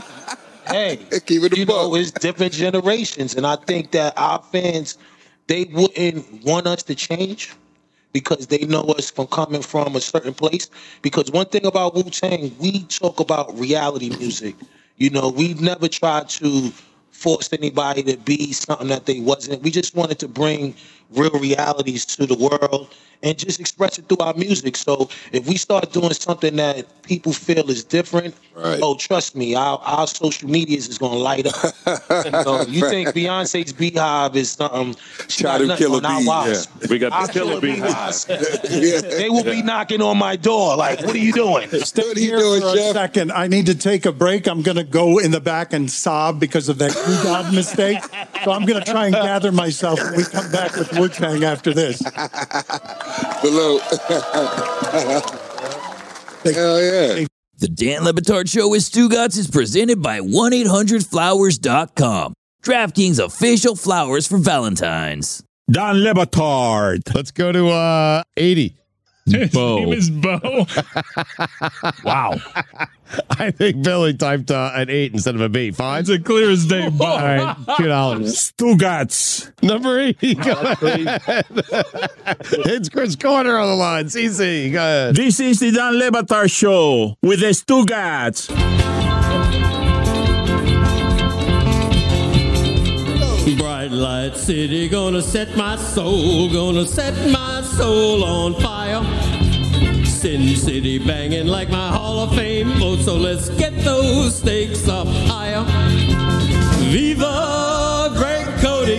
hey, 0.68 0.98
you 1.28 1.64
know, 1.66 1.94
it's 1.94 2.10
different 2.12 2.52
generations, 2.52 3.34
and 3.34 3.46
I 3.46 3.56
think 3.56 3.92
that 3.92 4.18
our 4.18 4.42
fans 4.42 4.98
they 5.46 5.64
wouldn't 5.64 6.44
want 6.44 6.66
us 6.66 6.82
to 6.84 6.94
change 6.94 7.52
because 8.12 8.46
they 8.46 8.58
know 8.66 8.82
us 8.82 9.10
from 9.10 9.26
coming 9.26 9.62
from 9.62 9.96
a 9.96 10.00
certain 10.00 10.34
place. 10.34 10.70
Because 11.02 11.30
one 11.30 11.46
thing 11.46 11.66
about 11.66 11.94
Wu 11.94 12.04
Tang, 12.04 12.54
we 12.60 12.84
talk 12.84 13.20
about 13.20 13.58
reality 13.58 14.10
music. 14.10 14.54
You 14.98 15.10
know, 15.10 15.28
we 15.30 15.54
never 15.54 15.88
tried 15.88 16.28
to 16.30 16.72
force 17.22 17.52
anybody 17.52 18.02
to 18.02 18.16
be 18.16 18.52
something 18.52 18.88
that 18.88 19.06
they 19.06 19.20
wasn't. 19.20 19.62
We 19.62 19.70
just 19.70 19.94
wanted 19.94 20.18
to 20.18 20.28
bring 20.28 20.74
real 21.14 21.38
realities 21.38 22.04
to 22.06 22.26
the 22.26 22.34
world 22.34 22.92
and 23.22 23.38
just 23.38 23.60
express 23.60 23.98
it 23.98 24.08
through 24.08 24.18
our 24.18 24.34
music. 24.34 24.76
So 24.76 25.08
if 25.32 25.46
we 25.46 25.56
start 25.56 25.92
doing 25.92 26.12
something 26.12 26.56
that 26.56 26.86
people 27.02 27.32
feel 27.32 27.70
is 27.70 27.84
different, 27.84 28.34
oh, 28.56 28.96
trust 28.96 29.36
me, 29.36 29.54
our, 29.54 29.78
our 29.84 30.06
social 30.06 30.48
medias 30.48 30.88
is 30.88 30.98
gonna 30.98 31.14
light 31.14 31.46
up. 31.46 31.74
you, 32.24 32.30
know, 32.30 32.62
you 32.68 32.88
think 32.88 33.10
Beyonce's 33.10 33.72
Beyhive 33.72 34.34
is 34.34 34.52
something? 34.52 34.96
Try 35.28 35.58
to 35.58 35.76
kill 35.76 35.96
a 35.96 36.00
bee, 36.00 36.24
yeah. 36.24 36.88
We 36.88 36.98
got 36.98 37.10
the 37.10 37.16
Our 37.16 37.28
killer 37.28 37.60
beehive. 37.60 38.26
they 38.26 39.30
will 39.30 39.44
be 39.44 39.62
knocking 39.62 40.02
on 40.02 40.18
my 40.18 40.36
door. 40.36 40.76
Like, 40.76 41.00
what 41.02 41.14
are 41.14 41.18
you 41.18 41.32
doing? 41.32 41.68
Stay 41.80 42.14
here 42.14 42.40
for 42.40 42.66
a 42.66 42.92
second. 42.92 43.32
I 43.32 43.46
need 43.46 43.66
to 43.66 43.74
take 43.74 44.04
a 44.04 44.12
break. 44.12 44.46
I'm 44.46 44.62
going 44.62 44.76
to 44.76 44.84
go 44.84 45.18
in 45.18 45.30
the 45.30 45.40
back 45.40 45.72
and 45.72 45.90
sob 45.90 46.40
because 46.40 46.68
of 46.68 46.78
that 46.78 46.92
U-God 47.18 47.54
mistake. 47.54 47.98
So 48.44 48.52
I'm 48.52 48.64
going 48.64 48.82
to 48.82 48.90
try 48.90 49.06
and 49.06 49.14
gather 49.14 49.52
myself 49.52 50.02
when 50.02 50.16
we 50.16 50.24
come 50.24 50.50
back 50.50 50.74
with 50.76 50.92
Wu 50.92 51.08
Tang 51.08 51.44
after 51.44 51.72
this. 51.72 51.98
Salute. 53.40 53.82
Hell 56.44 56.82
yeah. 56.82 57.26
The 57.58 57.68
Dan 57.68 58.02
Le 58.04 58.12
Batard 58.12 58.50
Show 58.50 58.68
with 58.68 58.82
Stugotz 58.82 59.38
is 59.38 59.48
presented 59.48 60.02
by 60.02 60.18
1-800-Flowers.com. 60.20 62.34
DraftKings 62.64 63.24
official 63.24 63.76
flowers 63.76 64.26
for 64.26 64.38
Valentine's. 64.38 65.44
Don 65.70 66.02
Le 66.02 66.12
Batard. 66.14 67.14
Let's 67.14 67.30
go 67.30 67.52
to 67.52 67.68
uh 67.68 68.22
80. 68.36 68.76
Bo. 69.52 69.78
name 69.78 69.92
is 69.92 70.10
Bo. 70.10 70.66
Wow. 72.04 72.34
I 73.30 73.50
think 73.50 73.82
Billy 73.82 74.14
typed 74.14 74.50
uh, 74.50 74.72
an 74.74 74.88
eight 74.90 75.12
instead 75.12 75.34
of 75.34 75.40
a 75.40 75.48
B. 75.48 75.70
Fine. 75.70 76.00
It's 76.00 76.08
a 76.08 76.18
clear 76.18 76.50
as 76.50 76.66
day. 76.66 76.84
All 76.86 76.90
right, 77.18 77.56
two 77.76 77.86
dollars. 77.86 78.52
Stugotz. 78.52 79.52
Number 79.62 79.98
eighty. 80.00 80.34
Go 80.34 80.52
ahead. 80.52 81.46
it's 82.66 82.88
Chris 82.88 83.14
Corner 83.16 83.56
on 83.58 83.68
the 83.68 83.74
line. 83.76 84.06
CC, 84.06 84.72
go 84.72 84.78
ahead. 84.78 85.16
This 85.16 85.38
is 85.40 85.60
the 85.60 85.70
Dan 85.72 85.98
Le 85.98 86.10
Batard 86.10 86.50
Show 86.50 87.16
with 87.22 87.40
the 87.40 87.50
Stugotz. 87.50 88.48
Bright 93.58 93.90
light 93.90 94.36
city, 94.36 94.88
gonna 94.88 95.20
set 95.20 95.56
my 95.56 95.76
soul, 95.76 96.50
gonna 96.52 96.86
set 96.86 97.12
my 97.30 97.41
soul 97.76 98.22
on 98.22 98.54
fire. 98.60 99.02
Sin 100.04 100.54
City 100.56 100.98
banging 100.98 101.46
like 101.46 101.70
my 101.70 101.88
Hall 101.88 102.20
of 102.20 102.34
Fame 102.34 102.70
vote, 102.72 103.00
so 103.00 103.16
let's 103.16 103.48
get 103.50 103.74
those 103.78 104.36
stakes 104.36 104.88
up 104.88 105.06
higher. 105.08 105.64
Viva 106.92 108.12
Greg 108.14 108.46
Cote! 108.60 108.98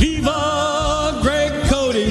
Viva 0.00 1.18
Greg 1.22 1.52
Cote! 1.70 2.06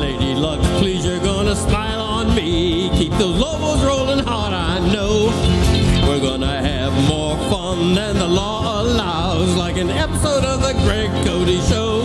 Lady 0.00 0.34
Luck, 0.34 0.60
please, 0.80 1.04
you're 1.04 1.20
gonna 1.20 1.54
smile 1.54 2.00
on 2.00 2.34
me. 2.34 2.90
Keep 2.94 3.12
those 3.12 3.38
lobos 3.38 3.84
rolling 3.84 4.24
hard, 4.24 4.54
I 4.54 4.78
know. 4.92 5.28
We're 6.08 6.20
gonna 6.20 6.62
have 6.62 6.92
more 7.06 7.36
fun 7.50 7.94
than 7.94 8.16
the 8.16 8.28
law 8.28 8.82
allows, 8.82 9.54
like 9.56 9.76
an 9.76 9.90
episode 9.90 10.44
of 10.44 10.62
the 10.62 10.72
Greg 10.84 11.10
Cote 11.26 11.68
Show. 11.68 11.95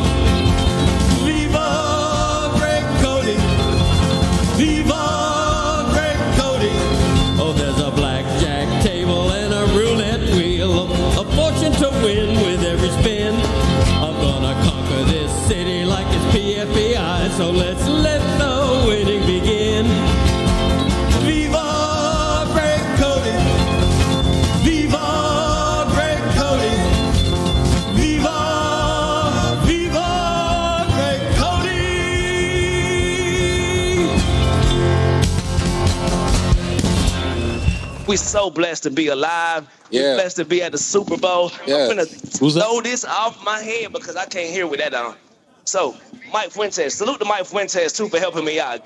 We're 38.11 38.17
so 38.17 38.49
blessed 38.49 38.83
to 38.83 38.91
be 38.91 39.07
alive. 39.07 39.65
Yeah. 39.89 40.01
We're 40.01 40.15
blessed 40.15 40.35
to 40.35 40.43
be 40.43 40.61
at 40.61 40.73
the 40.73 40.77
Super 40.77 41.15
Bowl. 41.15 41.49
Yeah. 41.65 41.83
I'm 41.83 41.87
gonna 41.87 42.05
throw 42.05 42.81
this 42.81 43.05
off 43.05 43.41
my 43.45 43.57
head 43.61 43.93
because 43.93 44.17
I 44.17 44.25
can't 44.25 44.49
hear 44.49 44.67
with 44.67 44.81
that 44.81 44.93
on. 44.93 45.15
So, 45.63 45.95
Mike 46.33 46.51
Fuentes, 46.51 46.93
salute 46.93 47.19
to 47.19 47.25
Mike 47.25 47.45
Fuentes 47.45 47.93
too 47.93 48.09
for 48.09 48.19
helping 48.19 48.43
me 48.43 48.59
out. 48.59 48.85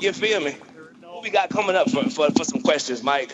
You 0.00 0.12
feel 0.12 0.40
me? 0.40 0.56
What 1.02 1.22
we 1.22 1.30
got 1.30 1.50
coming 1.50 1.76
up 1.76 1.88
for, 1.88 2.02
for, 2.10 2.32
for 2.32 2.42
some 2.42 2.62
questions, 2.62 3.00
Mike? 3.04 3.32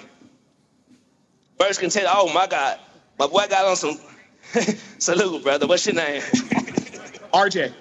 First 1.59 1.81
contender, 1.81 2.11
oh 2.13 2.31
my 2.35 2.47
God. 2.47 2.79
My 3.19 3.29
boy 3.29 3.47
got 3.49 3.65
on 3.65 3.77
some 3.77 3.99
salute, 4.99 5.43
brother. 5.43 5.67
What's 5.67 5.87
your 5.87 5.95
name? 5.95 6.21
RJ. 7.33 7.73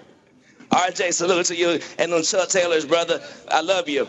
RJ, 0.69 1.11
salute 1.11 1.45
to 1.47 1.57
you 1.57 1.81
and 1.99 2.13
them 2.13 2.23
Chuck 2.23 2.47
Taylors, 2.47 2.85
brother. 2.85 3.21
I 3.51 3.59
love 3.59 3.89
you. 3.89 4.07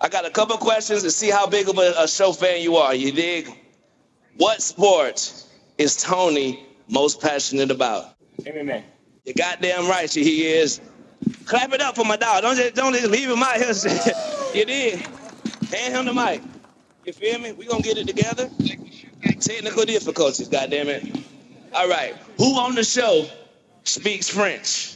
I 0.00 0.08
got 0.08 0.24
a 0.24 0.30
couple 0.30 0.56
questions 0.58 1.02
to 1.02 1.10
see 1.10 1.30
how 1.30 1.46
big 1.46 1.68
of 1.68 1.78
a, 1.78 1.94
a 1.98 2.08
show 2.08 2.32
fan 2.32 2.62
you 2.62 2.76
are. 2.76 2.94
You 2.94 3.12
dig? 3.12 3.52
What 4.36 4.62
sport 4.62 5.44
is 5.76 5.96
Tony 6.00 6.64
most 6.88 7.20
passionate 7.20 7.70
about? 7.70 8.14
MMA. 8.42 8.84
You're 9.24 9.34
goddamn 9.36 9.88
right, 9.88 10.10
he 10.10 10.46
is. 10.46 10.80
Clap 11.44 11.72
it 11.72 11.80
up 11.80 11.96
for 11.96 12.04
my 12.04 12.16
dog. 12.16 12.42
Don't 12.42 12.56
just, 12.56 12.74
don't 12.74 12.92
just 12.92 13.08
leave 13.08 13.28
him 13.28 13.42
out 13.42 13.56
here. 13.56 13.72
you 14.54 14.64
did. 14.64 15.00
Hand 15.72 15.94
him 15.94 16.06
the 16.06 16.14
mic. 16.14 16.42
You 17.04 17.12
feel 17.12 17.38
me? 17.40 17.52
We 17.52 17.66
gonna 17.66 17.82
get 17.82 17.98
it 17.98 18.06
together. 18.06 18.48
Technical 19.40 19.84
difficulties, 19.84 20.48
goddamn 20.48 20.88
it. 20.88 21.16
All 21.74 21.88
right. 21.88 22.14
Who 22.36 22.56
on 22.58 22.74
the 22.74 22.84
show 22.84 23.26
speaks 23.84 24.28
French? 24.28 24.94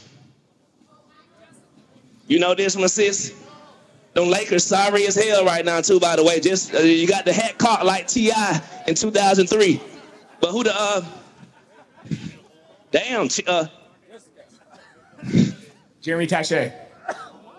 You 2.27 2.39
know 2.39 2.55
this 2.55 2.75
one, 2.75 2.87
sis? 2.87 3.33
Them 4.13 4.29
Lakers 4.29 4.63
sorry 4.63 5.07
as 5.07 5.15
hell 5.15 5.43
right 5.43 5.65
now 5.65 5.81
too. 5.81 5.99
By 5.99 6.15
the 6.15 6.23
way, 6.23 6.39
just 6.39 6.73
uh, 6.75 6.79
you 6.79 7.07
got 7.07 7.25
the 7.25 7.33
hat 7.33 7.57
caught 7.57 7.85
like 7.85 8.07
Ti 8.07 8.31
in 8.87 8.95
2003. 8.95 9.81
But 10.39 10.51
who 10.51 10.63
the 10.63 10.73
uh? 10.75 11.03
Damn, 12.91 13.27
uh, 13.47 13.65
Jeremy 16.01 16.27
Taché. 16.27 16.73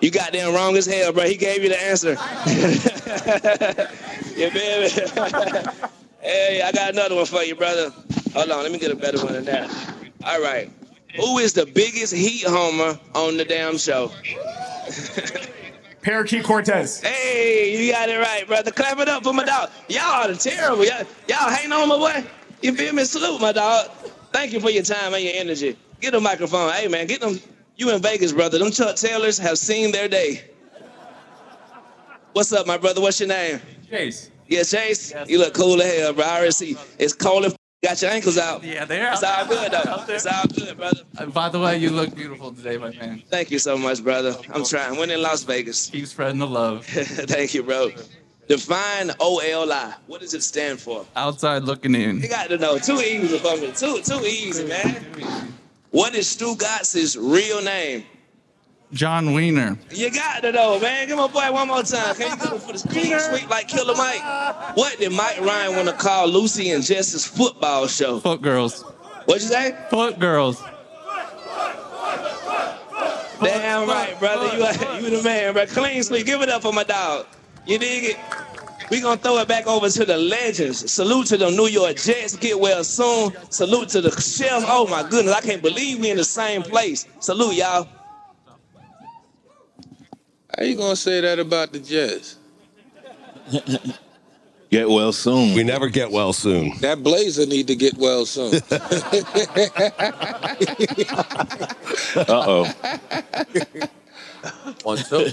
you 0.01 0.13
got 0.13 0.33
them 0.33 0.55
wrong 0.55 0.77
as 0.77 0.87
hell, 0.87 1.13
bro. 1.13 1.25
He 1.25 1.37
gave 1.37 1.65
you 1.65 1.71
the 1.71 1.83
answer. 1.83 2.13
yeah, 4.37 4.51
baby. 4.55 4.91
hey, 6.21 6.63
I 6.63 6.71
got 6.73 6.93
another 6.93 7.17
one 7.17 7.27
for 7.27 7.43
you, 7.43 7.57
brother. 7.57 7.91
Hold 8.33 8.51
on, 8.51 8.63
let 8.63 8.71
me 8.71 8.79
get 8.79 8.93
a 8.93 8.97
better 8.97 9.19
one 9.25 9.33
than 9.33 9.45
that. 9.47 9.69
All 10.25 10.41
right. 10.41 10.71
Who 11.17 11.39
is 11.39 11.53
the 11.53 11.67
biggest 11.67 12.15
heat 12.15 12.45
homer 12.47 12.99
on 13.15 13.37
the 13.37 13.45
damn 13.45 13.77
show? 13.79 14.13
Parakeet 16.05 16.45
Cortez. 16.45 17.01
Hey, 17.01 17.83
you 17.83 17.91
got 17.91 18.11
it 18.11 18.19
right, 18.19 18.47
brother. 18.47 18.71
Clap 18.71 18.99
it 18.99 19.09
up 19.09 19.25
for 19.25 19.33
my 19.33 19.43
dog. 19.43 19.71
Y'all 19.89 20.31
are 20.31 20.35
terrible. 20.35 20.85
Y'all, 20.85 21.07
y'all 21.27 21.49
hang 21.49 21.73
on, 21.73 21.89
my 21.89 21.97
boy. 21.97 22.29
You 22.61 22.75
feel 22.75 22.93
me? 22.93 23.05
Salute, 23.05 23.41
my 23.41 23.53
dog. 23.53 23.89
Thank 24.31 24.53
you 24.53 24.61
for 24.61 24.69
your 24.69 24.83
time 24.83 25.15
and 25.15 25.25
your 25.25 25.33
energy. 25.35 25.79
Get 26.01 26.15
a 26.15 26.21
microphone. 26.21 26.71
Hey, 26.73 26.89
man, 26.89 27.07
get 27.07 27.23
them. 27.23 27.41
You 27.77 27.91
in 27.91 28.03
Vegas, 28.03 28.33
brother. 28.33 28.59
Them 28.59 28.71
Chuck 28.71 28.97
Taylors 28.97 29.39
have 29.39 29.57
seen 29.57 29.93
their 29.93 30.07
day. 30.07 30.45
What's 32.35 32.53
up, 32.53 32.67
my 32.67 32.77
brother? 32.77 33.01
What's 33.01 33.19
your 33.19 33.31
name? 33.31 33.61
Chase. 33.89 34.31
Yeah, 34.47 34.63
Chase. 34.63 35.15
You 35.27 35.39
look 35.39 35.55
cool 35.55 35.81
as 35.81 35.99
hell, 35.99 36.13
bro. 36.13 36.25
I 36.25 36.37
already 36.37 36.51
see. 36.51 36.77
It's 36.99 37.15
cold 37.15 37.47
and 37.47 37.57
got 37.85 38.01
your 38.01 38.11
ankles 38.11 38.39
out. 38.39 38.65
Yeah, 38.65 38.85
they're 38.85 39.13
It's 39.13 39.23
all 39.23 39.47
good, 39.47 39.71
though. 39.71 40.05
It's 40.09 40.27
all 40.27 40.45
good, 40.47 40.77
brother. 40.77 41.01
Uh, 41.19 41.27
By 41.27 41.49
the 41.51 41.61
way, 41.61 41.79
you 41.79 41.91
look 41.91 42.15
beautiful 42.15 42.53
today, 42.53 42.79
my 42.79 42.91
man. 42.93 43.23
Thank 43.31 43.51
you 43.51 43.59
so 43.59 43.77
much, 43.77 44.03
brother. 44.03 44.35
I'm 44.53 44.65
trying. 44.65 44.99
When 44.99 45.11
in 45.11 45.23
Las 45.23 45.45
Vegas. 45.45 45.91
Keep 45.91 46.07
spreading 46.07 46.39
the 46.39 46.47
love. 46.47 46.87
Thank 46.87 47.55
you, 47.55 47.63
bro. 47.63 47.91
Define 48.49 49.11
OLI. 49.21 49.95
What 50.07 50.21
does 50.21 50.35
it 50.35 50.43
stand 50.43 50.81
for? 50.81 51.07
Outside 51.17 51.65
looking 51.65 51.95
in. 51.95 52.21
You 52.21 52.29
got 52.29 52.49
to 52.49 52.59
know. 52.59 52.79
Too 52.79 53.01
easy 53.01 53.39
for 53.39 53.57
me. 53.57 53.73
Too 53.73 54.01
too 54.03 54.21
easy, 54.25 54.67
man. 54.67 55.05
What 55.91 56.15
is 56.15 56.27
Stugotz's 56.27 57.17
real 57.17 57.63
name? 57.63 58.05
John 58.93 59.33
Wiener. 59.35 59.79
You 59.91 60.11
got 60.11 60.43
to 60.43 60.53
though, 60.53 60.79
man. 60.79 61.09
Give 61.09 61.17
my 61.17 61.27
boy 61.27 61.53
one 61.53 61.69
more 61.69 61.83
time. 61.83 62.15
Can 62.15 62.39
you 62.39 62.45
do 62.47 62.55
it 62.57 62.63
for 62.63 62.73
the 62.73 62.89
clean 62.89 63.19
sweep 63.19 63.49
like 63.51 63.69
Killer 63.69 63.95
Mike? 63.97 64.77
What 64.77 64.99
did 64.99 65.13
Mike 65.13 65.41
Ryan 65.41 65.75
want 65.75 65.89
to 65.89 65.95
call 65.95 66.29
Lucy 66.29 66.71
and 66.71 66.85
Jess's 66.85 67.25
football 67.27 67.87
show? 67.89 68.21
Foot 68.21 68.43
girls. 68.43 68.83
What'd 69.25 69.43
you 69.43 69.49
say? 69.49 69.77
Foot 69.91 70.19
girls. 70.19 70.63
Damn 73.43 73.89
right, 73.89 74.17
brother. 74.19 74.57
You, 74.57 75.09
you 75.09 75.17
the 75.17 75.23
man, 75.23 75.55
bro. 75.55 75.67
Clean 75.67 76.03
sweep. 76.03 76.25
Give 76.25 76.41
it 76.43 76.49
up 76.49 76.63
for 76.63 76.73
my 76.73 76.85
dog. 76.85 77.27
You 77.67 77.79
dig 77.79 78.05
it? 78.05 78.17
We 78.91 79.01
gonna 79.01 79.17
throw 79.17 79.39
it 79.39 79.49
back 79.49 79.67
over 79.67 79.89
to 79.89 80.05
the 80.05 80.17
legends. 80.17 80.91
Salute 80.93 81.27
to 81.29 81.37
the 81.37 81.51
New 81.51 81.67
York 81.67 81.97
Jets. 81.97 82.37
Get 82.37 82.59
well 82.61 82.85
soon. 82.85 83.33
Salute 83.51 83.89
to 83.91 84.01
the 84.01 84.11
chef. 84.21 84.63
Oh 84.67 84.87
my 84.87 85.03
goodness, 85.09 85.35
I 85.35 85.41
can't 85.41 85.63
believe 85.63 86.01
we 86.01 86.11
in 86.11 86.17
the 86.17 86.25
same 86.25 86.63
place. 86.63 87.07
Salute 87.19 87.55
y'all. 87.55 87.89
How 90.57 90.65
you 90.65 90.77
gonna 90.77 90.97
say 90.97 91.21
that 91.21 91.39
about 91.39 91.73
the 91.73 91.81
Jets? 91.81 92.37
Get 94.71 94.89
well 94.89 95.13
soon. 95.13 95.55
We 95.55 95.63
never 95.63 95.89
get 95.89 96.11
well 96.11 96.33
soon. 96.33 96.73
That 96.81 97.03
Blazer 97.05 97.47
need 97.47 97.69
to 97.69 97.77
get 97.77 97.97
well 97.97 98.27
soon. 98.27 98.55
Uh 102.17 102.25
oh. 102.29 102.73
One, 104.83 104.99
two. 104.99 105.29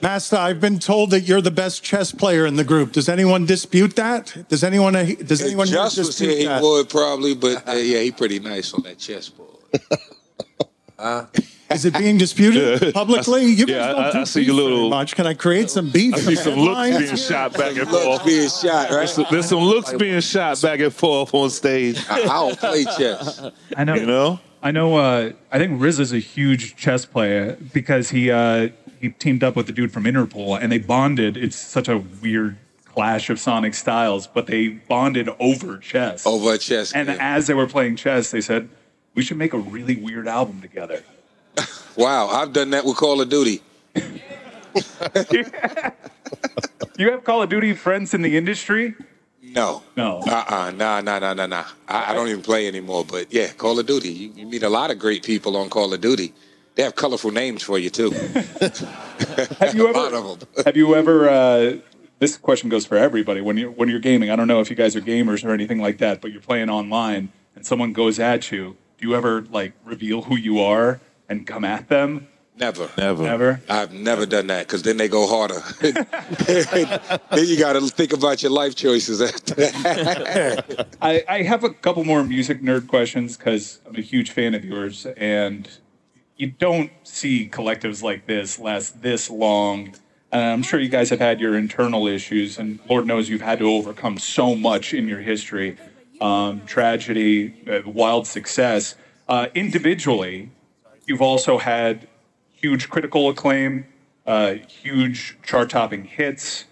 Master, 0.00 0.36
I've 0.36 0.60
been 0.60 0.78
told 0.78 1.10
that 1.10 1.20
you're 1.22 1.40
the 1.40 1.50
best 1.50 1.82
chess 1.82 2.12
player 2.12 2.46
in 2.46 2.56
the 2.56 2.64
group. 2.64 2.92
Does 2.92 3.08
anyone 3.08 3.46
dispute 3.46 3.96
that? 3.96 4.48
Does 4.48 4.62
anyone 4.64 4.92
does 4.94 5.40
If 5.40 5.46
anyone 5.46 5.66
here 5.66 5.76
Just 5.76 5.98
was 5.98 6.18
here, 6.18 6.28
dispute 6.28 6.38
he 6.38 6.44
that? 6.46 6.62
would 6.62 6.88
probably, 6.88 7.34
but 7.34 7.66
uh, 7.68 7.72
yeah, 7.72 8.00
he 8.00 8.12
pretty 8.12 8.38
nice 8.38 8.72
on 8.74 8.82
that 8.84 8.98
chessboard. 8.98 9.48
Huh? 10.98 11.26
Is 11.70 11.84
it 11.84 11.94
being 11.96 12.18
disputed 12.18 12.92
publicly? 12.94 13.44
You 13.46 13.66
guys 13.66 13.74
Yeah, 13.76 13.88
don't 13.92 14.04
I- 14.04 14.12
do 14.12 14.18
I 14.20 14.24
see 14.24 14.40
beef 14.40 14.46
your 14.48 14.56
little- 14.56 14.90
much. 14.90 15.14
Can 15.16 15.26
I 15.26 15.34
create 15.34 15.70
some 15.70 15.90
beef? 15.90 16.14
I 16.14 16.18
see 16.18 16.34
some 16.36 16.58
looks 16.58 16.98
being 16.98 17.16
shot 17.16 17.54
back 17.54 17.76
and 17.76 17.88
forth. 17.88 18.24
being 18.24 18.48
shot, 18.48 18.90
There's 18.90 19.12
some, 19.12 19.26
there's 19.30 19.48
some 19.48 19.60
looks 19.60 19.92
being 19.94 20.20
shot 20.20 20.60
back 20.60 20.80
and 20.80 20.92
forth 20.94 21.32
on 21.34 21.50
stage. 21.50 21.98
I, 22.08 22.20
I 22.22 22.24
don't 22.26 22.58
play 22.58 22.84
chess. 22.84 23.40
I 23.76 23.84
know. 23.84 23.94
You 23.94 24.06
know? 24.06 24.40
I 24.62 24.70
know. 24.70 24.96
Uh, 24.96 25.32
I 25.52 25.58
think 25.58 25.80
RZA 25.80 26.00
is 26.00 26.12
a 26.12 26.18
huge 26.18 26.76
chess 26.76 27.04
player 27.06 27.56
because 27.72 28.10
he 28.10 28.30
uh, 28.30 28.68
he 29.00 29.10
teamed 29.10 29.42
up 29.44 29.56
with 29.56 29.66
the 29.66 29.72
dude 29.72 29.92
from 29.92 30.04
Interpol 30.04 30.58
and 30.60 30.70
they 30.72 30.78
bonded. 30.78 31.36
It's 31.36 31.56
such 31.56 31.88
a 31.88 31.98
weird 31.98 32.56
clash 32.86 33.28
of 33.30 33.40
sonic 33.40 33.74
styles, 33.74 34.26
but 34.26 34.46
they 34.46 34.68
bonded 34.68 35.28
over 35.40 35.78
chess. 35.78 36.26
Over 36.26 36.56
chess 36.58 36.92
And 36.92 37.08
game. 37.08 37.16
as 37.20 37.46
they 37.46 37.54
were 37.54 37.66
playing 37.66 37.96
chess, 37.96 38.30
they 38.30 38.40
said 38.40 38.68
we 39.14 39.22
should 39.22 39.36
make 39.36 39.52
a 39.52 39.58
really 39.58 39.96
weird 39.96 40.28
album 40.28 40.60
together. 40.62 41.02
Wow, 41.96 42.26
I've 42.26 42.52
done 42.52 42.70
that 42.70 42.84
with 42.84 42.96
Call 42.96 43.20
of 43.20 43.28
Duty. 43.28 43.62
You 46.96 47.10
have 47.10 47.24
Call 47.24 47.42
of 47.42 47.48
Duty 47.48 47.74
friends 47.74 48.14
in 48.14 48.22
the 48.22 48.36
industry? 48.36 48.94
No. 49.42 49.82
No. 49.96 50.20
Uh-uh. 50.20 50.70
Nah, 50.70 51.00
nah, 51.00 51.18
nah, 51.18 51.34
nah, 51.34 51.46
nah. 51.46 51.64
I, 51.88 52.10
I 52.10 52.14
don't 52.14 52.28
even 52.28 52.42
play 52.42 52.68
anymore. 52.68 53.04
But 53.04 53.32
yeah, 53.32 53.48
Call 53.52 53.78
of 53.78 53.86
Duty. 53.86 54.10
You, 54.10 54.32
you 54.36 54.46
meet 54.46 54.62
a 54.62 54.68
lot 54.68 54.90
of 54.90 54.98
great 54.98 55.24
people 55.24 55.56
on 55.56 55.70
Call 55.70 55.92
of 55.92 56.00
Duty. 56.00 56.32
They 56.76 56.82
have 56.82 56.94
colorful 56.94 57.30
names 57.30 57.62
for 57.62 57.78
you 57.78 57.90
too. 57.90 58.10
Have 59.60 59.74
you 59.74 59.88
ever? 59.88 59.98
lot 59.98 60.12
of 60.12 60.40
them. 60.40 60.48
Have 60.64 60.76
you 60.76 60.94
ever? 60.94 61.28
Uh, 61.28 61.76
this 62.18 62.36
question 62.36 62.68
goes 62.68 62.84
for 62.86 62.96
everybody. 62.96 63.40
When 63.40 63.56
you're 63.56 63.70
when 63.70 63.88
you're 63.88 64.00
gaming, 64.00 64.30
I 64.30 64.36
don't 64.36 64.48
know 64.48 64.60
if 64.60 64.70
you 64.70 64.76
guys 64.76 64.96
are 64.96 65.00
gamers 65.00 65.44
or 65.44 65.52
anything 65.52 65.80
like 65.80 65.98
that, 65.98 66.20
but 66.20 66.32
you're 66.32 66.40
playing 66.40 66.70
online 66.70 67.30
and 67.54 67.64
someone 67.64 67.92
goes 67.92 68.18
at 68.18 68.50
you. 68.50 68.76
Do 68.98 69.08
you 69.08 69.14
ever 69.14 69.42
like 69.42 69.72
reveal 69.84 70.22
who 70.22 70.36
you 70.36 70.60
are 70.60 71.00
and 71.28 71.46
come 71.46 71.64
at 71.64 71.88
them? 71.88 72.28
Never. 72.56 72.88
Never. 72.96 73.22
Never. 73.24 73.60
I've 73.68 73.92
never 73.92 74.26
done 74.26 74.46
that 74.46 74.66
because 74.66 74.82
then 74.82 74.96
they 74.96 75.08
go 75.08 75.26
harder. 75.26 75.60
then 75.80 77.46
you 77.46 77.58
got 77.58 77.72
to 77.72 77.80
think 77.88 78.12
about 78.12 78.42
your 78.42 78.52
life 78.52 78.76
choices 78.76 79.20
after 79.20 79.54
that. 79.54 80.86
I, 81.02 81.24
I 81.28 81.42
have 81.42 81.64
a 81.64 81.70
couple 81.70 82.04
more 82.04 82.22
music 82.22 82.62
nerd 82.62 82.86
questions 82.86 83.36
because 83.36 83.80
I'm 83.86 83.96
a 83.96 84.00
huge 84.00 84.30
fan 84.30 84.54
of 84.54 84.64
yours, 84.64 85.04
and 85.16 85.68
you 86.36 86.52
don't 86.52 86.92
see 87.02 87.48
collectives 87.48 88.02
like 88.02 88.26
this 88.26 88.60
last 88.60 89.02
this 89.02 89.28
long. 89.28 89.94
And 90.30 90.42
I'm 90.42 90.62
sure 90.62 90.78
you 90.78 90.88
guys 90.88 91.10
have 91.10 91.20
had 91.20 91.40
your 91.40 91.56
internal 91.56 92.06
issues, 92.06 92.58
and 92.58 92.78
Lord 92.88 93.06
knows 93.06 93.28
you've 93.28 93.40
had 93.40 93.58
to 93.58 93.68
overcome 93.68 94.18
so 94.18 94.54
much 94.54 94.94
in 94.94 95.08
your 95.08 95.20
history 95.20 95.76
um, 96.20 96.64
tragedy, 96.66 97.54
uh, 97.68 97.88
wild 97.88 98.26
success. 98.26 98.94
Uh, 99.28 99.46
individually, 99.54 100.50
you've 101.06 101.22
also 101.22 101.58
had 101.58 102.08
huge 102.52 102.88
critical 102.88 103.28
acclaim, 103.28 103.86
uh, 104.26 104.54
huge 104.54 105.36
chart 105.42 105.70
topping 105.70 106.04
hits, 106.04 106.64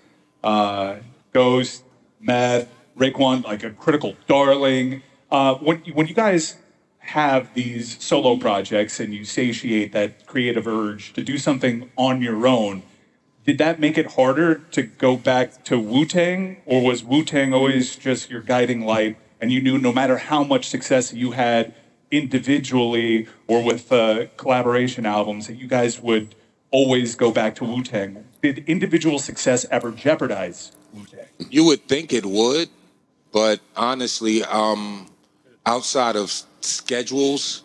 uh, 0.42 0.96
Ghost, 1.32 1.84
Meth, 2.20 2.72
Raekwon, 2.96 3.44
like 3.44 3.62
a 3.64 3.70
critical 3.70 4.16
darling. 4.26 5.02
Uh, 5.30 5.54
when, 5.56 5.78
when 5.92 6.06
you 6.06 6.14
guys 6.14 6.56
have 6.98 7.52
these 7.54 8.02
solo 8.02 8.36
projects 8.36 9.00
and 9.00 9.12
you 9.12 9.24
satiate 9.24 9.92
that 9.92 10.26
creative 10.26 10.66
urge 10.66 11.12
to 11.14 11.22
do 11.22 11.36
something 11.36 11.90
on 11.96 12.22
your 12.22 12.46
own, 12.46 12.82
did 13.44 13.58
that 13.58 13.80
make 13.80 13.98
it 13.98 14.12
harder 14.12 14.56
to 14.70 14.82
go 14.82 15.16
back 15.16 15.64
to 15.64 15.78
Wu 15.78 16.06
Tang, 16.06 16.58
or 16.64 16.82
was 16.82 17.02
Wu 17.02 17.24
Tang 17.24 17.52
always 17.52 17.96
just 17.96 18.30
your 18.30 18.40
guiding 18.40 18.82
light, 18.86 19.16
and 19.40 19.50
you 19.50 19.60
knew 19.60 19.78
no 19.78 19.92
matter 19.92 20.18
how 20.18 20.44
much 20.44 20.68
success 20.68 21.12
you 21.12 21.32
had 21.32 21.74
individually 22.12 23.26
or 23.48 23.64
with 23.64 23.90
uh, 23.90 24.26
collaboration 24.36 25.04
albums, 25.04 25.48
that 25.48 25.54
you 25.54 25.66
guys 25.66 26.00
would 26.00 26.36
always 26.70 27.14
go 27.16 27.32
back 27.32 27.56
to 27.56 27.64
Wu 27.64 27.82
Tang? 27.82 28.24
Did 28.42 28.64
individual 28.68 29.18
success 29.18 29.66
ever 29.70 29.90
jeopardize 29.90 30.72
Wu 30.92 31.04
Tang? 31.04 31.26
You 31.50 31.64
would 31.64 31.88
think 31.88 32.12
it 32.12 32.24
would, 32.24 32.68
but 33.32 33.60
honestly, 33.76 34.44
um, 34.44 35.08
outside 35.66 36.16
of 36.16 36.30
schedules 36.60 37.64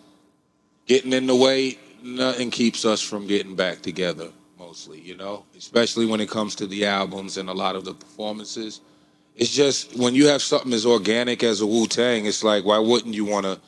getting 0.87 1.13
in 1.13 1.27
the 1.27 1.35
way, 1.35 1.77
nothing 2.01 2.49
keeps 2.49 2.85
us 2.85 3.01
from 3.01 3.27
getting 3.27 3.55
back 3.55 3.81
together. 3.81 4.29
Mostly, 4.57 4.99
you 4.99 5.15
know, 5.15 5.45
especially 5.57 6.05
when 6.05 6.19
it 6.19 6.29
comes 6.29 6.55
to 6.55 6.67
the 6.67 6.85
albums 6.85 7.37
and 7.37 7.47
a 7.49 7.53
lot 7.53 7.75
of 7.75 7.85
the 7.85 7.93
performances. 7.93 8.81
It's 9.35 9.53
just 9.53 9.95
when 9.95 10.15
you 10.15 10.27
have 10.27 10.41
something 10.41 10.73
as 10.73 10.85
organic 10.85 11.43
as 11.43 11.61
a 11.61 11.67
Wu 11.67 11.85
Tang, 11.85 12.25
it's 12.25 12.43
like 12.43 12.65
why 12.65 12.79
wouldn't 12.79 13.13
you 13.13 13.23
want 13.23 13.45
to 13.45 13.59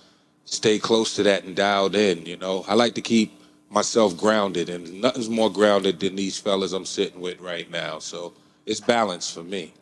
stay 0.50 0.80
close 0.80 1.16
to 1.16 1.24
that 1.24 1.44
and 1.44 1.56
dialed 1.56 1.96
in? 1.96 2.26
You 2.26 2.38
know, 2.38 2.66
I 2.68 2.74
like 2.74 2.96
to 2.96 3.02
keep 3.02 3.40
myself 3.70 4.18
grounded, 4.18 4.70
and 4.70 5.02
nothing's 5.02 5.30
more 5.30 5.52
grounded 5.52 6.00
than 6.00 6.16
these 6.16 6.38
fellas 6.38 6.74
I'm 6.74 6.86
sitting 6.86 7.22
with 7.22 7.40
right 7.40 7.70
now. 7.70 8.00
So 8.00 8.34
it's 8.66 8.80
balance 8.80 9.32
for 9.32 9.44
me. 9.44 9.74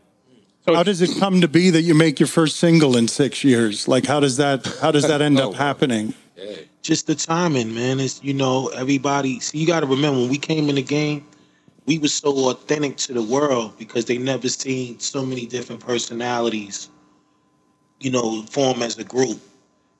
how 0.65 0.83
does 0.83 1.01
it 1.01 1.17
come 1.19 1.41
to 1.41 1.47
be 1.47 1.69
that 1.69 1.81
you 1.81 1.95
make 1.95 2.19
your 2.19 2.27
first 2.27 2.57
single 2.57 2.97
in 2.97 3.07
six 3.07 3.43
years? 3.43 3.87
Like, 3.87 4.05
how 4.05 4.19
does 4.19 4.37
that 4.37 4.65
how 4.81 4.91
does 4.91 5.07
that 5.07 5.21
end 5.21 5.39
up 5.39 5.49
oh, 5.49 5.53
happening? 5.53 6.13
Just 6.81 7.07
the 7.07 7.15
timing, 7.15 7.73
man. 7.73 7.99
It's 7.99 8.23
you 8.23 8.33
know 8.33 8.67
everybody. 8.67 9.39
See, 9.39 9.57
you 9.57 9.67
got 9.67 9.81
to 9.81 9.87
remember 9.87 10.19
when 10.19 10.29
we 10.29 10.37
came 10.37 10.69
in 10.69 10.75
the 10.75 10.83
game, 10.83 11.25
we 11.85 11.97
were 11.97 12.09
so 12.09 12.49
authentic 12.49 12.97
to 12.97 13.13
the 13.13 13.23
world 13.23 13.77
because 13.79 14.05
they 14.05 14.17
never 14.17 14.49
seen 14.49 14.99
so 14.99 15.25
many 15.25 15.45
different 15.47 15.81
personalities, 15.81 16.89
you 17.99 18.11
know, 18.11 18.43
form 18.43 18.81
as 18.81 18.97
a 18.97 19.03
group. 19.03 19.39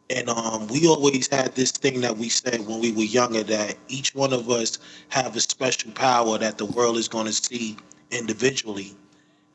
And 0.10 0.30
um, 0.30 0.68
we 0.68 0.88
always 0.88 1.28
had 1.28 1.56
this 1.56 1.72
thing 1.72 2.02
that 2.02 2.18
we 2.18 2.30
said 2.30 2.66
when 2.66 2.80
we 2.80 2.92
were 2.94 3.04
younger 3.04 3.44
that 3.44 3.78
each 3.90 4.16
one 4.16 4.32
of 4.34 4.50
us 4.50 4.80
have 5.10 5.36
a 5.36 5.42
special 5.42 5.92
power 5.92 6.38
that 6.38 6.58
the 6.58 6.66
world 6.66 6.98
is 6.98 7.10
going 7.10 7.26
to 7.26 7.34
see 7.34 7.78
individually. 8.12 8.96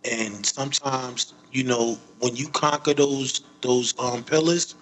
And 0.05 0.45
sometimes, 0.45 1.33
you 1.53 1.65
know, 1.65 1.99
when 2.21 2.37
you 2.37 2.49
conquer 2.49 2.93
those 2.93 3.41
those 3.63 3.95
um, 3.99 4.25
pillars, 4.25 4.75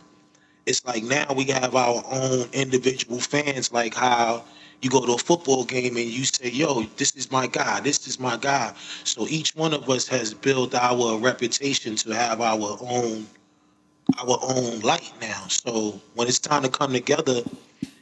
it's 0.66 0.84
like 0.84 1.04
now 1.04 1.26
we 1.36 1.44
have 1.44 1.74
our 1.76 2.02
own 2.10 2.48
individual 2.52 3.20
fans, 3.20 3.72
like 3.72 3.94
how 3.94 4.44
you 4.82 4.90
go 4.90 5.04
to 5.04 5.12
a 5.14 5.18
football 5.18 5.64
game 5.64 5.96
and 5.96 6.06
you 6.06 6.24
say, 6.24 6.50
yo, 6.50 6.82
this 6.96 7.12
is 7.16 7.30
my 7.30 7.46
guy, 7.46 7.80
this 7.80 8.06
is 8.08 8.18
my 8.18 8.36
guy. 8.36 8.74
So 9.04 9.26
each 9.28 9.54
one 9.54 9.74
of 9.74 9.88
us 9.90 10.08
has 10.08 10.34
built 10.34 10.74
our 10.74 11.18
reputation 11.18 11.96
to 11.96 12.14
have 12.14 12.40
our 12.40 12.78
own 12.80 13.26
our 14.18 14.38
own 14.42 14.80
light 14.80 15.12
now. 15.20 15.46
So 15.48 16.00
when 16.14 16.28
it's 16.28 16.38
time 16.38 16.62
to 16.62 16.68
come 16.68 16.92
together, 16.92 17.42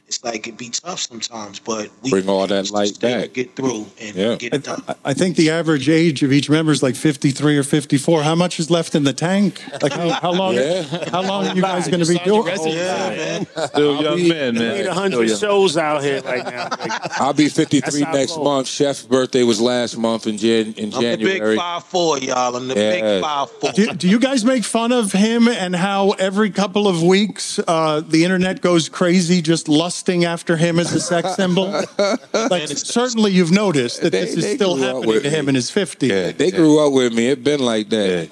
it's 0.09 0.23
like 0.23 0.47
it'd 0.47 0.57
be 0.57 0.69
tough 0.69 0.99
sometimes, 1.01 1.59
but 1.59 1.87
we 2.01 2.09
Bring 2.09 2.27
all 2.27 2.47
that 2.47 2.71
light 2.71 2.99
back. 2.99 3.31
get 3.33 3.55
through 3.55 3.85
and 4.01 4.15
Yeah. 4.15 4.35
get 4.37 4.55
it 4.55 4.63
done. 4.63 4.83
I 5.05 5.13
think 5.13 5.35
the 5.35 5.51
average 5.51 5.87
age 5.87 6.23
of 6.23 6.31
each 6.33 6.49
member 6.49 6.71
is 6.71 6.81
like 6.81 6.95
53 6.95 7.55
or 7.57 7.61
54. 7.63 8.23
How 8.23 8.33
much 8.33 8.59
is 8.59 8.71
left 8.71 8.95
in 8.95 9.03
the 9.03 9.13
tank? 9.13 9.61
Like 9.83 9.93
how, 9.93 10.09
how 10.09 10.31
long? 10.31 10.55
Yeah. 10.55 10.81
How 11.11 11.21
long 11.21 11.45
are 11.45 11.55
you 11.55 11.61
guys 11.61 11.87
going 11.87 12.03
to 12.03 12.11
be 12.11 12.17
doing? 12.25 12.55
Still 12.57 14.01
young 14.01 14.27
men, 14.27 14.53
We 14.55 14.59
man. 14.59 14.73
need 14.73 14.79
a 14.81 14.83
Still 14.83 14.93
hundred 14.95 15.29
young. 15.29 15.37
shows 15.39 15.77
out 15.77 16.03
here 16.03 16.21
right 16.23 16.43
now. 16.43 16.69
I'll 17.17 17.33
be 17.33 17.47
53 17.47 18.01
next 18.01 18.31
close. 18.33 18.43
month. 18.43 18.67
Chef's 18.67 19.03
birthday 19.03 19.43
was 19.43 19.61
last 19.61 19.95
month 19.95 20.25
in 20.25 20.37
Jan- 20.37 20.73
in 20.75 20.91
I'm 20.93 21.03
the 21.03 21.17
big 21.17 21.19
January. 21.27 21.55
five 21.55 21.83
four, 21.83 22.17
y'all. 22.17 22.55
I'm 22.55 22.67
the 22.67 22.75
Yeah. 22.75 22.91
big 23.17 23.21
five 23.21 23.51
four. 23.51 23.71
Do, 23.73 23.93
do 23.93 24.09
you 24.09 24.19
guys 24.19 24.43
make 24.43 24.63
fun 24.63 24.91
of 24.91 25.11
him 25.11 25.47
and 25.47 25.75
how 25.75 26.11
every 26.11 26.49
couple 26.49 26.87
of 26.87 27.03
weeks 27.03 27.59
uh, 27.67 28.01
the 28.01 28.23
internet 28.23 28.61
goes 28.61 28.89
crazy 28.89 29.41
just 29.41 29.67
lust 29.69 29.98
lusting 29.99 30.23
after 30.25 30.55
him 30.55 30.79
as 30.79 30.93
a 30.93 30.99
sex 30.99 31.35
symbol? 31.35 31.65
like, 32.33 32.67
certainly 32.69 33.31
you've 33.31 33.51
noticed 33.51 34.01
that 34.01 34.11
this 34.11 34.33
is 34.35 34.43
they 34.45 34.55
still 34.55 34.75
grew 34.75 34.83
happening 34.85 35.07
with 35.09 35.23
to 35.23 35.29
him 35.29 35.45
me. 35.45 35.49
in 35.49 35.55
his 35.55 35.69
50s. 35.69 36.07
Yeah, 36.09 36.31
they 36.31 36.51
grew 36.51 36.79
up 36.85 36.93
with 36.93 37.13
me. 37.13 37.27
It's 37.27 37.41
been 37.41 37.59
like 37.59 37.89
that. 37.89 38.29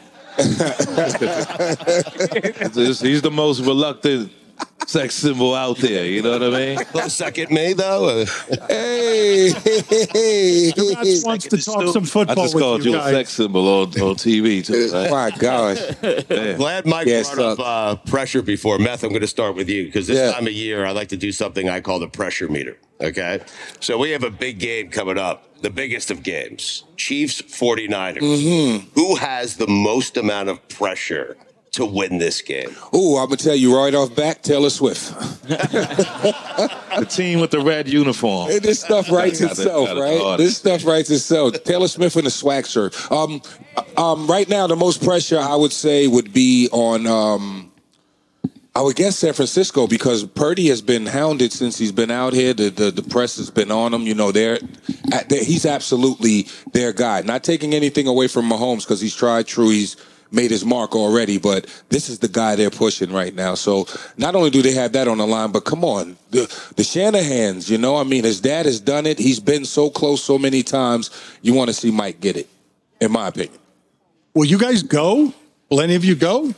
He's- 2.73 3.01
He's 3.01 3.21
the 3.21 3.31
most 3.31 3.59
reluctant 3.61 4.31
sex 4.87 5.15
symbol 5.15 5.53
out 5.53 5.77
there. 5.77 6.05
You 6.05 6.21
know 6.23 6.31
what 6.31 6.43
I 6.43 6.49
mean? 6.49 6.77
Close 6.85 7.13
second, 7.13 7.51
me 7.51 7.73
though. 7.73 8.25
hey, 8.69 9.51
Stugotz 9.53 11.25
wants 11.25 11.45
to 11.47 11.57
talk 11.57 11.93
some 11.93 12.05
football. 12.05 12.21
I 12.31 12.35
football 12.35 12.43
just 12.45 12.55
with 12.55 12.63
called 12.63 12.85
you 12.85 12.91
you 12.91 12.97
a 12.97 13.01
guys. 13.01 13.13
sex 13.13 13.29
symbol 13.33 13.67
on, 13.67 13.87
on 13.87 14.15
TV 14.15 14.65
too. 14.65 14.89
Right? 14.93 15.11
My 15.11 15.31
gosh. 15.37 15.77
Yeah. 16.01 16.53
Glad 16.53 16.85
Mike 16.85 17.07
Yeah, 17.07 17.19
it 17.21 17.27
brought 17.33 17.59
up 17.59 17.59
uh, 17.59 17.95
pressure 18.09 18.41
before. 18.41 18.79
Meth, 18.79 19.03
I'm 19.03 19.09
going 19.09 19.21
to 19.21 19.27
start 19.27 19.55
with 19.55 19.69
you 19.69 19.85
because 19.85 20.07
this 20.07 20.17
Yeah. 20.17 20.31
time 20.31 20.47
of 20.47 20.53
year 20.53 20.85
I 20.85 20.91
like 20.91 21.09
to 21.09 21.17
do 21.17 21.31
something 21.31 21.69
I 21.69 21.81
call 21.81 21.99
the 21.99 22.07
pressure 22.07 22.47
meter. 22.47 22.77
Okay. 23.01 23.41
So 23.79 23.97
we 23.97 24.11
have 24.11 24.23
a 24.23 24.31
big 24.31 24.59
game 24.59 24.89
coming 24.89 25.17
up, 25.17 25.61
the 25.61 25.69
biggest 25.69 26.09
of 26.11 26.23
games 26.23 26.83
Chiefs 26.95 27.41
49ers. 27.41 28.17
Mm-hmm. 28.19 28.87
Who 28.95 29.15
has 29.17 29.57
the 29.57 29.67
most 29.67 30.17
amount 30.17 30.49
of 30.49 30.67
pressure 30.69 31.37
to 31.73 31.85
win 31.85 32.17
this 32.17 32.41
game? 32.41 32.69
Oh, 32.93 33.17
I'm 33.17 33.25
gonna 33.27 33.37
tell 33.37 33.55
you 33.55 33.75
right 33.75 33.93
off 33.93 34.15
back, 34.15 34.41
Taylor 34.41 34.69
Swift. 34.69 35.13
The 36.97 37.05
team 37.05 37.39
with 37.41 37.51
the 37.51 37.59
red 37.59 37.87
uniform. 37.87 38.49
Hey, 38.49 38.57
this 38.57 38.79
stuff 38.79 39.11
writes 39.11 39.39
itself, 39.39 39.89
it 39.89 39.99
right? 39.99 40.19
hard. 40.19 40.39
This 40.39 40.57
stuff 40.57 40.83
writes 40.83 41.11
itself. 41.11 41.63
Taylor 41.63 41.87
Smith 41.87 42.17
in 42.17 42.23
the 42.23 42.31
swag 42.31 42.65
shirt. 42.65 42.95
Um, 43.11 43.39
um, 43.97 44.25
right 44.25 44.49
now, 44.49 44.65
the 44.65 44.75
most 44.75 45.03
pressure 45.03 45.37
I 45.37 45.55
would 45.55 45.71
say 45.71 46.07
would 46.07 46.33
be 46.33 46.69
on. 46.71 47.05
Um, 47.05 47.71
I 48.73 48.81
would 48.81 48.95
guess 48.95 49.17
San 49.17 49.33
Francisco 49.33 49.85
because 49.85 50.25
Purdy 50.25 50.69
has 50.69 50.81
been 50.81 51.05
hounded 51.05 51.51
since 51.51 51.77
he's 51.77 51.91
been 51.91 52.09
out 52.09 52.33
here. 52.33 52.55
The 52.55 52.69
the, 52.69 52.89
the 52.89 53.03
press 53.03 53.37
has 53.37 53.51
been 53.51 53.69
on 53.69 53.93
him. 53.93 54.01
You 54.03 54.15
know, 54.15 54.31
they're, 54.31 54.57
at- 55.13 55.29
they 55.29 55.43
he's 55.43 55.67
absolutely 55.67 56.47
their 56.73 56.93
guy. 56.93 57.21
Not 57.21 57.43
taking 57.43 57.73
anything 57.75 58.07
away 58.07 58.27
from 58.27 58.49
Mahomes 58.49 58.79
because 58.85 59.01
he's 59.01 59.15
tried 59.15 59.45
true. 59.45 59.69
He's 59.69 59.97
made 60.31 60.51
his 60.51 60.65
mark 60.65 60.95
already, 60.95 61.37
but 61.37 61.65
this 61.89 62.09
is 62.09 62.19
the 62.19 62.27
guy 62.27 62.55
they're 62.55 62.69
pushing 62.69 63.11
right 63.11 63.33
now. 63.33 63.55
So 63.55 63.87
not 64.17 64.35
only 64.35 64.49
do 64.49 64.61
they 64.61 64.73
have 64.73 64.93
that 64.93 65.07
on 65.07 65.17
the 65.17 65.27
line, 65.27 65.51
but 65.51 65.65
come 65.65 65.83
on, 65.83 66.17
the 66.31 66.41
the 66.75 66.83
Shanahan's. 66.83 67.69
You 67.69 67.77
know, 67.77 67.97
I 67.97 68.03
mean, 68.03 68.23
his 68.23 68.41
dad 68.41 68.65
has 68.65 68.79
done 68.79 69.05
it. 69.05 69.19
He's 69.19 69.39
been 69.39 69.65
so 69.65 69.89
close 69.89 70.23
so 70.23 70.37
many 70.37 70.63
times. 70.63 71.09
You 71.41 71.53
want 71.53 71.69
to 71.69 71.73
see 71.73 71.91
Mike 71.91 72.19
get 72.19 72.37
it, 72.37 72.49
in 72.99 73.11
my 73.11 73.27
opinion. 73.27 73.57
Will 74.33 74.45
you 74.45 74.57
guys 74.57 74.83
go? 74.83 75.33
Will 75.69 75.81
any 75.81 75.95
of 75.95 76.05
you 76.05 76.15
go? 76.15 76.53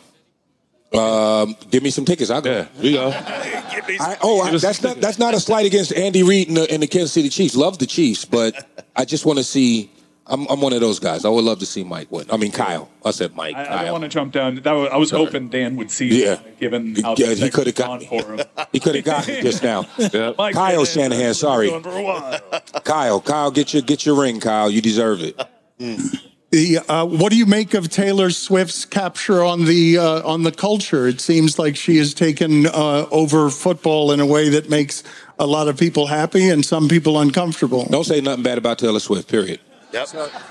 Um, 0.91 1.55
give 1.69 1.83
me 1.83 1.91
some 1.91 2.03
tickets. 2.03 2.31
I'll 2.31 2.41
go. 2.41 2.51
Yeah, 2.51 2.67
we 2.81 2.93
go. 2.93 3.09
I, 3.11 4.17
oh, 4.21 4.41
I, 4.41 4.57
that's 4.57 4.81
not 4.81 4.99
that's 4.99 5.19
not 5.19 5.33
a 5.33 5.39
slight 5.39 5.65
against 5.65 5.93
Andy 5.93 6.23
Reid 6.23 6.47
and 6.47 6.57
the, 6.57 6.71
and 6.71 6.81
the 6.81 6.87
Kansas 6.87 7.11
City 7.11 7.29
Chiefs. 7.29 7.55
Love 7.55 7.77
the 7.77 7.85
Chiefs, 7.85 8.25
but 8.25 8.85
I 8.95 9.05
just 9.05 9.25
want 9.25 9.37
to 9.37 9.43
see. 9.43 9.91
I'm, 10.29 10.45
I'm 10.47 10.61
one 10.61 10.73
of 10.73 10.79
those 10.79 10.99
guys. 10.99 11.25
I 11.25 11.29
would 11.29 11.43
love 11.43 11.59
to 11.59 11.65
see 11.65 11.83
Mike 11.83 12.11
win. 12.11 12.25
I 12.31 12.37
mean 12.37 12.51
Kyle. 12.51 12.89
I 13.03 13.11
said 13.11 13.35
Mike. 13.35 13.55
I, 13.55 13.79
I 13.79 13.83
don't 13.85 13.93
want 13.93 14.03
to 14.03 14.09
jump 14.09 14.31
down. 14.31 14.55
That 14.55 14.71
was, 14.73 14.89
I 14.91 14.97
was 14.97 15.11
hoping 15.11 15.49
Dan 15.49 15.75
would 15.77 15.89
see. 15.91 16.23
Yeah. 16.23 16.33
it, 16.33 16.59
given 16.59 16.95
how 16.95 17.15
Yeah, 17.17 17.27
the 17.29 17.35
he 17.35 17.49
coulda 17.49 17.71
section's 17.71 17.73
got 17.73 17.99
me. 18.01 18.05
for 18.07 18.35
him. 18.35 18.47
He 18.71 18.79
could 18.79 18.95
have 18.95 19.05
got 19.05 19.27
me 19.27 19.41
just 19.41 19.63
now. 19.63 19.85
Mike 20.37 20.53
Kyle 20.53 20.85
Shanahan, 20.85 20.85
Shanahan. 20.85 21.33
Sorry, 21.33 21.69
going 21.69 21.83
for 21.83 21.89
a 21.97 22.03
while. 22.03 22.39
Kyle. 22.83 23.19
Kyle, 23.21 23.51
get 23.51 23.73
your 23.73 23.81
get 23.81 24.05
your 24.05 24.19
ring, 24.21 24.39
Kyle. 24.39 24.69
You 24.69 24.81
deserve 24.81 25.21
it. 25.21 25.39
The, 26.51 26.79
uh, 26.79 27.05
what 27.05 27.31
do 27.31 27.37
you 27.37 27.45
make 27.45 27.75
of 27.75 27.89
Taylor 27.89 28.31
Swift's 28.31 28.83
capture 28.83 29.43
on 29.43 29.65
the 29.65 29.99
uh, 29.99 30.27
on 30.27 30.41
the 30.41 30.51
culture? 30.51 31.07
It 31.07 31.21
seems 31.21 31.59
like 31.59 31.75
she 31.75 31.97
has 31.97 32.15
taken 32.15 32.65
uh, 32.65 33.05
over 33.11 33.51
football 33.51 34.11
in 34.11 34.19
a 34.19 34.25
way 34.25 34.49
that 34.49 34.67
makes 34.67 35.03
a 35.37 35.45
lot 35.45 35.67
of 35.67 35.77
people 35.77 36.07
happy 36.07 36.49
and 36.49 36.65
some 36.65 36.89
people 36.89 37.19
uncomfortable. 37.19 37.85
Don't 37.85 38.03
say 38.03 38.19
nothing 38.19 38.41
bad 38.41 38.57
about 38.57 38.79
Taylor 38.79 38.99
Swift. 38.99 39.29
Period. 39.29 39.59
Yep. 39.91 40.07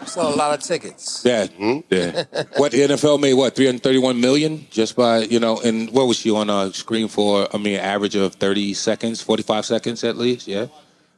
Saw 0.06 0.34
a 0.34 0.36
lot 0.36 0.58
of 0.58 0.64
tickets. 0.64 1.22
Yeah, 1.24 1.46
mm-hmm. 1.46 1.80
yeah. 1.94 2.24
what 2.56 2.72
the 2.72 2.80
NFL 2.80 3.20
made? 3.20 3.34
What 3.34 3.54
331 3.54 4.20
million 4.20 4.66
just 4.70 4.96
by 4.96 5.20
you 5.20 5.38
know? 5.38 5.60
And 5.60 5.90
what 5.90 6.06
was 6.06 6.18
she 6.18 6.30
on 6.30 6.50
a 6.50 6.72
screen 6.72 7.08
for? 7.08 7.48
I 7.54 7.58
mean, 7.58 7.78
average 7.78 8.16
of 8.16 8.34
30 8.34 8.74
seconds, 8.74 9.22
45 9.22 9.64
seconds 9.64 10.04
at 10.04 10.16
least. 10.16 10.48
Yeah, 10.48 10.66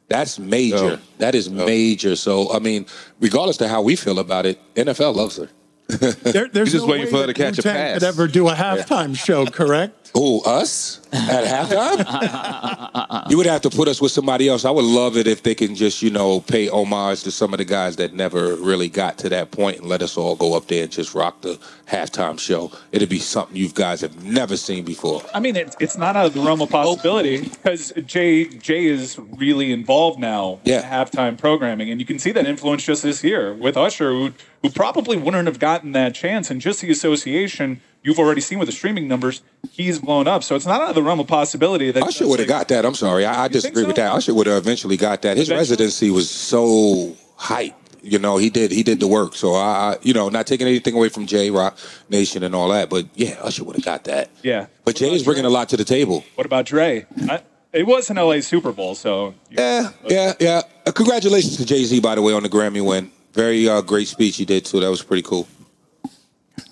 that's 0.07 0.37
major. 0.37 0.75
Oh. 0.77 0.99
That 1.17 1.35
is 1.35 1.47
oh. 1.47 1.51
major. 1.51 2.15
So 2.15 2.53
I 2.53 2.59
mean, 2.59 2.85
regardless 3.19 3.57
to 3.57 3.67
how 3.67 3.81
we 3.81 3.95
feel 3.95 4.19
about 4.19 4.45
it, 4.45 4.59
NFL 4.75 5.15
loves 5.15 5.37
her. 5.37 5.49
There, 5.87 6.47
there's 6.47 6.71
just 6.71 6.85
no 6.85 6.91
waiting 6.91 7.07
way 7.07 7.11
for 7.11 7.17
her 7.17 7.27
to 7.27 7.33
catch 7.33 7.59
a 7.59 7.61
Wu-Tang 7.61 7.73
pass. 7.73 7.93
Could 7.95 8.07
ever 8.07 8.27
do 8.27 8.47
a 8.47 8.53
halftime 8.53 9.15
show, 9.15 9.45
correct? 9.45 10.00
Who 10.13 10.41
us 10.43 10.99
at 11.13 11.45
halftime? 11.45 13.29
you 13.29 13.37
would 13.37 13.45
have 13.45 13.61
to 13.61 13.69
put 13.69 13.87
us 13.87 14.01
with 14.01 14.11
somebody 14.11 14.49
else. 14.49 14.65
I 14.65 14.71
would 14.71 14.83
love 14.85 15.15
it 15.17 15.25
if 15.27 15.43
they 15.43 15.55
can 15.55 15.73
just 15.75 16.01
you 16.01 16.09
know 16.09 16.41
pay 16.41 16.67
homage 16.67 17.23
to 17.23 17.31
some 17.31 17.53
of 17.53 17.59
the 17.59 17.65
guys 17.65 17.95
that 17.95 18.13
never 18.13 18.55
really 18.55 18.89
got 18.89 19.17
to 19.19 19.29
that 19.29 19.51
point 19.51 19.77
and 19.79 19.87
let 19.87 20.01
us 20.01 20.17
all 20.17 20.35
go 20.35 20.53
up 20.55 20.67
there 20.67 20.83
and 20.83 20.91
just 20.91 21.13
rock 21.15 21.41
the 21.41 21.57
halftime 21.87 22.39
show. 22.39 22.71
It'd 22.91 23.09
be 23.09 23.19
something 23.19 23.55
you 23.55 23.69
guys 23.69 24.01
have 24.01 24.23
never 24.23 24.57
seen 24.57 24.83
before. 24.83 25.21
I 25.33 25.39
mean, 25.39 25.55
it's 25.55 25.75
it's 25.79 25.97
not 25.97 26.15
out 26.15 26.25
of 26.27 26.33
the 26.33 26.41
realm 26.41 26.61
of 26.61 26.69
possibility 26.69 27.41
because 27.47 27.93
Jay 28.05 28.45
Jay 28.45 28.85
is 28.85 29.17
really 29.37 29.71
involved 29.71 30.19
now 30.19 30.59
Yeah. 30.65 30.79
in 30.79 30.83
halftime 30.85 31.37
programming, 31.37 31.89
and 31.89 31.99
you 32.01 32.05
can 32.05 32.19
see 32.19 32.31
that 32.33 32.45
influence 32.45 32.83
just 32.83 33.03
this 33.03 33.23
year 33.23 33.53
with 33.53 33.77
Usher, 33.77 34.11
who 34.11 34.33
who 34.61 34.69
probably 34.69 35.17
wouldn't 35.17 35.47
have 35.47 35.59
gotten 35.59 35.93
that 35.93 36.13
chance, 36.13 36.51
and 36.51 36.59
just 36.61 36.81
the 36.81 36.91
association 36.91 37.81
you've 38.03 38.19
already 38.19 38.41
seen 38.41 38.59
with 38.59 38.67
the 38.67 38.71
streaming 38.71 39.07
numbers, 39.07 39.41
he's 39.71 39.99
blown 39.99 40.27
up. 40.27 40.43
So 40.43 40.55
it's 40.55 40.65
not 40.65 40.81
out 40.81 40.89
of 40.89 40.95
the 40.95 41.03
realm 41.03 41.19
of 41.19 41.27
possibility 41.27 41.91
that 41.91 42.03
Usher 42.03 42.27
would 42.27 42.39
have 42.39 42.47
got 42.47 42.67
that. 42.69 42.85
I'm 42.85 42.95
sorry, 42.95 43.25
I, 43.25 43.45
I 43.45 43.47
disagree 43.47 43.83
with 43.85 43.95
that. 43.97 44.11
Usher 44.13 44.33
would 44.33 44.47
have 44.47 44.57
eventually 44.57 44.97
got 44.97 45.21
that. 45.23 45.37
His 45.37 45.49
Eventually? 45.49 45.57
residency 45.75 46.09
was 46.11 46.29
so 46.29 47.15
hype. 47.35 47.75
You 48.03 48.17
know, 48.17 48.37
he 48.37 48.49
did 48.49 48.71
he 48.71 48.81
did 48.81 48.99
the 48.99 49.07
work. 49.07 49.35
So 49.35 49.53
I, 49.53 49.93
I 49.93 49.97
you 50.01 50.13
know, 50.13 50.27
not 50.29 50.47
taking 50.47 50.65
anything 50.67 50.95
away 50.95 51.09
from 51.09 51.27
Jay 51.27 51.51
Roc 51.51 51.77
Nation 52.09 52.41
and 52.43 52.55
all 52.55 52.69
that, 52.69 52.89
but 52.89 53.05
yeah, 53.13 53.37
Usher 53.41 53.63
would 53.63 53.75
have 53.75 53.85
got 53.85 54.05
that. 54.05 54.31
Yeah. 54.41 54.65
But 54.85 54.95
Jay 54.95 55.13
is 55.13 55.21
bringing 55.23 55.45
a 55.45 55.49
lot 55.49 55.69
to 55.69 55.77
the 55.77 55.85
table. 55.85 56.23
What 56.33 56.47
about 56.47 56.65
Dre? 56.65 57.05
I, 57.29 57.43
it 57.71 57.85
was 57.85 58.09
an 58.09 58.17
LA 58.17 58.39
Super 58.39 58.71
Bowl, 58.71 58.95
so 58.95 59.35
Yeah, 59.51 59.91
yeah, 60.07 60.33
yeah. 60.39 60.61
Uh, 60.85 60.91
congratulations 60.91 61.57
to 61.57 61.65
Jay 61.65 61.83
Z, 61.83 61.99
by 61.99 62.15
the 62.15 62.23
way, 62.23 62.33
on 62.33 62.41
the 62.41 62.49
Grammy 62.49 62.83
win. 62.83 63.11
Very 63.33 63.69
uh, 63.69 63.81
great 63.81 64.07
speech 64.07 64.35
he 64.37 64.45
did 64.45 64.65
too. 64.65 64.79
That 64.79 64.89
was 64.89 65.03
pretty 65.03 65.21
cool. 65.21 65.47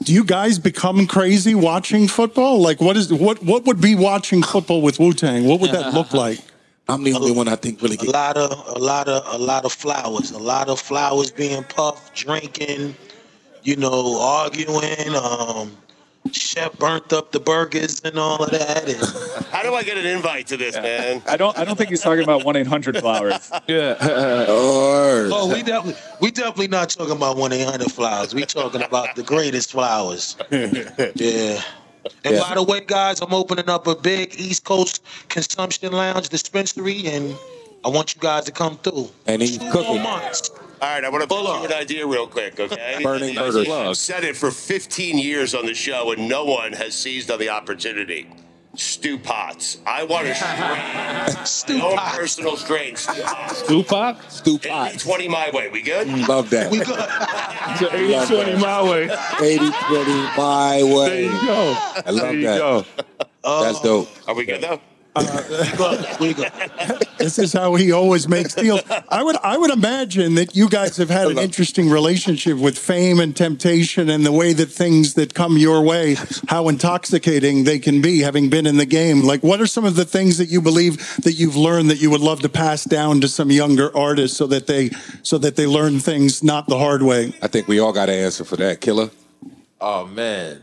Do 0.01 0.13
you 0.13 0.23
guys 0.23 0.59
become 0.59 1.07
crazy 1.07 1.55
watching 1.55 2.07
football? 2.07 2.61
Like, 2.61 2.79
what 2.79 2.95
is 2.95 3.11
what 3.11 3.43
what 3.43 3.65
would 3.65 3.81
be 3.81 3.95
watching 3.95 4.41
football 4.41 4.81
with 4.81 4.99
Wu 4.99 5.13
Tang? 5.13 5.45
What 5.45 5.59
would 5.59 5.71
that 5.71 5.93
look 5.93 6.13
like? 6.25 6.39
I'm 6.87 7.03
the 7.03 7.13
only 7.13 7.31
one 7.31 7.47
I 7.47 7.55
think 7.55 7.81
really. 7.81 7.97
A 7.97 8.09
lot 8.09 8.37
of 8.37 8.51
a 8.75 8.79
lot 8.79 9.07
of 9.07 9.23
a 9.33 9.37
lot 9.37 9.65
of 9.65 9.71
flowers, 9.73 10.31
a 10.31 10.39
lot 10.39 10.69
of 10.69 10.79
flowers 10.79 11.31
being 11.31 11.63
puffed, 11.63 12.15
drinking, 12.15 12.95
you 13.63 13.75
know, 13.75 14.19
arguing. 14.19 15.15
Um, 15.15 15.77
Chef 16.35 16.77
burnt 16.77 17.11
up 17.13 17.31
the 17.31 17.39
burgers 17.39 18.01
and 18.03 18.17
all 18.17 18.43
of 18.43 18.51
that. 18.51 18.87
And 18.87 19.45
How 19.51 19.61
do 19.63 19.73
I 19.73 19.83
get 19.83 19.97
an 19.97 20.05
invite 20.05 20.47
to 20.47 20.57
this, 20.57 20.75
man? 20.75 21.21
I 21.27 21.37
don't 21.37 21.57
I 21.57 21.65
don't 21.65 21.75
think 21.77 21.89
he's 21.89 22.01
talking 22.01 22.23
about 22.23 22.43
one 22.45 22.55
eight 22.55 22.67
hundred 22.67 22.97
flowers. 22.97 23.51
Yeah. 23.67 23.95
oh, 24.01 25.49
we 25.53 25.61
definitely 25.63 26.01
we 26.21 26.31
definitely 26.31 26.67
not 26.67 26.89
talking 26.89 27.15
about 27.15 27.37
one 27.37 27.51
eight 27.53 27.67
hundred 27.67 27.91
flowers. 27.91 28.33
We 28.33 28.43
talking 28.45 28.81
about 28.81 29.15
the 29.15 29.23
greatest 29.23 29.71
flowers. 29.71 30.35
Yeah. 30.51 31.61
And 32.23 32.35
Yeah. 32.35 32.39
by 32.47 32.55
the 32.55 32.63
way, 32.63 32.79
guys, 32.79 33.21
I'm 33.21 33.33
opening 33.33 33.69
up 33.69 33.85
a 33.85 33.95
big 33.95 34.33
East 34.39 34.63
Coast 34.63 35.03
consumption 35.27 35.91
lounge 35.91 36.29
dispensary, 36.29 37.05
and 37.07 37.35
I 37.85 37.89
want 37.89 38.15
you 38.15 38.21
guys 38.21 38.45
to 38.45 38.51
come 38.53 38.77
through. 38.77 39.09
And 39.27 39.41
he's 39.41 39.57
Two 39.57 39.69
cooking. 39.71 40.01
more 40.01 40.03
months. 40.03 40.49
All 40.81 40.87
right, 40.87 41.03
I 41.03 41.09
want 41.09 41.23
to 41.23 41.27
put 41.27 41.43
you 41.43 41.65
an 41.65 41.73
idea 41.73 42.07
real 42.07 42.25
quick, 42.27 42.57
okay? 42.59 42.99
Burning 43.03 43.37
I've 43.37 43.97
said 43.97 44.23
it 44.23 44.37
for 44.37 44.49
15 44.49 45.17
years 45.17 45.53
on 45.53 45.65
the 45.65 45.73
show, 45.73 46.11
and 46.13 46.29
no 46.29 46.45
one 46.45 46.71
has 46.73 46.95
seized 46.95 47.29
on 47.29 47.39
the 47.39 47.49
opportunity. 47.49 48.29
Stew 48.75 49.17
pots. 49.17 49.79
I 49.85 50.03
want 50.03 50.27
to 50.27 50.35
strain. 50.35 51.79
my 51.79 51.85
own 51.85 51.97
personal 51.97 52.55
strain. 52.55 52.95
Stew 52.95 53.21
pots. 53.23 53.57
Stew 53.57 53.83
pot? 53.83 54.31
Stew 54.31 54.59
pot. 54.59 54.97
20 54.97 55.27
my 55.27 55.49
way. 55.51 55.69
We 55.69 55.81
good? 55.81 56.07
Mm, 56.07 56.27
love 56.27 56.49
that. 56.51 56.71
We 56.71 56.77
good. 56.79 56.87
So 57.79 57.87
80 57.91 58.33
20 58.33 58.55
my 58.61 58.83
way. 58.83 59.03
80 59.41 59.57
20 59.57 60.13
my 60.37 60.81
way. 60.83 61.09
There 61.09 61.21
you 61.21 61.29
go. 61.47 61.77
I 62.05 62.09
love 62.09 62.21
There 62.21 62.33
you 62.33 62.41
that. 62.47 62.57
go. 62.57 62.85
That's 63.43 63.81
dope. 63.81 64.09
Are 64.27 64.35
we 64.35 64.45
good 64.45 64.61
though? 64.61 64.79
Uh, 65.15 66.17
we 66.21 66.33
good. 66.33 66.51
This 67.17 67.39
is 67.39 67.51
how 67.51 67.75
he 67.75 67.91
always 67.91 68.27
makes 68.27 68.53
deals. 68.53 68.81
I 69.09 69.23
would 69.23 69.35
I 69.37 69.57
would 69.57 69.71
imagine 69.71 70.35
that 70.35 70.55
you 70.55 70.69
guys 70.69 70.97
have 70.97 71.09
had 71.09 71.27
an 71.27 71.37
interesting 71.37 71.89
relationship 71.89 72.57
with 72.57 72.77
fame 72.77 73.19
and 73.19 73.35
temptation 73.35 74.09
and 74.09 74.25
the 74.25 74.31
way 74.31 74.53
that 74.53 74.67
things 74.67 75.15
that 75.15 75.33
come 75.33 75.57
your 75.57 75.81
way, 75.81 76.15
how 76.47 76.69
intoxicating 76.69 77.63
they 77.63 77.79
can 77.79 78.01
be, 78.01 78.19
having 78.19 78.49
been 78.49 78.67
in 78.67 78.77
the 78.77 78.85
game. 78.85 79.21
Like 79.21 79.41
what 79.41 79.59
are 79.61 79.67
some 79.67 79.83
of 79.83 79.95
the 79.95 80.05
things 80.05 80.37
that 80.37 80.49
you 80.49 80.61
believe 80.61 80.97
that 81.23 81.33
you've 81.33 81.57
learned 81.57 81.89
that 81.89 82.01
you 82.01 82.09
would 82.11 82.21
love 82.21 82.41
to 82.41 82.49
pass 82.49 82.83
down 82.83 83.21
to 83.21 83.27
some 83.27 83.51
younger 83.51 83.95
artists 83.95 84.37
so 84.37 84.47
that 84.47 84.67
they 84.67 84.91
so 85.23 85.37
that 85.39 85.55
they 85.55 85.65
learn 85.65 85.99
things 85.99 86.43
not 86.43 86.67
the 86.67 86.77
hard 86.77 87.01
way? 87.01 87.33
I 87.41 87.47
think 87.47 87.67
we 87.67 87.79
all 87.79 87.93
got 87.93 88.09
an 88.09 88.15
answer 88.15 88.45
for 88.45 88.57
that. 88.57 88.79
Killer. 88.79 89.09
Oh 89.81 90.05
man, 90.07 90.61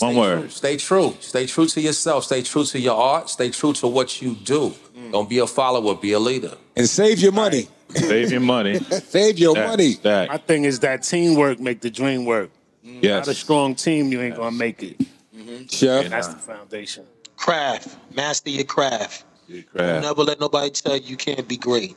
One 0.00 0.16
word. 0.16 0.52
Stay 0.52 0.76
true. 0.76 1.16
Stay 1.20 1.46
true 1.46 1.66
to 1.66 1.80
yourself. 1.80 2.24
Stay 2.24 2.42
true 2.42 2.64
to 2.64 2.78
your 2.78 2.96
art. 2.96 3.28
Stay 3.28 3.50
true 3.50 3.72
to 3.74 3.86
what 3.88 4.22
you 4.22 4.34
do. 4.34 4.74
Mm. 4.96 5.12
Don't 5.12 5.28
be 5.28 5.38
a 5.38 5.46
follower. 5.46 5.94
Be 5.96 6.12
a 6.12 6.18
leader. 6.18 6.56
And 6.76 6.88
save 6.88 7.18
your 7.18 7.32
money. 7.32 7.68
Save 7.94 8.30
your 8.30 8.40
money. 8.40 8.78
Save 9.08 9.38
your 9.38 9.54
That- 9.54 9.68
money. 9.68 9.94
that. 10.02 10.28
My 10.28 10.36
thing 10.36 10.64
is 10.64 10.80
that 10.80 11.02
teamwork 11.02 11.58
make 11.58 11.80
the 11.80 11.90
dream 11.90 12.24
work. 12.26 12.50
Mm. 12.86 13.02
Yes. 13.02 13.20
Without 13.26 13.28
a 13.28 13.34
strong 13.34 13.74
team, 13.74 14.12
you 14.12 14.20
ain't 14.20 14.36
gonna 14.36 14.50
make 14.56 14.82
it. 14.82 14.98
Mm-hmm. 15.34 15.66
Sure. 15.68 16.00
And 16.02 16.12
that's 16.12 16.28
the 16.28 16.36
foundation. 16.38 17.04
Craft. 17.36 17.96
Master 18.14 18.50
your 18.50 18.64
craft. 18.64 19.24
Your 19.48 19.62
craft. 19.62 20.02
Never 20.04 20.22
let 20.22 20.38
nobody 20.38 20.70
tell 20.70 20.96
you 20.96 21.02
you 21.06 21.16
can't 21.16 21.48
be 21.48 21.56
great. 21.56 21.96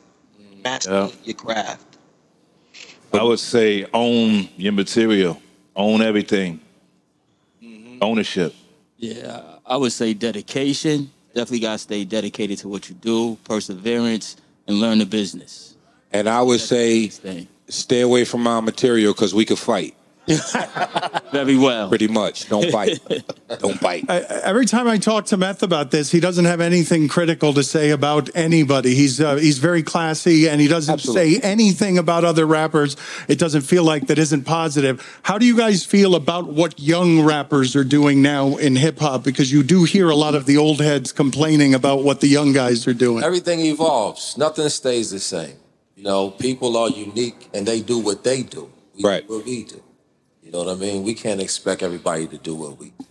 Master 0.64 0.90
Yeah. 0.90 1.08
your 1.24 1.34
craft. 1.34 1.84
I 3.12 3.22
would 3.22 3.38
say 3.40 3.84
own 3.92 4.48
your 4.56 4.72
material, 4.72 5.40
own 5.76 6.00
everything. 6.00 6.60
Ownership. 8.02 8.54
Yeah, 8.98 9.40
I 9.64 9.76
would 9.78 9.92
say 9.92 10.12
dedication. 10.12 11.10
Definitely 11.28 11.60
got 11.60 11.72
to 11.72 11.78
stay 11.78 12.04
dedicated 12.04 12.58
to 12.58 12.68
what 12.68 12.88
you 12.88 12.94
do, 12.94 13.38
perseverance, 13.44 14.36
and 14.66 14.80
learn 14.80 14.98
the 14.98 15.06
business. 15.06 15.76
And 16.12 16.28
I 16.28 16.42
would 16.42 16.60
say 16.60 17.10
stay 17.68 18.00
away 18.00 18.24
from 18.26 18.46
our 18.46 18.60
material 18.60 19.14
because 19.14 19.32
we 19.34 19.44
could 19.46 19.58
fight. 19.58 19.94
Very 21.32 21.56
well. 21.56 21.88
Pretty 21.88 22.08
much. 22.08 22.48
Don't 22.48 22.70
bite. 22.70 23.00
Don't 23.58 23.80
bite. 23.80 24.04
I, 24.08 24.20
every 24.44 24.66
time 24.66 24.86
I 24.86 24.98
talk 24.98 25.26
to 25.26 25.36
Meth 25.36 25.62
about 25.62 25.90
this, 25.90 26.10
he 26.12 26.20
doesn't 26.20 26.44
have 26.44 26.60
anything 26.60 27.08
critical 27.08 27.52
to 27.54 27.62
say 27.62 27.90
about 27.90 28.30
anybody. 28.34 28.94
He's 28.94 29.20
uh, 29.20 29.36
he's 29.36 29.58
very 29.58 29.82
classy, 29.82 30.48
and 30.48 30.60
he 30.60 30.68
doesn't 30.68 31.00
say 31.00 31.38
anything 31.38 31.98
about 31.98 32.24
other 32.24 32.46
rappers. 32.46 32.96
It 33.28 33.38
doesn't 33.38 33.62
feel 33.62 33.84
like 33.84 34.06
that 34.06 34.18
isn't 34.18 34.44
positive. 34.44 35.20
How 35.22 35.38
do 35.38 35.46
you 35.46 35.56
guys 35.56 35.84
feel 35.84 36.14
about 36.14 36.48
what 36.48 36.78
young 36.78 37.22
rappers 37.22 37.74
are 37.74 37.84
doing 37.84 38.22
now 38.22 38.56
in 38.56 38.76
hip 38.76 38.98
hop? 39.00 39.24
Because 39.24 39.50
you 39.50 39.62
do 39.62 39.84
hear 39.84 40.08
a 40.08 40.16
lot 40.16 40.34
of 40.34 40.46
the 40.46 40.56
old 40.56 40.80
heads 40.80 41.12
complaining 41.12 41.74
about 41.74 42.04
what 42.04 42.20
the 42.20 42.28
young 42.28 42.52
guys 42.52 42.86
are 42.86 42.94
doing. 42.94 43.24
Everything 43.24 43.60
evolves. 43.60 44.38
Nothing 44.38 44.68
stays 44.68 45.10
the 45.10 45.18
same. 45.20 45.56
You 45.96 46.04
know, 46.04 46.30
people 46.30 46.76
are 46.76 46.88
unique 46.88 47.48
and 47.54 47.66
they 47.66 47.80
do 47.80 47.98
what 47.98 48.24
they 48.24 48.42
do. 48.42 48.70
We 48.96 49.04
Right. 49.04 49.26
do 49.26 49.36
what 49.36 49.46
we 49.46 49.64
do. 49.64 49.82
You 50.52 50.58
know 50.58 50.64
what 50.66 50.76
I 50.76 50.78
mean? 50.78 51.02
We 51.02 51.14
can't 51.14 51.40
expect 51.40 51.82
everybody 51.82 52.26
to 52.26 52.36
do 52.36 52.54
what 52.54 52.78
we 52.78 52.90
do. 52.90 53.06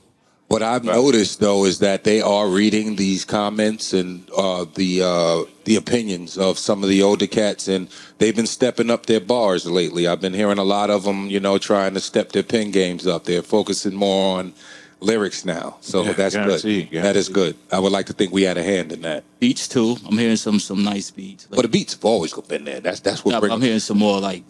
What 0.47 0.61
I've 0.61 0.83
noticed 0.83 1.39
though 1.39 1.65
is 1.65 1.79
that 1.79 2.03
they 2.03 2.21
are 2.21 2.47
reading 2.47 2.97
these 2.97 3.25
comments 3.25 3.93
and 3.93 4.29
uh, 4.37 4.65
the 4.75 5.01
uh, 5.01 5.49
the 5.63 5.75
opinions 5.75 6.37
of 6.37 6.59
some 6.59 6.83
of 6.83 6.89
the 6.89 7.01
older 7.01 7.25
cats, 7.25 7.67
and 7.67 7.87
they've 8.19 8.35
been 8.35 8.45
stepping 8.45 8.91
up 8.91 9.07
their 9.07 9.21
bars 9.21 9.65
lately. 9.65 10.07
I've 10.07 10.21
been 10.21 10.35
hearing 10.35 10.59
a 10.59 10.63
lot 10.63 10.91
of 10.91 11.03
them, 11.03 11.31
you 11.31 11.39
know, 11.39 11.57
trying 11.57 11.95
to 11.95 11.99
step 11.99 12.31
their 12.31 12.43
pen 12.43 12.69
games 12.69 13.07
up. 13.07 13.23
They're 13.23 13.41
focusing 13.41 13.95
more 13.95 14.37
on 14.37 14.53
lyrics 14.99 15.43
now, 15.43 15.77
so 15.81 16.03
Yeah, 16.03 16.13
that's 16.13 16.35
guarantee, 16.35 16.83
good. 16.83 17.03
That 17.03 17.15
is 17.15 17.27
good. 17.27 17.55
I 17.71 17.79
would 17.79 17.91
like 17.91 18.05
to 18.07 18.13
think 18.13 18.31
we 18.31 18.43
had 18.43 18.57
a 18.57 18.63
hand 18.63 18.91
in 18.91 19.01
that. 19.01 19.23
Beats 19.39 19.67
too. 19.67 19.95
I'm 20.05 20.17
hearing 20.17 20.35
some 20.35 20.59
some 20.59 20.83
nice 20.83 21.09
beats. 21.09 21.47
But 21.49 21.63
the 21.63 21.69
beats 21.69 21.93
have 21.93 22.05
always 22.05 22.33
been 22.33 22.65
there. 22.65 22.81
That's 22.81 22.99
that's 22.99 23.25
what 23.25 23.31
Yeah, 23.31 23.39
brings. 23.39 23.55
I'm 23.55 23.61
hearing 23.61 23.79
some 23.79 23.97
more 23.97 24.19
like 24.19 24.43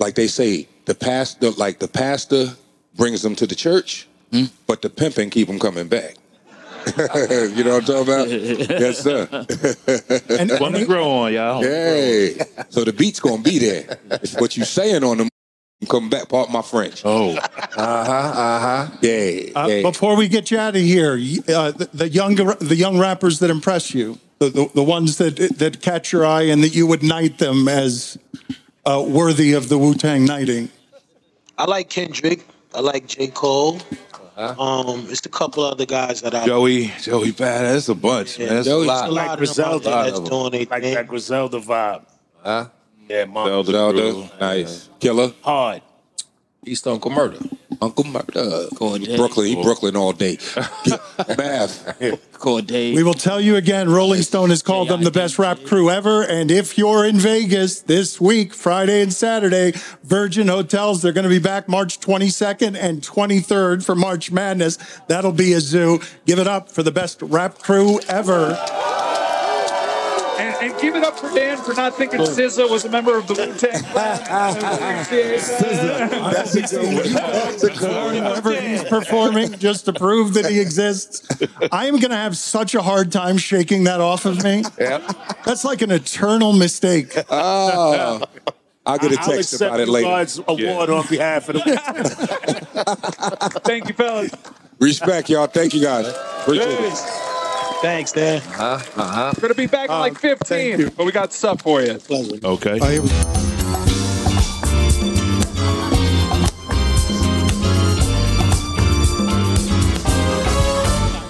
like 0.00 0.14
they 0.14 0.26
say, 0.26 0.68
the 0.86 0.94
pastor, 0.94 1.50
like 1.52 1.78
the 1.78 1.88
pastor 1.88 2.48
brings 2.96 3.22
them 3.22 3.34
to 3.36 3.46
the 3.46 3.54
church, 3.54 4.06
Hmm? 4.32 4.44
but 4.66 4.82
the 4.82 4.90
pimping 4.90 5.30
keep 5.30 5.48
them 5.48 5.58
coming 5.58 5.88
back. 5.88 6.16
you 6.96 7.64
know 7.64 7.74
what 7.78 7.80
I'm 7.80 7.84
talking 7.84 8.02
about? 8.02 8.28
yes, 8.80 8.98
sir. 8.98 9.28
And, 10.38 10.50
One 10.60 10.72
to 10.72 10.84
grow 10.86 11.08
on, 11.10 11.32
y'all. 11.32 11.62
Hey, 11.62 12.38
so 12.70 12.84
the 12.84 12.92
beat's 12.92 13.20
gonna 13.20 13.42
be 13.42 13.58
there. 13.58 13.98
It's 14.10 14.34
what 14.40 14.56
you 14.56 14.64
saying 14.64 15.04
on 15.04 15.18
them. 15.18 15.28
Come 15.88 16.08
back, 16.10 16.28
part 16.28 16.50
my 16.50 16.62
French. 16.62 17.02
Oh, 17.04 17.36
uh 17.36 17.44
huh, 17.76 17.80
uh 17.80 18.60
huh. 18.60 18.96
Yeah, 19.00 19.50
Uh, 19.54 19.66
yeah. 19.68 19.82
Before 19.82 20.16
we 20.16 20.28
get 20.28 20.50
you 20.50 20.58
out 20.58 20.74
of 20.74 20.82
here, 20.82 21.12
uh, 21.12 21.70
the, 21.72 21.88
the 21.94 22.08
young 22.08 22.34
the 22.34 22.74
young 22.76 22.98
rappers 22.98 23.38
that 23.40 23.50
impress 23.50 23.94
you, 23.94 24.18
the, 24.40 24.48
the, 24.50 24.70
the 24.74 24.82
ones 24.82 25.18
that 25.18 25.36
that 25.58 25.80
catch 25.82 26.12
your 26.12 26.26
eye, 26.26 26.42
and 26.42 26.62
that 26.64 26.74
you 26.74 26.86
would 26.86 27.02
knight 27.02 27.38
them 27.38 27.68
as 27.68 28.18
uh, 28.88 29.02
worthy 29.02 29.52
of 29.52 29.68
the 29.68 29.76
Wu 29.76 29.94
Tang 29.94 30.26
knighting. 30.26 30.70
I 31.58 31.64
like 31.64 31.90
Kendrick. 31.90 32.46
I 32.74 32.80
like 32.80 33.06
J. 33.06 33.28
Cole. 33.28 33.80
Um, 34.36 35.06
it's 35.10 35.26
a 35.26 35.28
couple 35.28 35.64
other 35.64 35.84
guys 35.84 36.22
that 36.22 36.32
I 36.32 36.46
Joey, 36.46 36.92
Joey 37.02 37.32
Bad. 37.32 37.74
That's 37.74 37.88
a 37.88 37.94
bunch, 37.94 38.38
man. 38.38 38.48
That's 38.48 38.68
a 38.68 38.70
Joey's 38.70 38.86
lot. 38.86 39.08
a 39.08 39.12
lot 39.12 39.42
of 39.42 39.54
them 39.56 39.64
out 39.64 39.82
there 39.82 40.04
that's 40.04 40.20
doing 40.20 40.52
their 40.52 40.64
like 40.66 40.82
thing. 40.82 40.94
that 40.94 41.08
Griselda 41.08 41.58
vibe. 41.58 42.04
Huh? 42.44 42.68
Yeah, 43.08 43.24
mom. 43.24 43.48
Zelda, 43.48 43.72
Zelda, 43.72 44.30
nice. 44.40 44.88
Killer. 45.00 45.32
Hard. 45.42 45.82
East 46.66 46.86
Uncle 46.86 47.10
Murda. 47.10 47.56
Uncle 47.80 48.04
Murda. 48.04 48.74
Corday. 48.76 49.16
Brooklyn, 49.16 49.46
he 49.46 49.62
Brooklyn 49.62 49.96
all 49.96 50.12
day. 50.12 50.38
Math. 51.38 51.98
Corday. 52.32 52.94
We 52.94 53.02
will 53.02 53.14
tell 53.14 53.40
you 53.40 53.56
again. 53.56 53.90
Rolling 53.90 54.22
Stone 54.22 54.50
has 54.50 54.62
called 54.62 54.88
them 54.88 55.02
the 55.02 55.10
best 55.10 55.38
rap 55.38 55.58
crew 55.64 55.90
ever. 55.90 56.22
And 56.22 56.50
if 56.50 56.78
you're 56.78 57.04
in 57.04 57.16
Vegas 57.16 57.80
this 57.80 58.20
week, 58.20 58.54
Friday 58.54 59.02
and 59.02 59.12
Saturday, 59.12 59.72
Virgin 60.04 60.46
Hotels, 60.48 61.02
they're 61.02 61.12
going 61.12 61.24
to 61.24 61.30
be 61.30 61.40
back 61.40 61.68
March 61.68 61.98
22nd 62.00 62.76
and 62.80 63.02
23rd 63.02 63.84
for 63.84 63.94
March 63.96 64.30
Madness. 64.30 64.78
That'll 65.08 65.32
be 65.32 65.52
a 65.52 65.60
zoo. 65.60 66.00
Give 66.26 66.38
it 66.38 66.46
up 66.46 66.70
for 66.70 66.82
the 66.82 66.92
best 66.92 67.22
rap 67.22 67.58
crew 67.58 67.98
ever. 68.08 68.56
And, 70.38 70.70
and 70.70 70.80
give 70.80 70.94
it 70.94 71.02
up 71.02 71.18
for 71.18 71.34
Dan 71.34 71.56
for 71.56 71.74
not 71.74 71.96
thinking 71.96 72.20
SZA 72.20 72.70
was 72.70 72.84
a 72.84 72.90
member 72.90 73.18
of 73.18 73.26
the 73.26 73.34
Wu 73.34 73.54
Tang 73.54 73.82
That's 76.32 76.72
Whenever 76.72 78.60
he's 78.60 78.84
performing, 78.84 79.58
just 79.58 79.86
to 79.86 79.92
prove 79.92 80.34
that 80.34 80.46
he 80.46 80.60
exists. 80.60 81.26
I 81.72 81.86
am 81.86 81.98
going 81.98 82.10
to 82.10 82.16
have 82.16 82.36
such 82.36 82.74
a 82.74 82.82
hard 82.82 83.10
time 83.10 83.36
shaking 83.36 83.84
that 83.84 84.00
off 84.00 84.26
of 84.26 84.44
me. 84.44 84.62
That's 85.44 85.64
like 85.64 85.82
an 85.82 85.90
eternal 85.90 86.52
mistake. 86.52 87.14
Oh. 87.30 88.22
I'll 88.86 88.98
get 88.98 89.12
a 89.12 89.20
I'll 89.20 89.26
text 89.26 89.52
accept 89.52 89.68
about 89.68 89.80
it 89.80 89.86
the 89.86 89.92
later. 89.92 90.08
God's 90.08 90.40
award 90.48 90.88
on 90.88 91.06
behalf 91.08 91.48
of 91.50 91.56
the. 91.56 91.60
Thank 93.64 93.88
you, 93.88 93.94
fellas. 93.94 94.30
Respect, 94.78 95.28
y'all. 95.28 95.46
Thank 95.46 95.74
you 95.74 95.82
guys. 95.82 96.06
Appreciate 96.40 96.68
it. 96.70 97.47
Thanks, 97.80 98.12
Dan. 98.12 98.42
Uh 98.58 98.78
huh. 98.78 99.32
We're 99.36 99.40
gonna 99.42 99.54
be 99.54 99.66
back 99.66 99.88
in 99.88 99.94
like 99.98 100.18
15, 100.18 100.90
but 100.96 101.06
we 101.06 101.12
got 101.12 101.32
stuff 101.32 101.62
for 101.62 101.80
you. 101.80 101.98
Okay. 102.44 102.78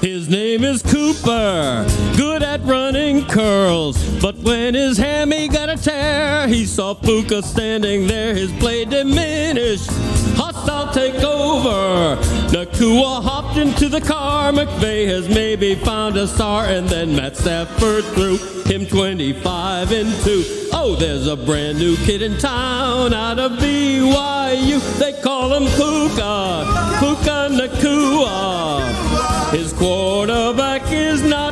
His 0.01 0.29
name 0.29 0.63
is 0.65 0.83
Cooper, 0.83 1.85
good 2.19 2.43
at 2.43 2.61
running 2.65 3.25
curls. 3.27 3.97
But 4.21 4.35
when 4.39 4.75
his 4.75 4.99
hammy 4.99 5.47
got 5.47 5.69
a 5.69 5.77
tear, 5.77 6.49
he 6.49 6.67
saw 6.67 6.93
Puka 6.93 7.45
standing 7.45 8.09
there, 8.09 8.35
his 8.35 8.51
play 8.59 8.85
diminished. 8.85 9.89
Hostile 10.37 10.89
takeover. 10.89 12.17
Nacua 12.49 13.23
hopped 13.23 13.57
into 13.57 13.89
the 13.89 14.01
car. 14.01 14.51
McVay 14.51 15.07
has 15.07 15.29
maybe 15.29 15.77
found 15.77 16.17
a 16.17 16.27
star, 16.27 16.65
and 16.65 16.89
then 16.89 17.15
Matt 17.15 17.37
Stafford 17.37 18.03
threw 18.07 18.37
him 18.65 18.85
25 18.85 19.93
and 19.93 20.13
2. 20.25 20.71
Oh, 20.73 20.97
there's 20.99 21.29
a 21.29 21.37
brand 21.37 21.79
new 21.79 21.97
kid 21.99 22.23
in 22.23 22.37
town 22.39 23.15
out 23.15 23.39
of 23.39 23.53
BYU. 23.53 24.81
They 24.99 25.13
call 25.23 25.55
him 25.55 25.69
Puka, 25.77 26.67
Puka 26.99 27.49
Nacua. 27.53 29.09
His 29.53 29.73
quarterback 29.73 30.93
is 30.93 31.23
not 31.23 31.48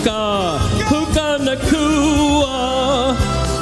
Puka, 0.00 0.58
Puka 0.88 1.38
Nacua. 1.44 3.14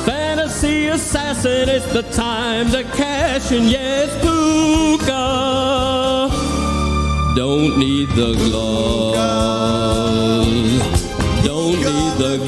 Fantasy 0.06 0.86
assassin, 0.86 1.68
it's 1.68 1.92
the 1.92 2.02
time 2.12 2.70
to 2.70 2.84
cash 2.84 3.50
in. 3.50 3.64
Yes, 3.64 4.08
Puka. 4.22 5.08
Don't 7.34 7.76
need 7.76 8.08
the 8.10 8.34
glove. 8.34 9.16
Don't 11.44 11.76
need 11.76 12.12
the 12.18 12.47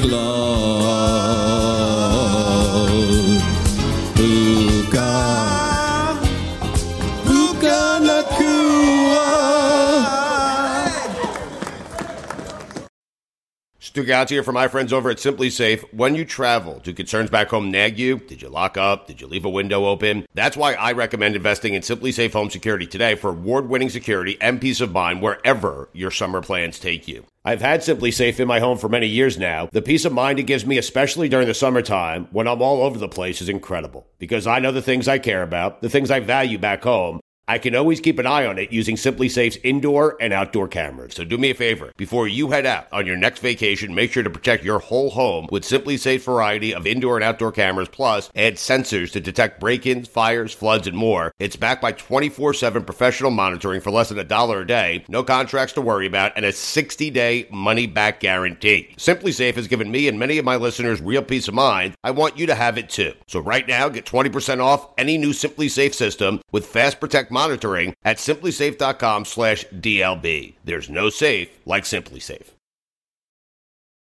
Stugotz 13.91 14.29
here 14.29 14.41
for 14.41 14.53
my 14.53 14.69
friends 14.69 14.93
over 14.93 15.09
at 15.09 15.17
SimpliSafe. 15.17 15.81
When 15.93 16.15
you 16.15 16.23
travel, 16.23 16.79
do 16.79 16.93
concerns 16.93 17.29
back 17.29 17.49
home 17.49 17.71
nag 17.71 17.99
you? 17.99 18.19
Did 18.19 18.41
you 18.41 18.47
lock 18.47 18.77
up? 18.77 19.05
Did 19.05 19.19
you 19.19 19.27
leave 19.27 19.43
a 19.43 19.49
window 19.49 19.85
open? 19.85 20.25
That's 20.33 20.55
why 20.55 20.75
I 20.75 20.93
recommend 20.93 21.35
investing 21.35 21.73
in 21.73 21.81
SimpliSafe 21.81 22.31
Home 22.31 22.49
Security 22.49 22.87
today 22.87 23.15
for 23.15 23.31
award-winning 23.31 23.89
security 23.89 24.37
and 24.39 24.61
peace 24.61 24.79
of 24.79 24.93
mind 24.93 25.21
wherever 25.21 25.89
your 25.91 26.09
summer 26.09 26.41
plans 26.41 26.79
take 26.79 27.05
you. 27.05 27.25
I've 27.43 27.59
had 27.59 27.81
SimpliSafe 27.81 28.39
in 28.39 28.47
my 28.47 28.61
home 28.61 28.77
for 28.77 28.87
many 28.87 29.07
years 29.07 29.37
now. 29.37 29.67
The 29.73 29.81
peace 29.81 30.05
of 30.05 30.13
mind 30.13 30.39
it 30.39 30.43
gives 30.43 30.65
me, 30.65 30.77
especially 30.77 31.27
during 31.27 31.47
the 31.47 31.53
summertime 31.53 32.29
when 32.31 32.47
I'm 32.47 32.61
all 32.61 32.83
over 32.83 32.97
the 32.97 33.09
place, 33.09 33.41
is 33.41 33.49
incredible 33.49 34.07
because 34.19 34.47
I 34.47 34.59
know 34.59 34.71
the 34.71 34.81
things 34.81 35.09
I 35.09 35.19
care 35.19 35.43
about, 35.43 35.81
the 35.81 35.89
things 35.89 36.09
I 36.09 36.21
value 36.21 36.57
back 36.57 36.83
home. 36.83 37.19
I 37.51 37.57
can 37.57 37.75
always 37.75 37.99
keep 37.99 38.17
an 38.17 38.25
eye 38.25 38.45
on 38.45 38.57
it 38.57 38.71
using 38.71 38.95
SimpliSafe's 38.95 39.57
indoor 39.61 40.15
and 40.21 40.31
outdoor 40.31 40.69
cameras. 40.69 41.15
So 41.15 41.25
do 41.25 41.37
me 41.37 41.49
a 41.49 41.53
favor. 41.53 41.91
Before 41.97 42.25
you 42.25 42.51
head 42.51 42.65
out 42.65 42.87
on 42.93 43.05
your 43.05 43.17
next 43.17 43.41
vacation, 43.41 43.93
make 43.93 44.13
sure 44.13 44.23
to 44.23 44.29
protect 44.29 44.63
your 44.63 44.79
whole 44.79 45.09
home 45.09 45.49
with 45.51 45.63
SimpliSafe's 45.63 46.23
variety 46.23 46.73
of 46.73 46.87
indoor 46.87 47.17
and 47.17 47.25
outdoor 47.25 47.51
cameras, 47.51 47.89
plus 47.89 48.31
add 48.37 48.55
sensors 48.55 49.11
to 49.11 49.19
detect 49.19 49.59
break-ins, 49.59 50.07
fires, 50.07 50.53
floods, 50.53 50.87
and 50.87 50.95
more. 50.95 51.33
It's 51.39 51.57
backed 51.57 51.81
by 51.81 51.91
24-7 51.91 52.85
professional 52.85 53.31
monitoring 53.31 53.81
for 53.81 53.91
less 53.91 54.07
than 54.07 54.19
a 54.19 54.23
dollar 54.23 54.61
a 54.61 54.67
day, 54.67 55.03
no 55.09 55.21
contracts 55.21 55.73
to 55.73 55.81
worry 55.81 56.07
about, 56.07 56.31
and 56.37 56.45
a 56.45 56.53
60-day 56.53 57.49
money-back 57.51 58.21
guarantee. 58.21 58.93
SimpliSafe 58.95 59.55
has 59.55 59.67
given 59.67 59.91
me 59.91 60.07
and 60.07 60.17
many 60.17 60.37
of 60.37 60.45
my 60.45 60.55
listeners 60.55 61.01
real 61.01 61.21
peace 61.21 61.49
of 61.49 61.53
mind. 61.53 61.95
I 62.01 62.11
want 62.11 62.37
you 62.37 62.45
to 62.45 62.55
have 62.55 62.77
it 62.77 62.89
too. 62.89 63.11
So 63.27 63.41
right 63.41 63.67
now, 63.67 63.89
get 63.89 64.05
20% 64.05 64.63
off 64.63 64.87
any 64.97 65.17
new 65.17 65.31
SimpliSafe 65.31 65.93
system 65.93 66.39
with 66.53 66.65
Fast 66.65 67.01
Protect 67.01 67.29
monitoring 67.41 67.95
at 68.03 68.17
simplisafe.com 68.17 69.25
slash 69.25 69.65
DLB. 69.69 70.53
There's 70.63 70.89
no 70.89 71.09
safe 71.09 71.49
like 71.65 71.85
SimpliSafe. 71.85 72.49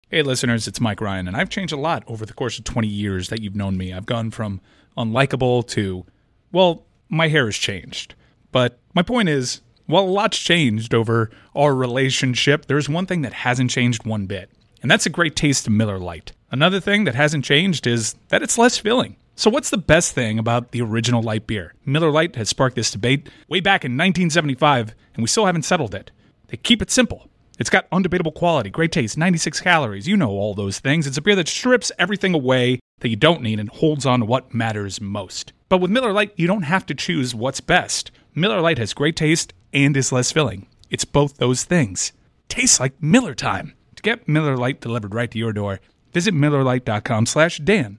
Hey, 0.09 0.23
listeners, 0.23 0.69
it's 0.69 0.81
Mike 0.81 1.01
Ryan, 1.01 1.27
and 1.27 1.37
I've 1.37 1.49
changed 1.49 1.73
a 1.73 1.77
lot 1.77 2.05
over 2.07 2.25
the 2.25 2.33
course 2.33 2.57
of 2.59 2.65
20 2.65 2.87
years 2.87 3.29
that 3.31 3.43
you've 3.43 3.57
known 3.57 3.77
me. 3.77 3.93
I've 3.93 4.07
gone 4.07 4.31
from 4.31 4.61
unlikable 4.97 5.67
to, 5.71 6.07
well, 6.53 6.85
my 7.09 7.27
hair 7.27 7.47
has 7.47 7.57
changed. 7.57 8.15
But 8.53 8.79
my 8.95 9.03
point 9.03 9.29
is, 9.29 9.61
while 9.87 10.05
a 10.05 10.07
lot's 10.07 10.39
changed 10.39 10.95
over 10.95 11.31
our 11.57 11.75
relationship, 11.75 12.67
there's 12.67 12.89
one 12.89 13.07
thing 13.07 13.23
that 13.23 13.33
hasn't 13.33 13.73
changed 13.73 14.07
one 14.07 14.27
bit, 14.27 14.51
and 14.83 14.89
that's 14.89 15.07
a 15.07 15.11
great 15.11 15.35
taste 15.35 15.67
of 15.67 15.73
Miller 15.73 15.99
Lite. 15.99 16.31
Another 16.53 16.79
thing 16.79 17.03
that 17.05 17.17
hasn't 17.17 17.45
changed 17.45 17.89
is 17.89 18.15
that 18.29 18.45
it's 18.45 18.57
less 18.57 18.79
filling. 18.79 19.17
So, 19.39 19.51
what's 19.51 19.69
the 19.69 19.77
best 19.77 20.15
thing 20.15 20.39
about 20.39 20.71
the 20.71 20.81
original 20.81 21.23
light 21.23 21.47
beer? 21.47 21.75
Miller 21.85 22.11
Lite 22.11 22.37
has 22.37 22.49
sparked 22.49 22.75
this 22.75 22.91
debate 22.91 23.29
way 23.49 23.61
back 23.61 23.85
in 23.85 23.93
1975, 23.93 24.95
and 25.13 25.23
we 25.23 25.29
still 25.29 25.45
haven't 25.45 25.67
settled 25.67 25.95
it. 25.95 26.11
They 26.47 26.57
keep 26.57 26.81
it 26.81 26.91
simple. 26.91 27.29
It's 27.59 27.69
got 27.69 27.89
undebatable 27.91 28.35
quality, 28.35 28.71
great 28.71 28.93
taste, 28.93 29.19
96 29.19 29.61
calories. 29.61 30.09
You 30.09 30.17
know 30.17 30.31
all 30.31 30.55
those 30.55 30.79
things. 30.79 31.07
It's 31.07 31.19
a 31.19 31.23
beer 31.23 31.37
that 31.37 31.49
strips 31.49 31.93
everything 31.99 32.33
away 32.33 32.81
that 33.01 33.11
you 33.11 33.17
don't 33.17 33.43
need 33.43 33.61
and 33.61 33.69
holds 33.69 34.07
on 34.07 34.21
to 34.21 34.27
what 34.27 34.55
matters 34.55 35.03
most. 35.03 35.53
But 35.69 35.83
with 35.83 35.91
Miller 35.91 36.13
Lite, 36.15 36.33
you 36.37 36.47
don't 36.47 36.63
have 36.63 36.87
to 36.87 36.95
choose 36.95 37.35
what's 37.35 37.61
best. 37.61 38.11
Miller 38.35 38.63
Lite 38.63 38.79
has 38.79 38.95
great 38.95 39.17
taste 39.17 39.53
and 39.71 39.95
is 39.99 40.13
less 40.13 40.33
filling. 40.33 40.67
It's 40.89 41.05
both 41.05 41.37
those 41.37 41.65
things. 41.65 42.13
Tastes 42.49 42.81
like 42.81 43.03
Miller 43.03 43.35
time. 43.35 43.75
To 43.97 44.03
get 44.03 44.27
Miller 44.27 44.57
Lite 44.57 44.81
delivered 44.81 45.13
right 45.13 45.31
to 45.31 45.39
your 45.39 45.53
door, 45.53 45.81
visit 46.15 46.33
MillerLite.com 46.33 47.27
slash 47.27 47.59
Dan, 47.59 47.99